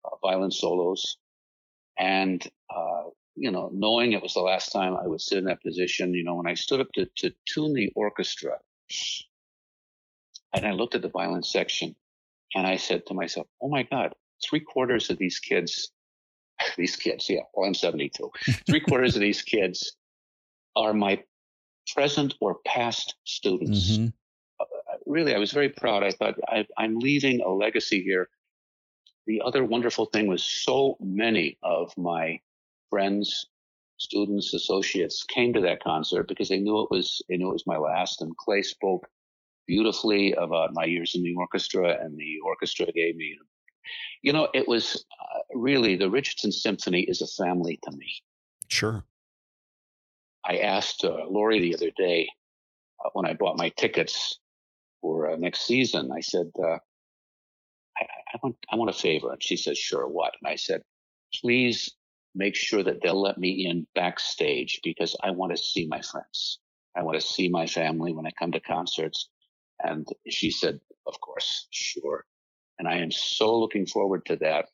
uh, 0.05 0.17
violin 0.23 0.51
solos 0.51 1.17
and 1.99 2.45
uh, 2.75 3.05
you 3.39 3.51
know, 3.53 3.71
knowing 3.73 4.13
it 4.13 4.23
was 4.23 4.35
the 4.35 4.41
last 4.41 4.71
time 4.73 4.97
I 4.97 5.07
would 5.07 5.21
sit 5.21 5.39
in 5.39 5.45
that 5.45 5.63
position, 5.63 6.13
you 6.13 6.25
know, 6.25 6.35
when 6.35 6.49
I 6.49 6.55
stood 6.55 6.81
up 6.81 6.89
to, 6.95 7.07
to 7.19 7.33
tune 7.47 7.73
the 7.73 7.91
orchestra 7.95 8.59
and 10.53 10.67
I 10.67 10.73
looked 10.73 10.97
at 10.97 11.03
the 11.03 11.09
violin 11.09 11.45
section 11.45 11.95
and 12.55 12.67
I 12.67 12.77
said 12.77 13.07
to 13.07 13.15
myself, 13.15 13.47
oh 13.63 13.69
my 13.69 13.85
God, 13.85 14.15
three 14.45 14.61
quarters 14.61 15.09
of 15.11 15.19
these 15.19 15.39
kids, 15.39 15.93
these 16.77 16.97
kids, 16.97 17.29
yeah, 17.29 17.41
well, 17.55 17.67
I'm 17.67 17.75
72, 17.75 18.31
three 18.67 18.81
quarters 18.81 19.15
of 19.15 19.21
these 19.21 19.43
kids 19.43 19.97
are 20.77 20.93
my 20.93 21.23
present 21.95 22.35
or 22.41 22.59
past 22.67 23.15
students. 23.25 23.93
Mm-hmm. 23.93 24.07
Uh, 24.61 24.65
really, 25.07 25.35
I 25.35 25.39
was 25.39 25.53
very 25.53 25.69
proud. 25.69 26.03
I 26.03 26.11
thought 26.11 26.35
I, 26.49 26.67
I'm 26.77 26.99
leaving 26.99 27.41
a 27.41 27.49
legacy 27.49 28.03
here. 28.03 28.29
The 29.27 29.43
other 29.45 29.65
wonderful 29.65 30.07
thing 30.07 30.27
was 30.27 30.43
so 30.43 30.97
many 31.01 31.59
of 31.63 31.93
my 31.99 32.41
friends, 32.91 33.47
students, 33.99 34.55
associates 34.55 35.25
came 35.25 35.53
to 35.53 35.61
that 35.61 35.83
concert 35.83 36.29
because 36.29 36.49
they 36.49 36.61
knew 36.61 36.81
it 36.83 36.91
was 36.91 37.23
they 37.29 37.37
knew 37.37 37.51
it 37.51 37.53
was 37.53 37.67
my 37.67 37.77
last. 37.77 38.23
And 38.23 38.37
Clay 38.37 38.63
spoke 38.63 39.07
beautifully 39.67 40.33
about 40.33 40.73
my 40.73 40.85
years 40.85 41.15
in 41.15 41.23
the 41.23 41.35
orchestra, 41.35 41.99
and 42.01 42.17
the 42.17 42.39
orchestra 42.45 42.87
gave 42.87 43.17
me, 43.17 43.37
you 44.23 44.33
know, 44.33 44.49
it 44.55 44.67
was 44.67 45.05
uh, 45.21 45.39
really, 45.55 45.97
the 45.97 46.11
Richardson 46.11 46.53
Symphony 46.53 47.03
is 47.03 47.23
a 47.23 47.43
family 47.43 47.79
to 47.85 47.97
me. 47.97 48.23
Sure. 48.69 49.05
I 50.45 50.59
asked 50.59 51.05
uh, 51.05 51.27
Lori 51.29 51.61
the 51.61 51.75
other 51.75 51.91
day 51.97 52.29
uh, 53.05 53.11
when 53.13 53.27
I 53.27 53.35
bought 53.35 53.57
my 53.57 53.69
tickets 53.71 54.39
for 55.01 55.31
uh, 55.31 55.37
next 55.37 55.67
season. 55.67 56.11
I 56.13 56.21
said, 56.21 56.51
uh, 56.59 56.79
I, 57.99 58.05
I, 58.35 58.39
want 58.43 58.57
I 58.73 58.77
want 58.77 58.91
a 58.91 58.95
favor, 58.95 59.33
and 59.33 59.43
she 59.43 59.57
said, 59.57 59.77
"Sure, 59.77 60.07
what?" 60.07 60.35
And 60.41 60.51
I 60.51 60.57
said, 60.57 60.83
"Please 61.35 61.95
make 62.35 62.55
sure 62.55 62.83
that 62.83 63.03
they'll 63.03 63.21
let 63.21 63.39
me 63.39 63.67
in 63.67 63.87
backstage 63.95 64.81
because 64.83 65.17
I 65.23 65.31
want 65.31 65.57
to 65.57 65.63
see 65.63 65.87
my 65.87 66.01
friends. 66.01 66.59
I 66.97 67.03
want 67.03 67.21
to 67.21 67.27
see 67.27 67.49
my 67.49 67.67
family 67.67 68.13
when 68.13 68.27
I 68.27 68.31
come 68.39 68.53
to 68.53 68.61
concerts." 68.61 69.29
And 69.81 70.07
she 70.29 70.51
said, 70.51 70.81
"Of 71.07 71.21
course, 71.21 71.67
sure." 71.71 72.25
And 72.79 72.89
I 72.89 72.99
am 72.99 73.11
so 73.11 73.59
looking 73.59 73.87
forward 73.87 74.25
to 74.27 74.37
that. 74.37 74.67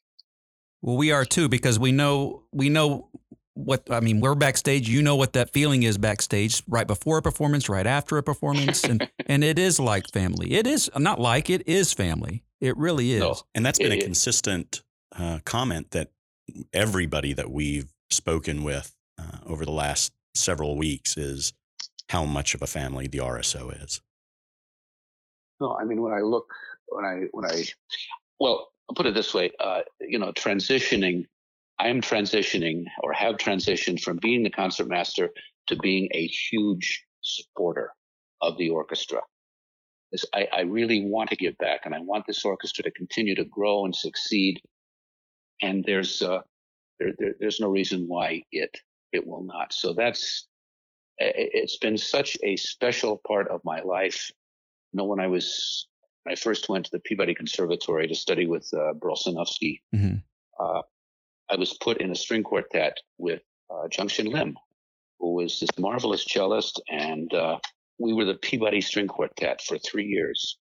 Well, 0.83 0.97
we 0.97 1.13
are 1.13 1.25
too 1.25 1.49
because 1.49 1.79
we 1.79 1.93
know 1.93 2.43
we 2.53 2.69
know 2.69 3.09
what 3.55 3.91
I 3.91 4.01
mean. 4.01 4.21
We're 4.21 4.35
backstage. 4.35 4.89
You 4.89 5.01
know 5.01 5.17
what 5.17 5.33
that 5.33 5.53
feeling 5.53 5.85
is 5.85 5.97
backstage, 5.97 6.63
right 6.69 6.87
before 6.87 7.19
a 7.19 7.23
performance, 7.23 7.69
right 7.69 7.87
after 7.87 8.19
a 8.19 8.23
performance, 8.23 8.85
and 8.85 9.09
and 9.27 9.43
it 9.43 9.59
is 9.59 9.81
like 9.81 10.11
family. 10.13 10.53
It 10.53 10.67
is 10.67 10.91
not 10.97 11.19
like 11.19 11.49
it 11.49 11.67
is 11.67 11.93
family. 11.93 12.45
It 12.61 12.77
really 12.77 13.13
is. 13.13 13.21
No, 13.21 13.37
and 13.55 13.65
that's 13.65 13.79
been 13.79 13.93
a 13.93 14.01
consistent 14.01 14.83
uh, 15.17 15.39
comment 15.45 15.93
that 15.93 16.11
everybody 16.73 17.33
that 17.33 17.51
we've 17.51 17.93
spoken 18.11 18.63
with 18.63 18.95
uh, 19.19 19.39
over 19.47 19.65
the 19.65 19.73
last 19.73 20.13
several 20.35 20.77
weeks 20.77 21.17
is 21.17 21.53
how 22.11 22.25
much 22.25 22.55
of 22.55 22.63
a 22.63 22.67
family 22.67 23.07
the 23.07 23.19
RSO 23.19 23.83
is. 23.83 24.03
No, 25.61 25.77
I 25.81 25.85
mean 25.85 26.03
when 26.03 26.13
I 26.13 26.21
look 26.21 26.53
when 26.89 27.05
I 27.05 27.23
when 27.33 27.45
I 27.45 27.65
well 28.39 28.69
I'll 28.89 28.95
put 28.95 29.07
it 29.07 29.15
this 29.15 29.33
way, 29.33 29.51
uh, 29.61 29.81
you 30.01 30.19
know, 30.19 30.33
transitioning. 30.33 31.25
I 31.79 31.89
am 31.89 32.01
transitioning 32.01 32.85
or 33.03 33.13
have 33.13 33.37
transitioned 33.37 34.01
from 34.01 34.19
being 34.19 34.45
the 34.45 34.51
concertmaster 34.51 35.31
to 35.67 35.77
being 35.77 36.09
a 36.13 36.27
huge 36.27 37.05
supporter 37.23 37.91
of 38.41 38.57
the 38.59 38.71
orchestra. 38.71 39.21
I, 40.33 40.47
I 40.53 40.61
really 40.61 41.05
want 41.07 41.31
to 41.31 41.37
give 41.37 41.59
back, 41.59 41.81
and 41.85 41.95
I 41.95 41.99
want 41.99 42.25
this 42.27 42.45
orchestra 42.45 42.85
to 42.85 42.91
continue 42.93 43.35
to 43.35 43.45
grow 43.45 43.85
and 43.85 43.97
succeed. 43.97 44.61
And 45.63 45.85
there's 45.85 46.23
uh, 46.23 46.41
there, 47.01 47.13
there, 47.19 47.35
there's 47.41 47.59
no 47.59 47.69
reason 47.69 48.05
why 48.07 48.43
it 48.53 48.77
it 49.13 49.27
will 49.27 49.43
not. 49.43 49.73
So 49.73 49.95
that's 49.95 50.47
it's 51.19 51.79
been 51.79 51.99
such 51.99 52.37
a 52.45 52.57
special 52.57 53.21
part 53.27 53.49
of 53.49 53.61
my 53.65 53.81
life. 53.81 54.31
You 54.93 54.99
know, 54.99 55.05
when 55.05 55.21
I 55.21 55.27
was 55.27 55.89
I 56.27 56.35
first 56.35 56.69
went 56.69 56.87
to 56.87 56.91
the 56.91 57.01
Peabody 57.01 57.35
Conservatory 57.35 58.09
to 58.09 58.15
study 58.15 58.47
with 58.47 58.69
uh, 58.73 58.95
mm-hmm. 58.95 60.15
uh, 60.59 60.83
I 61.51 61.57
was 61.57 61.75
put 61.75 62.01
in 62.01 62.11
a 62.11 62.15
string 62.15 62.43
quartet 62.43 62.97
with 63.19 63.43
uh, 63.71 63.89
Junction 63.89 64.27
Lim, 64.27 64.57
who 65.19 65.35
was 65.35 65.61
this 65.61 65.71
marvelous 65.79 66.25
cellist, 66.25 66.81
and 66.89 67.33
uh, 67.35 67.59
we 67.99 68.13
were 68.13 68.25
the 68.25 68.35
Peabody 68.35 68.81
String 68.81 69.07
Quartet 69.07 69.63
for 69.63 69.79
three 69.79 70.07
years. 70.07 70.59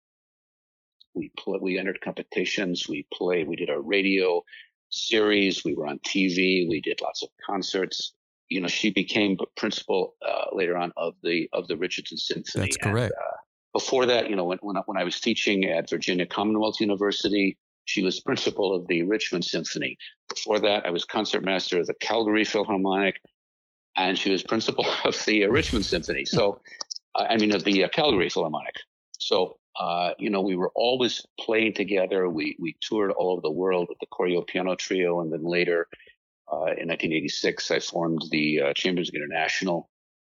We 1.15 1.31
we 1.61 1.77
entered 1.77 2.01
competitions, 2.01 2.87
we 2.87 3.05
played, 3.13 3.47
we 3.47 3.55
did 3.55 3.69
our 3.69 3.81
radio 3.81 4.43
series, 4.89 5.63
we 5.63 5.75
were 5.75 5.87
on 5.87 5.99
TV, 5.99 6.67
we 6.67 6.81
did 6.81 7.01
lots 7.01 7.23
of 7.23 7.29
concerts. 7.45 8.13
You 8.49 8.61
know, 8.61 8.67
she 8.67 8.89
became 8.89 9.37
principal 9.55 10.15
uh, 10.27 10.45
later 10.53 10.77
on 10.77 10.91
of 10.97 11.13
the 11.23 11.49
of 11.53 11.67
the 11.67 11.77
Richardson 11.77 12.17
Symphony. 12.17 12.65
That's 12.65 12.77
correct. 12.77 13.13
And, 13.15 13.27
uh, 13.27 13.37
before 13.73 14.05
that, 14.05 14.29
you 14.29 14.35
know, 14.35 14.45
when, 14.45 14.59
when 14.61 14.77
I, 14.77 14.81
when 14.85 14.97
I 14.97 15.03
was 15.03 15.19
teaching 15.19 15.65
at 15.65 15.89
Virginia 15.89 16.25
Commonwealth 16.25 16.79
University, 16.79 17.57
she 17.85 18.03
was 18.03 18.19
principal 18.19 18.73
of 18.73 18.87
the 18.87 19.03
Richmond 19.03 19.43
Symphony. 19.43 19.97
Before 20.29 20.59
that, 20.59 20.85
I 20.85 20.91
was 20.91 21.03
concertmaster 21.03 21.79
of 21.79 21.87
the 21.87 21.95
Calgary 21.95 22.45
Philharmonic, 22.45 23.19
and 23.97 24.17
she 24.17 24.31
was 24.31 24.43
principal 24.43 24.85
of 25.05 25.21
the 25.25 25.45
uh, 25.45 25.49
Richmond 25.49 25.85
Symphony. 25.85 26.25
So, 26.25 26.61
uh, 27.15 27.25
I 27.29 27.37
mean, 27.37 27.53
of 27.53 27.63
the 27.63 27.83
uh, 27.83 27.89
Calgary 27.89 28.29
Philharmonic. 28.29 28.75
So, 29.19 29.57
uh, 29.79 30.11
you 30.19 30.29
know, 30.29 30.41
we 30.41 30.55
were 30.55 30.71
always 30.75 31.25
playing 31.39 31.73
together. 31.73 32.29
We 32.29 32.55
we 32.59 32.75
toured 32.79 33.11
all 33.11 33.33
over 33.33 33.41
the 33.41 33.51
world 33.51 33.87
with 33.89 33.97
the 33.99 34.05
Choreo 34.07 34.45
Piano 34.45 34.75
Trio, 34.75 35.21
and 35.21 35.33
then 35.33 35.43
later, 35.43 35.87
uh, 36.51 36.77
in 36.77 36.89
1986, 36.89 37.71
I 37.71 37.79
formed 37.79 38.23
the 38.29 38.61
uh, 38.61 38.73
Chambers 38.73 39.09
International 39.09 39.89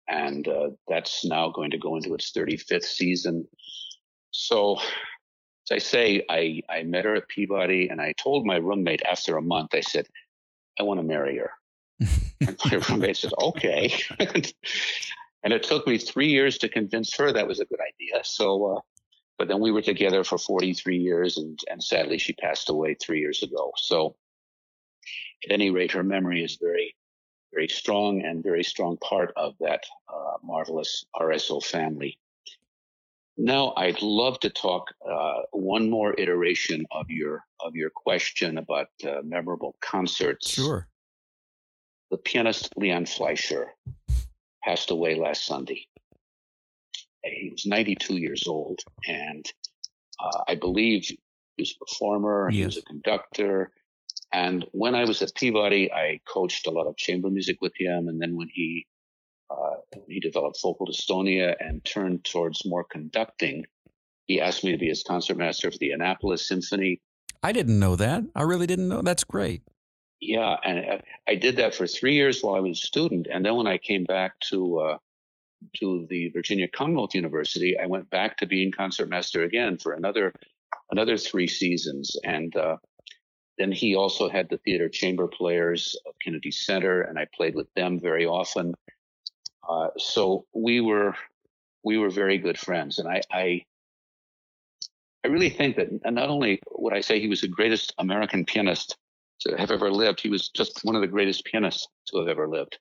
and 0.08 0.48
uh, 0.48 0.70
that's 0.88 1.26
now 1.26 1.50
going 1.50 1.72
to 1.72 1.78
go 1.78 1.96
into 1.96 2.14
its 2.14 2.32
35th 2.32 2.84
season. 2.84 3.48
So, 4.32 4.78
as 4.78 5.72
I 5.72 5.78
say, 5.78 6.26
I, 6.30 6.62
I 6.70 6.84
met 6.84 7.06
her 7.06 7.16
at 7.16 7.28
Peabody, 7.30 7.90
and 7.90 8.02
I 8.02 8.14
told 8.22 8.46
my 8.46 8.58
roommate 8.58 9.02
after 9.10 9.38
a 9.38 9.42
month, 9.42 9.74
I 9.74 9.82
said, 9.82 10.08
I 10.80 10.84
want 10.84 11.00
to 11.00 11.06
marry 11.06 11.38
her. 11.38 11.52
and 12.00 12.58
my 12.66 12.82
roommate 12.90 13.18
said, 13.18 13.32
okay. 13.40 13.94
and 14.20 15.54
it 15.54 15.64
took 15.64 15.88
me 15.88 15.98
three 15.98 16.30
years 16.30 16.58
to 16.60 16.70
convince 16.70 17.16
her 17.16 17.32
that 17.32 17.48
was 17.48 17.60
a 17.60 17.66
good 17.66 17.80
idea. 17.80 18.22
So, 18.24 18.78
uh, 18.78 18.80
but 19.38 19.48
then 19.48 19.62
we 19.62 19.72
were 19.72 19.82
together 19.82 20.24
for 20.24 20.38
43 20.38 20.98
years, 20.98 21.38
and, 21.38 21.60
and 21.70 21.84
sadly, 21.84 22.18
she 22.18 22.34
passed 22.34 22.70
away 22.70 22.96
three 22.96 23.20
years 23.20 23.44
ago. 23.44 23.72
So, 23.78 24.16
at 25.46 25.52
any 25.52 25.70
rate, 25.70 25.92
her 25.92 26.04
memory 26.04 26.44
is 26.44 26.58
very 26.62 26.96
very 27.54 27.68
strong 27.68 28.24
and 28.24 28.44
very 28.44 28.64
strong 28.64 28.98
part 28.98 29.32
of 29.36 29.56
that 29.60 29.84
uh, 30.14 30.38
marvelous 30.44 31.06
RSO 31.16 31.64
family. 31.64 32.18
Now, 33.38 33.74
I'd 33.78 34.02
love 34.02 34.40
to 34.42 34.50
talk 34.50 34.90
uh, 35.10 35.42
one 35.52 35.90
more 35.90 36.14
iteration 36.20 36.86
of 36.92 37.10
your 37.10 37.44
of 37.62 37.76
your 37.76 37.90
question 37.90 38.58
about 38.58 38.90
uh, 39.04 39.22
memorable 39.24 39.76
concerts. 39.82 40.50
Sure. 40.52 40.88
The 42.12 42.18
pianist 42.18 42.72
Leon 42.78 43.06
Fleisher 43.06 43.70
passed 44.64 44.92
away 44.92 45.16
last 45.16 45.46
Sunday. 45.46 45.88
He 47.24 47.50
was 47.50 47.66
92 47.66 48.18
years 48.18 48.44
old, 48.48 48.82
and 49.08 49.46
uh, 50.20 50.44
I 50.48 50.56
believe 50.56 51.06
he 51.06 51.18
was 51.58 51.76
a 51.76 51.86
performer. 51.86 52.50
Yes. 52.52 52.58
He 52.58 52.66
was 52.66 52.78
a 52.78 52.82
conductor. 52.84 53.72
And 54.34 54.66
when 54.72 54.96
I 54.96 55.06
was 55.06 55.22
at 55.22 55.36
Peabody, 55.36 55.92
I 55.94 56.20
coached 56.28 56.66
a 56.66 56.72
lot 56.72 56.88
of 56.88 56.98
chamber 56.98 57.30
music 57.30 57.58
with 57.62 57.74
him. 57.78 58.08
And 58.08 58.20
then 58.20 58.36
when 58.36 58.50
he 58.52 58.88
uh, 59.52 59.76
he 60.08 60.20
developed 60.20 60.60
vocal 60.62 60.88
dystonia 60.88 61.56
and 61.60 61.86
turned 61.86 62.26
towards 62.26 62.66
more 62.66 62.84
conducting, 62.84 63.66
he 64.26 64.42
asked 64.42 64.64
me 64.64 64.72
to 64.72 64.78
be 64.78 64.88
his 64.88 65.04
concertmaster 65.04 65.70
for 65.70 65.78
the 65.78 65.92
Annapolis 65.92 66.48
Symphony. 66.48 67.00
I 67.44 67.52
didn't 67.52 67.80
know 67.80 67.96
that. 67.98 68.24
I 68.36 68.42
really 68.44 68.66
didn't 68.66 68.88
know. 68.88 69.02
That's 69.02 69.24
great. 69.24 69.62
Yeah, 70.20 70.56
and 70.64 71.02
I 71.28 71.36
did 71.36 71.58
that 71.58 71.76
for 71.76 71.86
three 71.86 72.16
years 72.16 72.42
while 72.42 72.56
I 72.56 72.62
was 72.62 72.80
a 72.80 72.86
student, 72.86 73.28
and 73.30 73.46
then 73.46 73.56
when 73.56 73.68
I 73.68 73.78
came 73.78 74.06
back 74.06 74.40
to 74.52 74.80
uh, 74.80 74.98
to 75.80 76.08
the 76.10 76.30
Virginia 76.30 76.68
Commonwealth 76.68 77.14
University, 77.14 77.78
I 77.78 77.88
went 77.88 78.10
back 78.10 78.38
to 78.38 78.48
being 78.48 78.72
concertmaster 78.72 79.44
again 79.44 79.78
for 79.78 79.92
another 79.92 80.34
another 80.92 81.18
three 81.18 81.48
seasons, 81.48 82.16
and 82.24 82.56
uh, 82.56 82.78
then 83.58 83.72
he 83.72 83.96
also 83.96 84.30
had 84.30 84.50
the 84.50 84.58
theater 84.58 84.90
chamber 84.90 85.28
players 85.28 85.96
of 86.06 86.14
Kennedy 86.24 86.52
Center, 86.52 87.02
and 87.02 87.20
I 87.20 87.28
played 87.36 87.56
with 87.56 87.72
them 87.76 88.00
very 88.00 88.26
often. 88.26 88.74
Uh, 89.68 89.90
so 89.98 90.46
we 90.54 90.82
were 90.82 91.16
we 91.84 91.98
were 91.98 92.10
very 92.10 92.38
good 92.38 92.58
friends, 92.58 93.00
and 93.00 93.08
I, 93.08 93.22
I 93.32 93.66
I 95.24 95.30
really 95.30 95.50
think 95.50 95.78
that 95.78 95.90
not 96.12 96.30
only 96.30 96.62
would 96.72 96.94
I 96.94 97.02
say 97.02 97.20
he 97.20 97.28
was 97.28 97.42
the 97.42 97.48
greatest 97.48 97.94
American 97.98 98.46
pianist 98.46 98.98
to 99.42 99.56
have 99.58 99.72
ever 99.72 99.92
lived, 99.92 100.20
he 100.20 100.30
was 100.30 100.50
just 100.50 100.84
one 100.84 100.96
of 100.96 101.02
the 101.02 101.08
greatest 101.08 101.46
pianists 101.46 101.88
to 102.08 102.20
have 102.20 102.28
ever 102.28 102.48
lived. 102.48 102.78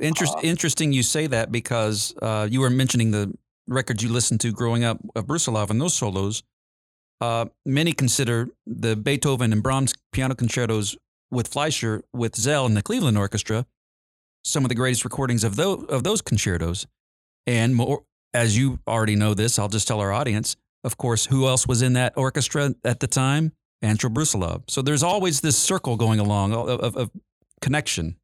Interest, 0.00 0.34
uh, 0.34 0.40
interesting 0.42 0.92
you 0.92 1.02
say 1.02 1.26
that 1.26 1.52
because 1.52 2.14
uh, 2.22 2.48
you 2.50 2.60
were 2.60 2.70
mentioning 2.70 3.10
the 3.10 3.32
records 3.66 4.02
you 4.02 4.08
listened 4.08 4.40
to 4.40 4.50
growing 4.50 4.82
up 4.82 4.98
of 5.14 5.26
Brusilow 5.26 5.68
and 5.70 5.80
those 5.80 5.94
solos. 5.94 6.42
Uh, 7.20 7.46
many 7.66 7.92
consider 7.92 8.48
the 8.66 8.96
Beethoven 8.96 9.52
and 9.52 9.62
Brahms 9.62 9.92
piano 10.12 10.34
concertos 10.34 10.96
with 11.30 11.48
Fleisher, 11.48 12.02
with 12.12 12.32
Szell 12.32 12.66
and 12.66 12.76
the 12.76 12.82
Cleveland 12.82 13.18
Orchestra, 13.18 13.66
some 14.42 14.64
of 14.64 14.68
the 14.68 14.74
greatest 14.74 15.04
recordings 15.04 15.44
of 15.44 15.56
those, 15.56 15.84
of 15.86 16.02
those 16.02 16.22
concertos. 16.22 16.86
And 17.46 17.74
more, 17.74 18.04
as 18.32 18.56
you 18.56 18.78
already 18.86 19.16
know 19.16 19.34
this, 19.34 19.58
I'll 19.58 19.68
just 19.68 19.86
tell 19.86 20.00
our 20.00 20.12
audience, 20.12 20.56
of 20.82 20.96
course, 20.96 21.26
who 21.26 21.46
else 21.46 21.66
was 21.66 21.82
in 21.82 21.92
that 21.94 22.14
orchestra 22.16 22.74
at 22.84 23.00
the 23.00 23.06
time? 23.06 23.52
Anshel 23.82 24.12
Brusilow. 24.12 24.62
So 24.68 24.82
there's 24.82 25.02
always 25.02 25.40
this 25.40 25.58
circle 25.58 25.96
going 25.96 26.20
along 26.20 26.52
of, 26.52 26.68
of, 26.68 26.96
of 26.96 27.10
connection. 27.60 28.16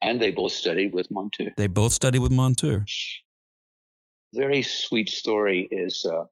And 0.00 0.20
they 0.20 0.30
both 0.30 0.52
studied 0.52 0.94
with 0.94 1.10
Monteux. 1.10 1.54
They 1.56 1.66
both 1.66 1.92
studied 1.92 2.20
with 2.20 2.32
Monteux. 2.32 2.84
Very 4.34 4.62
sweet 4.62 5.08
story 5.08 5.68
is 5.70 6.06
uh, 6.06 6.24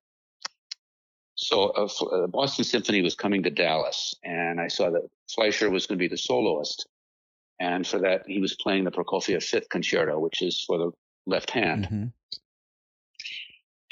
so 1.37 1.67
uh, 1.69 1.89
uh, 2.07 2.27
Boston 2.27 2.65
Symphony 2.65 3.03
was 3.03 3.15
coming 3.15 3.43
to 3.43 3.51
Dallas, 3.51 4.15
and 4.25 4.61
I 4.61 4.69
saw 4.69 4.91
that 4.91 5.09
Fleisher 5.29 5.71
was 5.71 5.87
going 5.87 5.99
to 5.99 6.03
be 6.03 6.09
the 6.09 6.17
soloist. 6.17 6.89
And 7.61 7.87
for 7.87 7.99
that, 8.01 8.23
he 8.27 8.41
was 8.41 8.55
playing 8.55 8.85
the 8.85 8.91
Prokofiev 8.91 9.43
Fifth 9.43 9.69
Concerto, 9.69 10.19
which 10.19 10.43
is 10.43 10.63
for 10.67 10.79
the 10.79 10.91
left 11.27 11.51
hand. 11.51 11.85
Mm-hmm. 11.85 12.05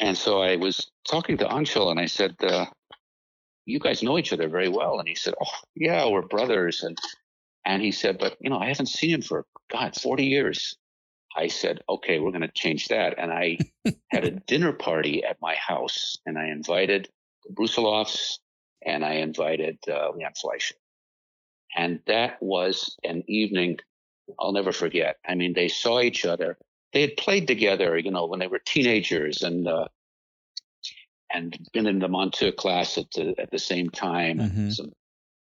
And 0.01 0.19
so 0.19 0.43
I 0.43 0.57
was 0.57 0.91
talking 1.09 1.39
to 1.39 1.45
Anshel, 1.45 1.91
and 1.91 2.01
I 2.01 2.07
said, 2.07 2.35
uh, 2.43 2.67
you 3.67 3.79
guys 3.79 4.03
know 4.03 4.19
each 4.19 4.33
other 4.33 4.49
very 4.49 4.69
well. 4.69 4.99
And 4.99 5.09
he 5.09 5.15
said, 5.15 5.35
oh, 5.41 5.59
yeah, 5.75 6.09
we're 6.09 6.23
brothers. 6.23 6.83
And, 6.83 6.99
and 7.65 7.83
he 7.83 7.93
said, 7.93 8.19
but, 8.19 8.37
you 8.41 8.51
know, 8.51 8.59
I 8.59 8.69
haven't 8.69 8.87
seen 8.87 9.11
him 9.11 9.23
for, 9.23 9.47
God, 9.71 9.97
40 9.97 10.25
years. 10.25 10.77
I 11.37 11.49
said, 11.49 11.81
okay, 11.89 12.21
we're 12.21 12.31
going 12.31 12.43
to 12.43 12.49
change 12.49 12.89
that. 12.89 13.15
And 13.19 13.33
I 13.33 13.59
had 14.11 14.25
a 14.25 14.31
dinner 14.47 14.73
party 14.73 15.25
at 15.25 15.41
my 15.41 15.55
house 15.55 16.17
and 16.27 16.39
I 16.39 16.49
invited 16.49 17.09
the 17.47 17.53
Brusilows 17.53 18.39
and 18.85 19.05
I 19.05 19.15
invited 19.15 19.79
uh. 19.89 20.13
And 21.77 22.01
that 22.07 22.41
was 22.41 22.97
an 23.03 23.25
evening 23.27 23.79
I'll 24.39 24.53
never 24.53 24.73
forget. 24.73 25.17
I 25.27 25.35
mean, 25.35 25.53
they 25.53 25.69
saw 25.69 26.01
each 26.01 26.25
other. 26.25 26.57
They 26.93 27.03
had 27.03 27.17
played 27.17 27.47
together, 27.47 27.99
you 27.99 28.11
know, 28.11 28.27
when 28.27 28.39
they 28.39 28.47
were 28.47 28.61
teenagers 28.65 29.43
and, 29.43 29.67
uh, 29.67 29.89
and 31.33 31.59
been 31.73 31.87
in 31.87 31.99
the 31.99 32.09
Monteux 32.09 32.57
class 32.57 32.97
at 32.97 33.11
the, 33.15 33.35
at 33.39 33.51
the 33.51 33.59
same 33.59 33.91
time. 33.91 34.39
Mm-hmm. 34.39 34.71
Some 34.71 34.93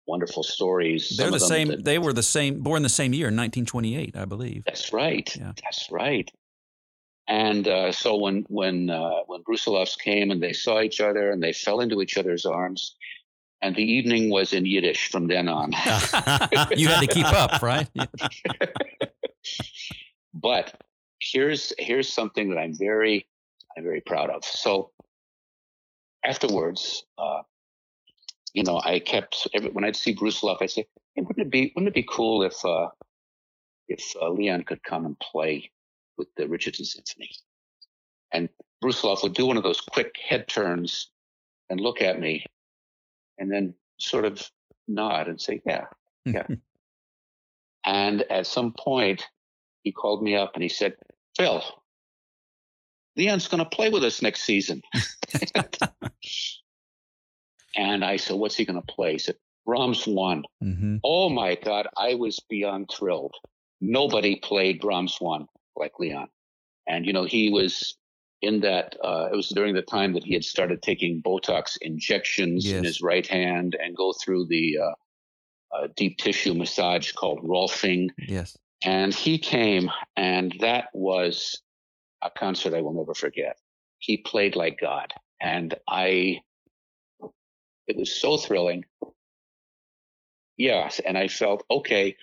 wonderful 0.07 0.43
stories. 0.43 1.15
They're 1.17 1.31
the 1.31 1.39
same. 1.39 1.69
That, 1.69 1.85
they 1.85 1.99
were 1.99 2.13
the 2.13 2.23
same, 2.23 2.61
born 2.61 2.83
the 2.83 2.89
same 2.89 3.13
year 3.13 3.27
1928, 3.27 4.15
I 4.17 4.25
believe. 4.25 4.63
That's 4.65 4.91
right. 4.91 5.33
Yeah. 5.35 5.53
That's 5.63 5.91
right. 5.91 6.29
And 7.27 7.67
uh, 7.67 7.91
so 7.91 8.17
when 8.17 8.45
when 8.49 8.89
uh, 8.89 9.21
when 9.27 9.43
Brusilows 9.43 9.97
came 9.97 10.29
and 10.29 10.43
they 10.43 10.53
saw 10.53 10.81
each 10.81 10.99
other 10.99 11.31
and 11.31 11.41
they 11.41 11.53
fell 11.53 11.79
into 11.79 12.01
each 12.01 12.17
other's 12.17 12.45
arms, 12.45 12.95
and 13.61 13.75
the 13.75 13.83
evening 13.83 14.29
was 14.29 14.51
in 14.51 14.65
Yiddish 14.65 15.09
from 15.09 15.27
then 15.27 15.47
on. 15.47 15.71
you 16.75 16.89
had 16.89 16.99
to 16.99 17.07
keep 17.07 17.25
up, 17.25 17.61
right? 17.61 17.87
but 20.33 20.81
here's 21.21 21.71
here's 21.79 22.11
something 22.11 22.49
that 22.49 22.57
I'm 22.57 22.77
very 22.77 23.25
I'm 23.77 23.83
very 23.83 24.01
proud 24.01 24.29
of. 24.29 24.43
So 24.43 24.91
afterwards, 26.25 27.05
uh, 27.17 27.43
you 28.53 28.63
know, 28.63 28.81
I 28.83 28.99
kept 28.99 29.47
every, 29.53 29.69
when 29.69 29.85
I'd 29.85 29.95
see 29.95 30.13
Brusilow, 30.13 30.57
I'd 30.61 30.69
say, 30.69 30.85
hey, 31.15 31.21
wouldn't 31.21 31.47
it 31.47 31.51
be 31.51 31.71
wouldn't 31.73 31.87
it 31.87 31.95
be 31.95 32.07
cool 32.09 32.43
if 32.43 32.65
uh, 32.65 32.89
if 33.87 34.13
uh, 34.21 34.29
Leon 34.29 34.63
could 34.63 34.83
come 34.83 35.05
and 35.05 35.17
play 35.19 35.71
with 36.17 36.27
the 36.35 36.47
Richardson 36.47 36.85
Symphony? 36.85 37.31
And 38.31 38.49
Brusilow 38.83 39.21
would 39.23 39.33
do 39.33 39.45
one 39.45 39.57
of 39.57 39.63
those 39.63 39.81
quick 39.81 40.15
head 40.17 40.47
turns 40.47 41.09
and 41.69 41.79
look 41.79 42.01
at 42.01 42.19
me, 42.19 42.45
and 43.37 43.51
then 43.51 43.73
sort 43.97 44.25
of 44.25 44.49
nod 44.87 45.27
and 45.27 45.39
say, 45.39 45.61
"Yeah, 45.65 45.85
yeah." 46.25 46.47
and 47.85 48.21
at 48.23 48.47
some 48.47 48.73
point, 48.73 49.25
he 49.83 49.91
called 49.91 50.23
me 50.23 50.35
up 50.35 50.51
and 50.55 50.63
he 50.63 50.69
said, 50.69 50.95
"Phil, 51.37 51.63
Leon's 53.15 53.47
going 53.47 53.63
to 53.63 53.69
play 53.69 53.89
with 53.89 54.03
us 54.03 54.21
next 54.21 54.43
season." 54.43 54.81
And 57.75 58.03
I 58.03 58.17
said, 58.17 58.37
What's 58.37 58.55
he 58.55 58.65
going 58.65 58.81
to 58.81 58.93
play? 58.93 59.13
He 59.13 59.17
said, 59.17 59.35
Brahms 59.65 60.05
one. 60.05 60.43
Mm-hmm. 60.63 60.97
Oh 61.03 61.29
my 61.29 61.55
God, 61.55 61.87
I 61.97 62.15
was 62.15 62.39
beyond 62.49 62.91
thrilled. 62.93 63.35
Nobody 63.81 64.35
played 64.35 64.81
Brahms 64.81 65.17
one 65.19 65.47
like 65.75 65.99
Leon. 65.99 66.27
And, 66.87 67.05
you 67.05 67.13
know, 67.13 67.23
he 67.23 67.49
was 67.49 67.97
in 68.41 68.61
that, 68.61 68.97
uh, 69.03 69.29
it 69.31 69.35
was 69.35 69.49
during 69.49 69.73
the 69.73 69.81
time 69.81 70.13
that 70.13 70.23
he 70.23 70.33
had 70.33 70.43
started 70.43 70.81
taking 70.81 71.21
Botox 71.21 71.77
injections 71.81 72.65
yes. 72.65 72.77
in 72.77 72.83
his 72.83 73.01
right 73.01 73.25
hand 73.25 73.77
and 73.81 73.95
go 73.95 74.13
through 74.13 74.47
the 74.47 74.79
uh, 74.79 75.75
uh, 75.75 75.87
deep 75.95 76.17
tissue 76.17 76.53
massage 76.53 77.13
called 77.13 77.43
Rolfing. 77.43 78.09
Yes. 78.17 78.57
And 78.83 79.13
he 79.13 79.37
came, 79.37 79.89
and 80.17 80.53
that 80.59 80.89
was 80.93 81.61
a 82.21 82.29
concert 82.29 82.73
I 82.73 82.81
will 82.81 82.93
never 82.93 83.13
forget. 83.13 83.57
He 83.97 84.17
played 84.17 84.57
like 84.57 84.77
God. 84.79 85.13
And 85.41 85.73
I 85.87 86.41
it 87.87 87.97
was 87.97 88.13
so 88.13 88.37
thrilling. 88.37 88.85
Yes, 90.57 90.99
and 90.99 91.17
I 91.17 91.27
felt 91.27 91.63
okay. 91.69 92.15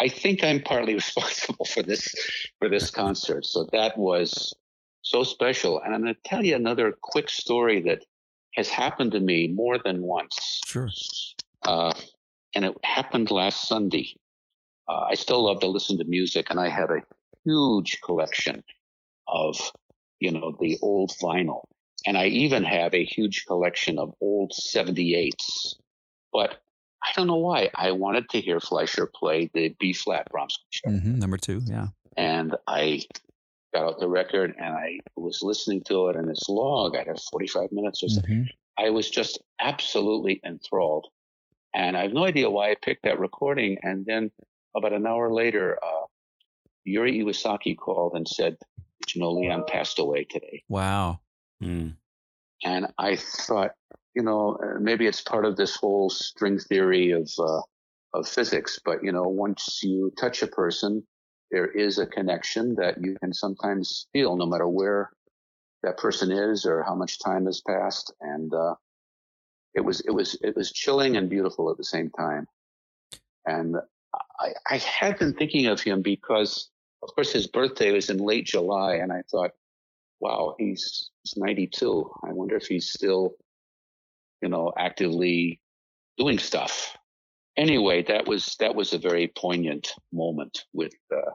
I 0.00 0.08
think 0.08 0.44
I'm 0.44 0.62
partly 0.62 0.94
responsible 1.02 1.64
for 1.64 1.82
this 1.82 2.14
for 2.58 2.68
this 2.68 2.90
concert. 2.90 3.46
So 3.46 3.68
that 3.72 3.96
was 3.96 4.54
so 5.02 5.22
special. 5.22 5.80
And 5.80 5.94
I'm 5.94 6.02
going 6.02 6.14
to 6.14 6.20
tell 6.24 6.44
you 6.44 6.56
another 6.56 6.94
quick 7.00 7.30
story 7.30 7.80
that 7.82 8.04
has 8.54 8.68
happened 8.68 9.12
to 9.12 9.20
me 9.20 9.48
more 9.48 9.78
than 9.78 10.02
once. 10.02 10.60
Sure. 10.66 10.90
Uh, 11.62 11.92
and 12.54 12.64
it 12.64 12.74
happened 12.82 13.30
last 13.30 13.68
Sunday. 13.68 14.16
Uh, 14.88 15.06
I 15.10 15.14
still 15.14 15.44
love 15.44 15.60
to 15.60 15.66
listen 15.66 15.98
to 15.98 16.04
music, 16.04 16.48
and 16.50 16.58
I 16.58 16.68
had 16.68 16.90
a 16.90 17.02
huge 17.44 18.00
collection 18.02 18.62
of, 19.28 19.56
you 20.20 20.32
know, 20.32 20.56
the 20.60 20.78
old 20.80 21.12
vinyl. 21.22 21.64
And 22.06 22.16
I 22.16 22.26
even 22.26 22.64
have 22.64 22.94
a 22.94 23.04
huge 23.04 23.46
collection 23.46 23.98
of 23.98 24.14
old 24.20 24.52
78s. 24.52 25.74
But 26.32 26.60
I 27.06 27.12
don't 27.14 27.26
know 27.26 27.36
why. 27.36 27.70
I 27.74 27.92
wanted 27.92 28.28
to 28.30 28.40
hear 28.40 28.58
Fleisher 28.58 29.06
play 29.06 29.48
the 29.54 29.74
B 29.78 29.92
flat 29.92 30.28
Brahms 30.30 30.58
concerto. 30.72 30.98
Mm-hmm, 30.98 31.18
number 31.18 31.36
two, 31.36 31.62
yeah. 31.64 31.88
And 32.16 32.56
I 32.66 33.02
got 33.72 33.84
out 33.84 34.00
the 34.00 34.08
record 34.08 34.54
and 34.58 34.74
I 34.74 34.98
was 35.16 35.40
listening 35.42 35.82
to 35.84 36.08
it, 36.08 36.16
and 36.16 36.28
it's 36.28 36.48
long. 36.48 36.96
I 36.96 37.04
had 37.04 37.20
45 37.20 37.70
minutes 37.72 38.02
or 38.02 38.08
something. 38.08 38.34
Mm-hmm. 38.34 38.84
I 38.84 38.90
was 38.90 39.08
just 39.08 39.38
absolutely 39.60 40.40
enthralled. 40.44 41.06
And 41.74 41.96
I 41.96 42.02
have 42.02 42.12
no 42.12 42.24
idea 42.24 42.50
why 42.50 42.70
I 42.70 42.76
picked 42.80 43.04
that 43.04 43.18
recording. 43.18 43.78
And 43.82 44.04
then 44.06 44.30
about 44.74 44.92
an 44.92 45.06
hour 45.06 45.32
later, 45.32 45.78
uh, 45.82 46.06
Yuri 46.84 47.22
Iwasaki 47.22 47.76
called 47.76 48.14
and 48.14 48.26
said, 48.26 48.56
Did 49.00 49.14
you 49.14 49.20
know 49.20 49.32
Leon 49.32 49.64
passed 49.68 49.98
away 49.98 50.24
today? 50.24 50.62
Wow. 50.68 51.20
Mm. 51.62 51.96
And 52.64 52.86
I 52.98 53.16
thought, 53.16 53.72
you 54.16 54.22
know, 54.22 54.58
uh, 54.62 54.80
maybe 54.80 55.06
it's 55.06 55.20
part 55.20 55.44
of 55.44 55.56
this 55.56 55.76
whole 55.76 56.08
string 56.10 56.58
theory 56.58 57.12
of 57.12 57.30
uh, 57.38 57.60
of 58.14 58.26
physics. 58.26 58.80
But 58.84 59.04
you 59.04 59.12
know, 59.12 59.24
once 59.24 59.80
you 59.82 60.10
touch 60.18 60.42
a 60.42 60.46
person, 60.46 61.06
there 61.50 61.66
is 61.66 61.98
a 61.98 62.06
connection 62.06 62.74
that 62.76 62.96
you 63.00 63.16
can 63.22 63.34
sometimes 63.34 64.08
feel, 64.12 64.36
no 64.36 64.46
matter 64.46 64.66
where 64.66 65.10
that 65.82 65.98
person 65.98 66.32
is 66.32 66.64
or 66.64 66.82
how 66.82 66.94
much 66.94 67.20
time 67.20 67.44
has 67.44 67.60
passed. 67.60 68.12
And 68.20 68.52
uh, 68.52 68.74
it 69.74 69.82
was 69.82 70.00
it 70.00 70.10
was 70.10 70.34
it 70.42 70.56
was 70.56 70.72
chilling 70.72 71.16
and 71.16 71.28
beautiful 71.28 71.70
at 71.70 71.76
the 71.76 71.84
same 71.84 72.10
time. 72.10 72.46
And 73.44 73.76
I, 74.40 74.52
I 74.68 74.76
had 74.78 75.18
been 75.18 75.34
thinking 75.34 75.66
of 75.66 75.80
him 75.80 76.02
because, 76.02 76.70
of 77.02 77.14
course, 77.14 77.32
his 77.32 77.46
birthday 77.46 77.92
was 77.92 78.10
in 78.10 78.18
late 78.18 78.46
July, 78.46 78.96
and 78.96 79.12
I 79.12 79.22
thought, 79.30 79.50
wow, 80.20 80.54
he's, 80.58 81.10
he's 81.22 81.36
92. 81.36 82.10
I 82.24 82.32
wonder 82.32 82.56
if 82.56 82.66
he's 82.66 82.90
still, 82.90 83.34
you 84.42 84.48
know, 84.48 84.72
actively 84.78 85.60
doing 86.18 86.38
stuff. 86.38 86.96
Anyway, 87.56 88.02
that 88.02 88.26
was 88.26 88.56
that 88.60 88.74
was 88.74 88.92
a 88.92 88.98
very 88.98 89.28
poignant 89.28 89.92
moment 90.12 90.64
with 90.72 90.92
uh, 91.14 91.32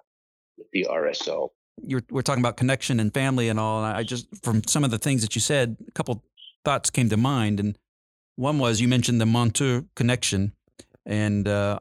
with 0.57 0.67
the 0.71 0.87
RSO. 0.89 1.49
You're, 1.83 2.03
we're 2.11 2.21
talking 2.21 2.43
about 2.43 2.57
connection 2.57 2.99
and 2.99 3.11
family 3.13 3.49
and 3.49 3.59
all. 3.59 3.83
And 3.83 3.97
I 3.97 4.03
just 4.03 4.27
from 4.43 4.63
some 4.67 4.83
of 4.83 4.91
the 4.91 4.99
things 4.99 5.21
that 5.23 5.35
you 5.35 5.41
said, 5.41 5.77
a 5.87 5.91
couple 5.91 6.23
thoughts 6.63 6.89
came 6.89 7.09
to 7.09 7.17
mind, 7.17 7.59
and 7.59 7.77
one 8.35 8.59
was 8.59 8.79
you 8.79 8.87
mentioned 8.87 9.19
the 9.19 9.25
Monteux 9.25 9.87
connection, 9.95 10.53
and 11.05 11.47
uh, 11.47 11.79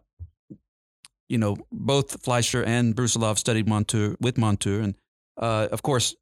you 1.28 1.36
know 1.36 1.56
both 1.70 2.22
Fleisher 2.22 2.62
and 2.62 2.96
Brusilow 2.96 3.36
studied 3.36 3.66
Monteux 3.66 4.16
with 4.20 4.36
Monteux, 4.36 4.82
and 4.82 4.94
uh, 5.36 5.68
of 5.70 5.82
course 5.82 6.14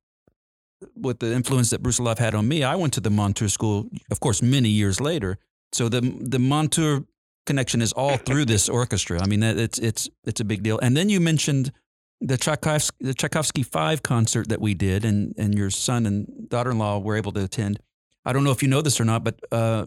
with 0.94 1.18
the 1.18 1.32
influence 1.32 1.70
that 1.70 1.82
Brusilow 1.82 2.18
had 2.18 2.34
on 2.34 2.46
me, 2.48 2.62
I 2.62 2.76
went 2.76 2.92
to 2.94 3.00
the 3.00 3.10
Monteux 3.10 3.50
school, 3.50 3.88
of 4.10 4.20
course, 4.20 4.42
many 4.42 4.68
years 4.68 5.00
later. 5.00 5.38
So 5.72 5.88
the 5.88 6.00
the 6.00 6.38
Monteux 6.38 7.06
connection 7.46 7.82
is 7.82 7.92
all 7.92 8.16
through 8.16 8.44
this 8.44 8.68
orchestra. 8.68 9.20
I 9.20 9.26
mean, 9.26 9.42
it's 9.42 9.78
it's 9.78 10.08
it's 10.24 10.40
a 10.40 10.44
big 10.44 10.62
deal. 10.62 10.78
And 10.78 10.96
then 10.96 11.08
you 11.08 11.20
mentioned 11.20 11.72
the 12.20 12.36
Tchaikovsky, 12.36 12.96
the 13.00 13.14
Tchaikovsky 13.14 13.62
Five 13.62 14.02
concert 14.02 14.48
that 14.48 14.60
we 14.60 14.74
did, 14.74 15.04
and 15.04 15.34
and 15.38 15.54
your 15.54 15.70
son 15.70 16.06
and 16.06 16.48
daughter-in-law 16.48 17.00
were 17.00 17.16
able 17.16 17.32
to 17.32 17.44
attend. 17.44 17.80
I 18.24 18.32
don't 18.32 18.44
know 18.44 18.50
if 18.50 18.62
you 18.62 18.68
know 18.68 18.82
this 18.82 19.00
or 19.00 19.04
not, 19.04 19.24
but 19.24 19.40
uh, 19.50 19.86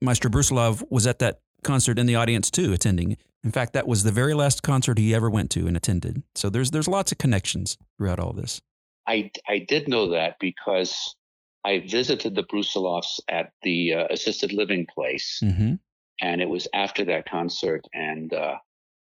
Maestro 0.00 0.30
Brusilow 0.30 0.84
was 0.90 1.06
at 1.06 1.18
that 1.20 1.40
concert 1.62 1.98
in 1.98 2.06
the 2.06 2.16
audience 2.16 2.50
too, 2.50 2.72
attending. 2.72 3.16
In 3.44 3.52
fact, 3.52 3.72
that 3.72 3.86
was 3.86 4.02
the 4.02 4.12
very 4.12 4.34
last 4.34 4.62
concert 4.62 4.98
he 4.98 5.14
ever 5.14 5.30
went 5.30 5.50
to 5.50 5.66
and 5.66 5.76
attended. 5.76 6.22
So 6.34 6.50
there's 6.50 6.70
there's 6.70 6.88
lots 6.88 7.12
of 7.12 7.18
connections 7.18 7.78
throughout 7.96 8.20
all 8.20 8.32
this. 8.32 8.60
I, 9.08 9.30
I 9.48 9.58
did 9.58 9.88
know 9.88 10.10
that 10.10 10.36
because 10.38 11.16
I 11.64 11.80
visited 11.80 12.34
the 12.34 12.42
Brusilows 12.42 13.20
at 13.28 13.52
the 13.62 13.94
uh, 13.94 14.06
assisted 14.10 14.52
living 14.52 14.86
place. 14.86 15.40
Mm-hmm. 15.42 15.74
And 16.20 16.40
it 16.42 16.48
was 16.48 16.68
after 16.74 17.04
that 17.06 17.28
concert. 17.28 17.86
And 17.94 18.32
uh, 18.34 18.56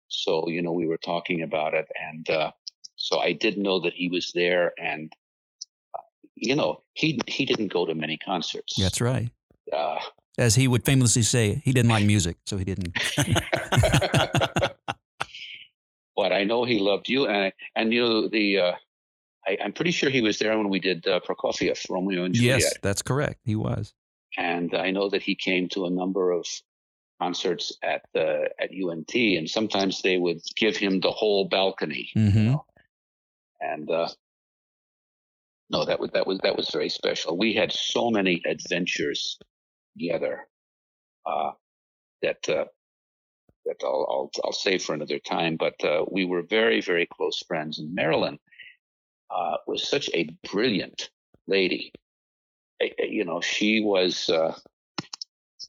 so, 0.07 0.47
you 0.47 0.61
know, 0.61 0.71
we 0.71 0.87
were 0.87 0.97
talking 0.97 1.41
about 1.43 1.73
it. 1.73 1.87
And 2.09 2.29
uh, 2.29 2.51
so 2.95 3.19
I 3.19 3.33
did 3.33 3.57
know 3.57 3.81
that 3.81 3.93
he 3.93 4.07
was 4.07 4.31
there. 4.33 4.71
And, 4.79 5.11
uh, 5.93 6.01
you 6.35 6.55
know, 6.55 6.83
he, 6.93 7.19
he 7.27 7.43
didn't 7.45 7.73
go 7.73 7.85
to 7.85 7.93
many 7.93 8.17
concerts. 8.17 8.75
That's 8.77 9.01
right. 9.01 9.29
Uh, 9.73 9.99
As 10.37 10.55
he 10.55 10.69
would 10.69 10.85
famously 10.85 11.23
say, 11.23 11.61
he 11.65 11.73
didn't 11.73 11.91
like 11.91 12.05
music, 12.13 12.37
so 12.45 12.57
he 12.57 12.63
didn't. 12.63 12.97
but 16.15 16.31
I 16.31 16.45
know 16.45 16.63
he 16.63 16.79
loved 16.79 17.09
you. 17.09 17.27
And, 17.27 17.51
and 17.75 17.91
you 17.91 18.01
know, 18.01 18.29
the, 18.29 18.59
uh, 18.59 18.71
I, 19.47 19.57
am 19.61 19.73
pretty 19.73 19.91
sure 19.91 20.09
he 20.09 20.21
was 20.21 20.39
there 20.39 20.57
when 20.57 20.69
we 20.69 20.79
did 20.79 21.07
uh, 21.07 21.19
Prokofiev, 21.21 21.89
Romeo 21.89 22.23
and 22.25 22.33
Juliet. 22.33 22.61
Yes, 22.61 22.73
that's 22.81 23.01
correct. 23.01 23.39
He 23.43 23.55
was. 23.55 23.93
and 24.37 24.73
I 24.75 24.91
know 24.91 25.09
that 25.09 25.23
he 25.23 25.35
came 25.35 25.69
to 25.69 25.85
a 25.85 25.89
number 25.89 26.31
of 26.31 26.45
concerts 27.21 27.77
at 27.81 28.03
the 28.13 28.49
at 28.59 28.71
UNT, 28.71 29.13
and 29.13 29.49
sometimes 29.49 30.01
they 30.01 30.17
would 30.17 30.41
give 30.55 30.77
him 30.77 30.99
the 30.99 31.11
whole 31.11 31.47
balcony. 31.47 32.09
Mm-hmm. 32.15 32.37
You 32.37 32.43
know? 32.43 32.65
And 33.59 33.89
uh, 33.89 34.09
no, 35.69 35.85
that 35.85 35.99
was 35.99 36.11
that 36.11 36.27
was 36.27 36.39
that 36.39 36.55
was 36.55 36.69
very 36.69 36.89
special. 36.89 37.37
We 37.37 37.53
had 37.53 37.71
so 37.71 38.09
many 38.09 38.41
adventures 38.45 39.39
together 39.97 40.47
uh, 41.25 41.51
that 42.21 42.47
uh, 42.49 42.65
that 43.65 43.77
I'll, 43.83 44.07
I'll 44.09 44.31
I'll 44.45 44.53
save 44.53 44.83
for 44.83 44.93
another 44.93 45.19
time. 45.19 45.57
But 45.57 45.83
uh, 45.83 46.05
we 46.09 46.25
were 46.25 46.43
very 46.43 46.81
very 46.81 47.07
close 47.11 47.43
friends. 47.47 47.79
And 47.79 47.95
Marilyn 47.95 48.39
uh, 49.29 49.57
was 49.67 49.87
such 49.87 50.09
a 50.13 50.29
brilliant 50.51 51.09
lady. 51.47 51.91
You 52.99 53.25
know, 53.25 53.41
she 53.41 53.81
was 53.81 54.29
uh, 54.29 54.57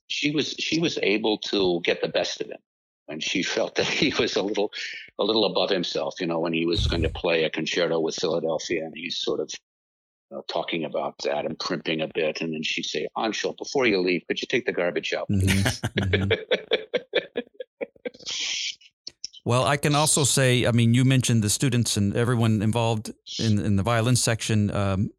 she 0.09 0.31
was 0.31 0.55
she 0.59 0.79
was 0.81 0.99
able 1.03 1.39
to 1.39 1.81
get 1.83 2.03
the 2.03 2.09
best 2.09 2.41
of 2.41 2.49
him 2.49 2.59
when 3.07 3.21
she 3.21 3.43
felt 3.55 3.77
that 3.77 3.87
he 3.87 4.13
was 4.19 4.37
a 4.37 4.43
little 4.43 4.73
a 5.19 5.25
little 5.25 5.45
above 5.45 5.71
himself. 5.71 6.15
You 6.21 6.27
know, 6.27 6.41
when 6.41 6.53
he 6.53 6.67
was 6.67 6.87
going 6.87 7.03
to 7.03 7.09
play 7.09 7.45
a 7.45 7.51
concerto 7.51 8.01
with 8.01 8.17
Philadelphia, 8.17 8.85
and 8.85 8.95
he's 8.95 9.17
sort 9.17 9.41
of 9.41 9.51
you 10.31 10.37
know, 10.37 10.45
talking 10.49 10.85
about 10.85 11.17
that 11.25 11.47
and 11.47 11.59
primping 11.59 12.03
a 12.03 12.09
bit, 12.09 12.41
and 12.43 12.53
then 12.53 12.63
she'd 12.63 12.85
say, 12.85 13.09
"Anshel, 13.17 13.57
before 13.57 13.87
you 13.87 14.01
leave, 14.01 14.23
could 14.29 14.41
you 14.41 14.47
take 14.47 14.67
the 14.67 14.73
garbage 14.73 15.15
out?" 15.15 15.29
Mm-hmm. 15.31 16.33
Well, 19.49 19.65
I 19.65 19.79
can 19.79 19.95
also 19.95 20.25
say, 20.25 20.67
I 20.67 20.73
mean, 20.73 20.93
you 20.93 21.07
mentioned 21.07 21.43
the 21.43 21.49
students 21.49 21.97
and 21.97 22.15
everyone 22.15 22.61
involved 22.61 23.11
in, 23.39 23.59
in 23.59 23.77
the 23.77 23.83
violin 23.83 24.15
section. 24.15 24.71
Um, 24.71 25.11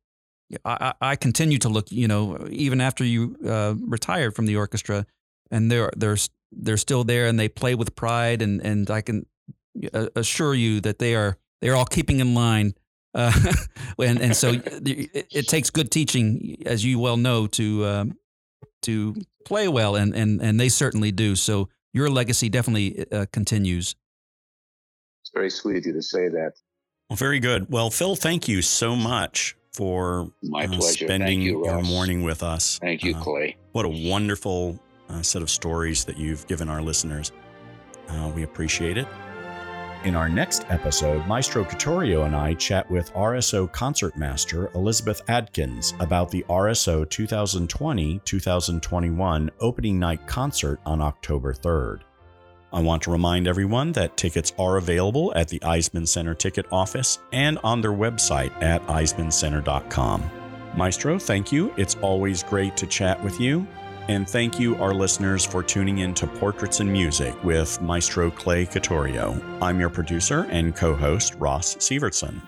I, 0.63 0.93
I, 1.01 1.15
continue 1.15 1.57
to 1.57 1.67
look, 1.67 1.91
you 1.91 2.07
know, 2.07 2.45
even 2.51 2.79
after 2.79 3.03
you 3.03 3.35
uh, 3.43 3.73
retired 3.79 4.35
from 4.35 4.45
the 4.45 4.55
orchestra, 4.55 5.07
and 5.49 5.71
they're 5.71 5.91
they're 5.97 6.17
they're 6.51 6.77
still 6.77 7.03
there 7.03 7.25
and 7.25 7.39
they 7.39 7.49
play 7.49 7.73
with 7.73 7.95
pride, 7.95 8.43
and 8.43 8.61
and 8.61 8.91
I 8.91 9.01
can 9.01 9.25
uh, 9.91 10.09
assure 10.15 10.53
you 10.53 10.79
that 10.81 10.99
they 10.99 11.15
are 11.15 11.39
they're 11.59 11.75
all 11.75 11.87
keeping 11.87 12.19
in 12.19 12.35
line. 12.35 12.75
Uh, 13.15 13.33
and 13.97 14.21
and 14.21 14.35
so 14.35 14.49
it, 14.63 15.25
it, 15.31 15.47
takes 15.47 15.71
good 15.71 15.89
teaching, 15.89 16.61
as 16.67 16.85
you 16.85 16.99
well 16.99 17.17
know, 17.17 17.47
to 17.47 17.83
um, 17.87 18.17
to 18.83 19.15
play 19.43 19.67
well, 19.67 19.95
and 19.95 20.13
and 20.13 20.39
and 20.39 20.59
they 20.59 20.69
certainly 20.69 21.11
do. 21.11 21.35
So 21.35 21.69
your 21.93 22.11
legacy 22.11 22.47
definitely 22.47 23.11
uh, 23.11 23.25
continues. 23.33 23.95
It's 25.29 25.35
very 25.35 25.49
sweet 25.51 25.77
of 25.77 25.85
you 25.85 25.93
to 25.93 26.01
say 26.01 26.27
that. 26.27 26.53
Well, 27.07 27.17
very 27.17 27.39
good. 27.39 27.67
Well, 27.69 27.91
Phil, 27.91 28.15
thank 28.15 28.47
you 28.47 28.63
so 28.63 28.95
much 28.95 29.55
for 29.71 30.31
My 30.41 30.65
uh, 30.65 30.81
spending 30.81 31.43
you, 31.43 31.65
your 31.65 31.83
morning 31.83 32.23
with 32.23 32.41
us. 32.41 32.79
Thank 32.79 33.03
you, 33.03 33.15
uh, 33.15 33.21
Clay. 33.21 33.55
What 33.73 33.85
a 33.85 34.09
wonderful 34.09 34.79
uh, 35.07 35.21
set 35.21 35.43
of 35.43 35.51
stories 35.51 36.03
that 36.05 36.17
you've 36.17 36.47
given 36.47 36.67
our 36.67 36.81
listeners. 36.81 37.31
Uh, 38.07 38.31
we 38.33 38.41
appreciate 38.41 38.97
it. 38.97 39.07
In 40.03 40.15
our 40.15 40.29
next 40.29 40.65
episode, 40.69 41.27
Maestro 41.27 41.63
Couturiaux 41.63 42.25
and 42.25 42.35
I 42.35 42.55
chat 42.55 42.89
with 42.89 43.13
RSO 43.13 43.71
concertmaster 43.71 44.71
Elizabeth 44.73 45.21
Adkins 45.27 45.93
about 45.99 46.31
the 46.31 46.43
RSO 46.49 47.07
2020 47.07 48.19
2021 48.25 49.51
opening 49.59 49.99
night 49.99 50.25
concert 50.25 50.79
on 50.87 51.01
October 51.01 51.53
3rd. 51.53 51.99
I 52.71 52.81
want 52.81 53.01
to 53.03 53.11
remind 53.11 53.47
everyone 53.47 53.91
that 53.93 54.15
tickets 54.17 54.53
are 54.59 54.77
available 54.77 55.33
at 55.35 55.47
the 55.47 55.59
Eisemann 55.59 56.07
Center 56.07 56.35
ticket 56.35 56.65
office 56.71 57.19
and 57.31 57.57
on 57.63 57.81
their 57.81 57.91
website 57.91 58.51
at 58.61 58.85
eisemanncenter.com. 58.87 60.29
Maestro, 60.75 61.17
thank 61.17 61.51
you. 61.51 61.73
It's 61.77 61.95
always 61.95 62.43
great 62.43 62.77
to 62.77 62.85
chat 62.85 63.21
with 63.23 63.39
you. 63.39 63.67
And 64.07 64.27
thank 64.27 64.59
you, 64.59 64.75
our 64.77 64.93
listeners, 64.93 65.45
for 65.45 65.61
tuning 65.61 65.99
in 65.99 66.13
to 66.15 66.25
Portraits 66.25 66.79
and 66.79 66.91
Music 66.91 67.43
with 67.43 67.81
Maestro 67.81 68.31
Clay 68.31 68.65
Couturiaux. 68.65 69.61
I'm 69.61 69.79
your 69.79 69.89
producer 69.89 70.47
and 70.49 70.75
co 70.75 70.95
host, 70.95 71.35
Ross 71.35 71.75
Sievertson. 71.75 72.41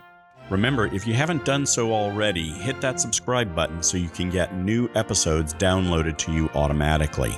Remember, 0.49 0.87
if 0.87 1.07
you 1.07 1.13
haven't 1.13 1.45
done 1.45 1.65
so 1.65 1.93
already, 1.93 2.49
hit 2.49 2.81
that 2.81 2.99
subscribe 2.99 3.55
button 3.55 3.81
so 3.81 3.97
you 3.97 4.09
can 4.09 4.29
get 4.29 4.55
new 4.55 4.89
episodes 4.95 5.53
downloaded 5.53 6.17
to 6.17 6.31
you 6.31 6.49
automatically. 6.55 7.37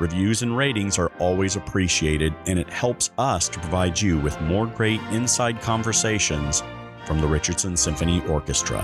Reviews 0.00 0.40
and 0.40 0.56
ratings 0.56 0.98
are 0.98 1.12
always 1.18 1.56
appreciated, 1.56 2.34
and 2.46 2.58
it 2.58 2.70
helps 2.70 3.10
us 3.18 3.50
to 3.50 3.60
provide 3.60 4.00
you 4.00 4.18
with 4.18 4.40
more 4.40 4.66
great 4.66 5.00
inside 5.12 5.60
conversations 5.60 6.62
from 7.04 7.20
the 7.20 7.26
Richardson 7.26 7.76
Symphony 7.76 8.24
Orchestra. 8.26 8.82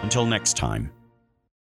Until 0.00 0.24
next 0.24 0.56
time. 0.56 0.90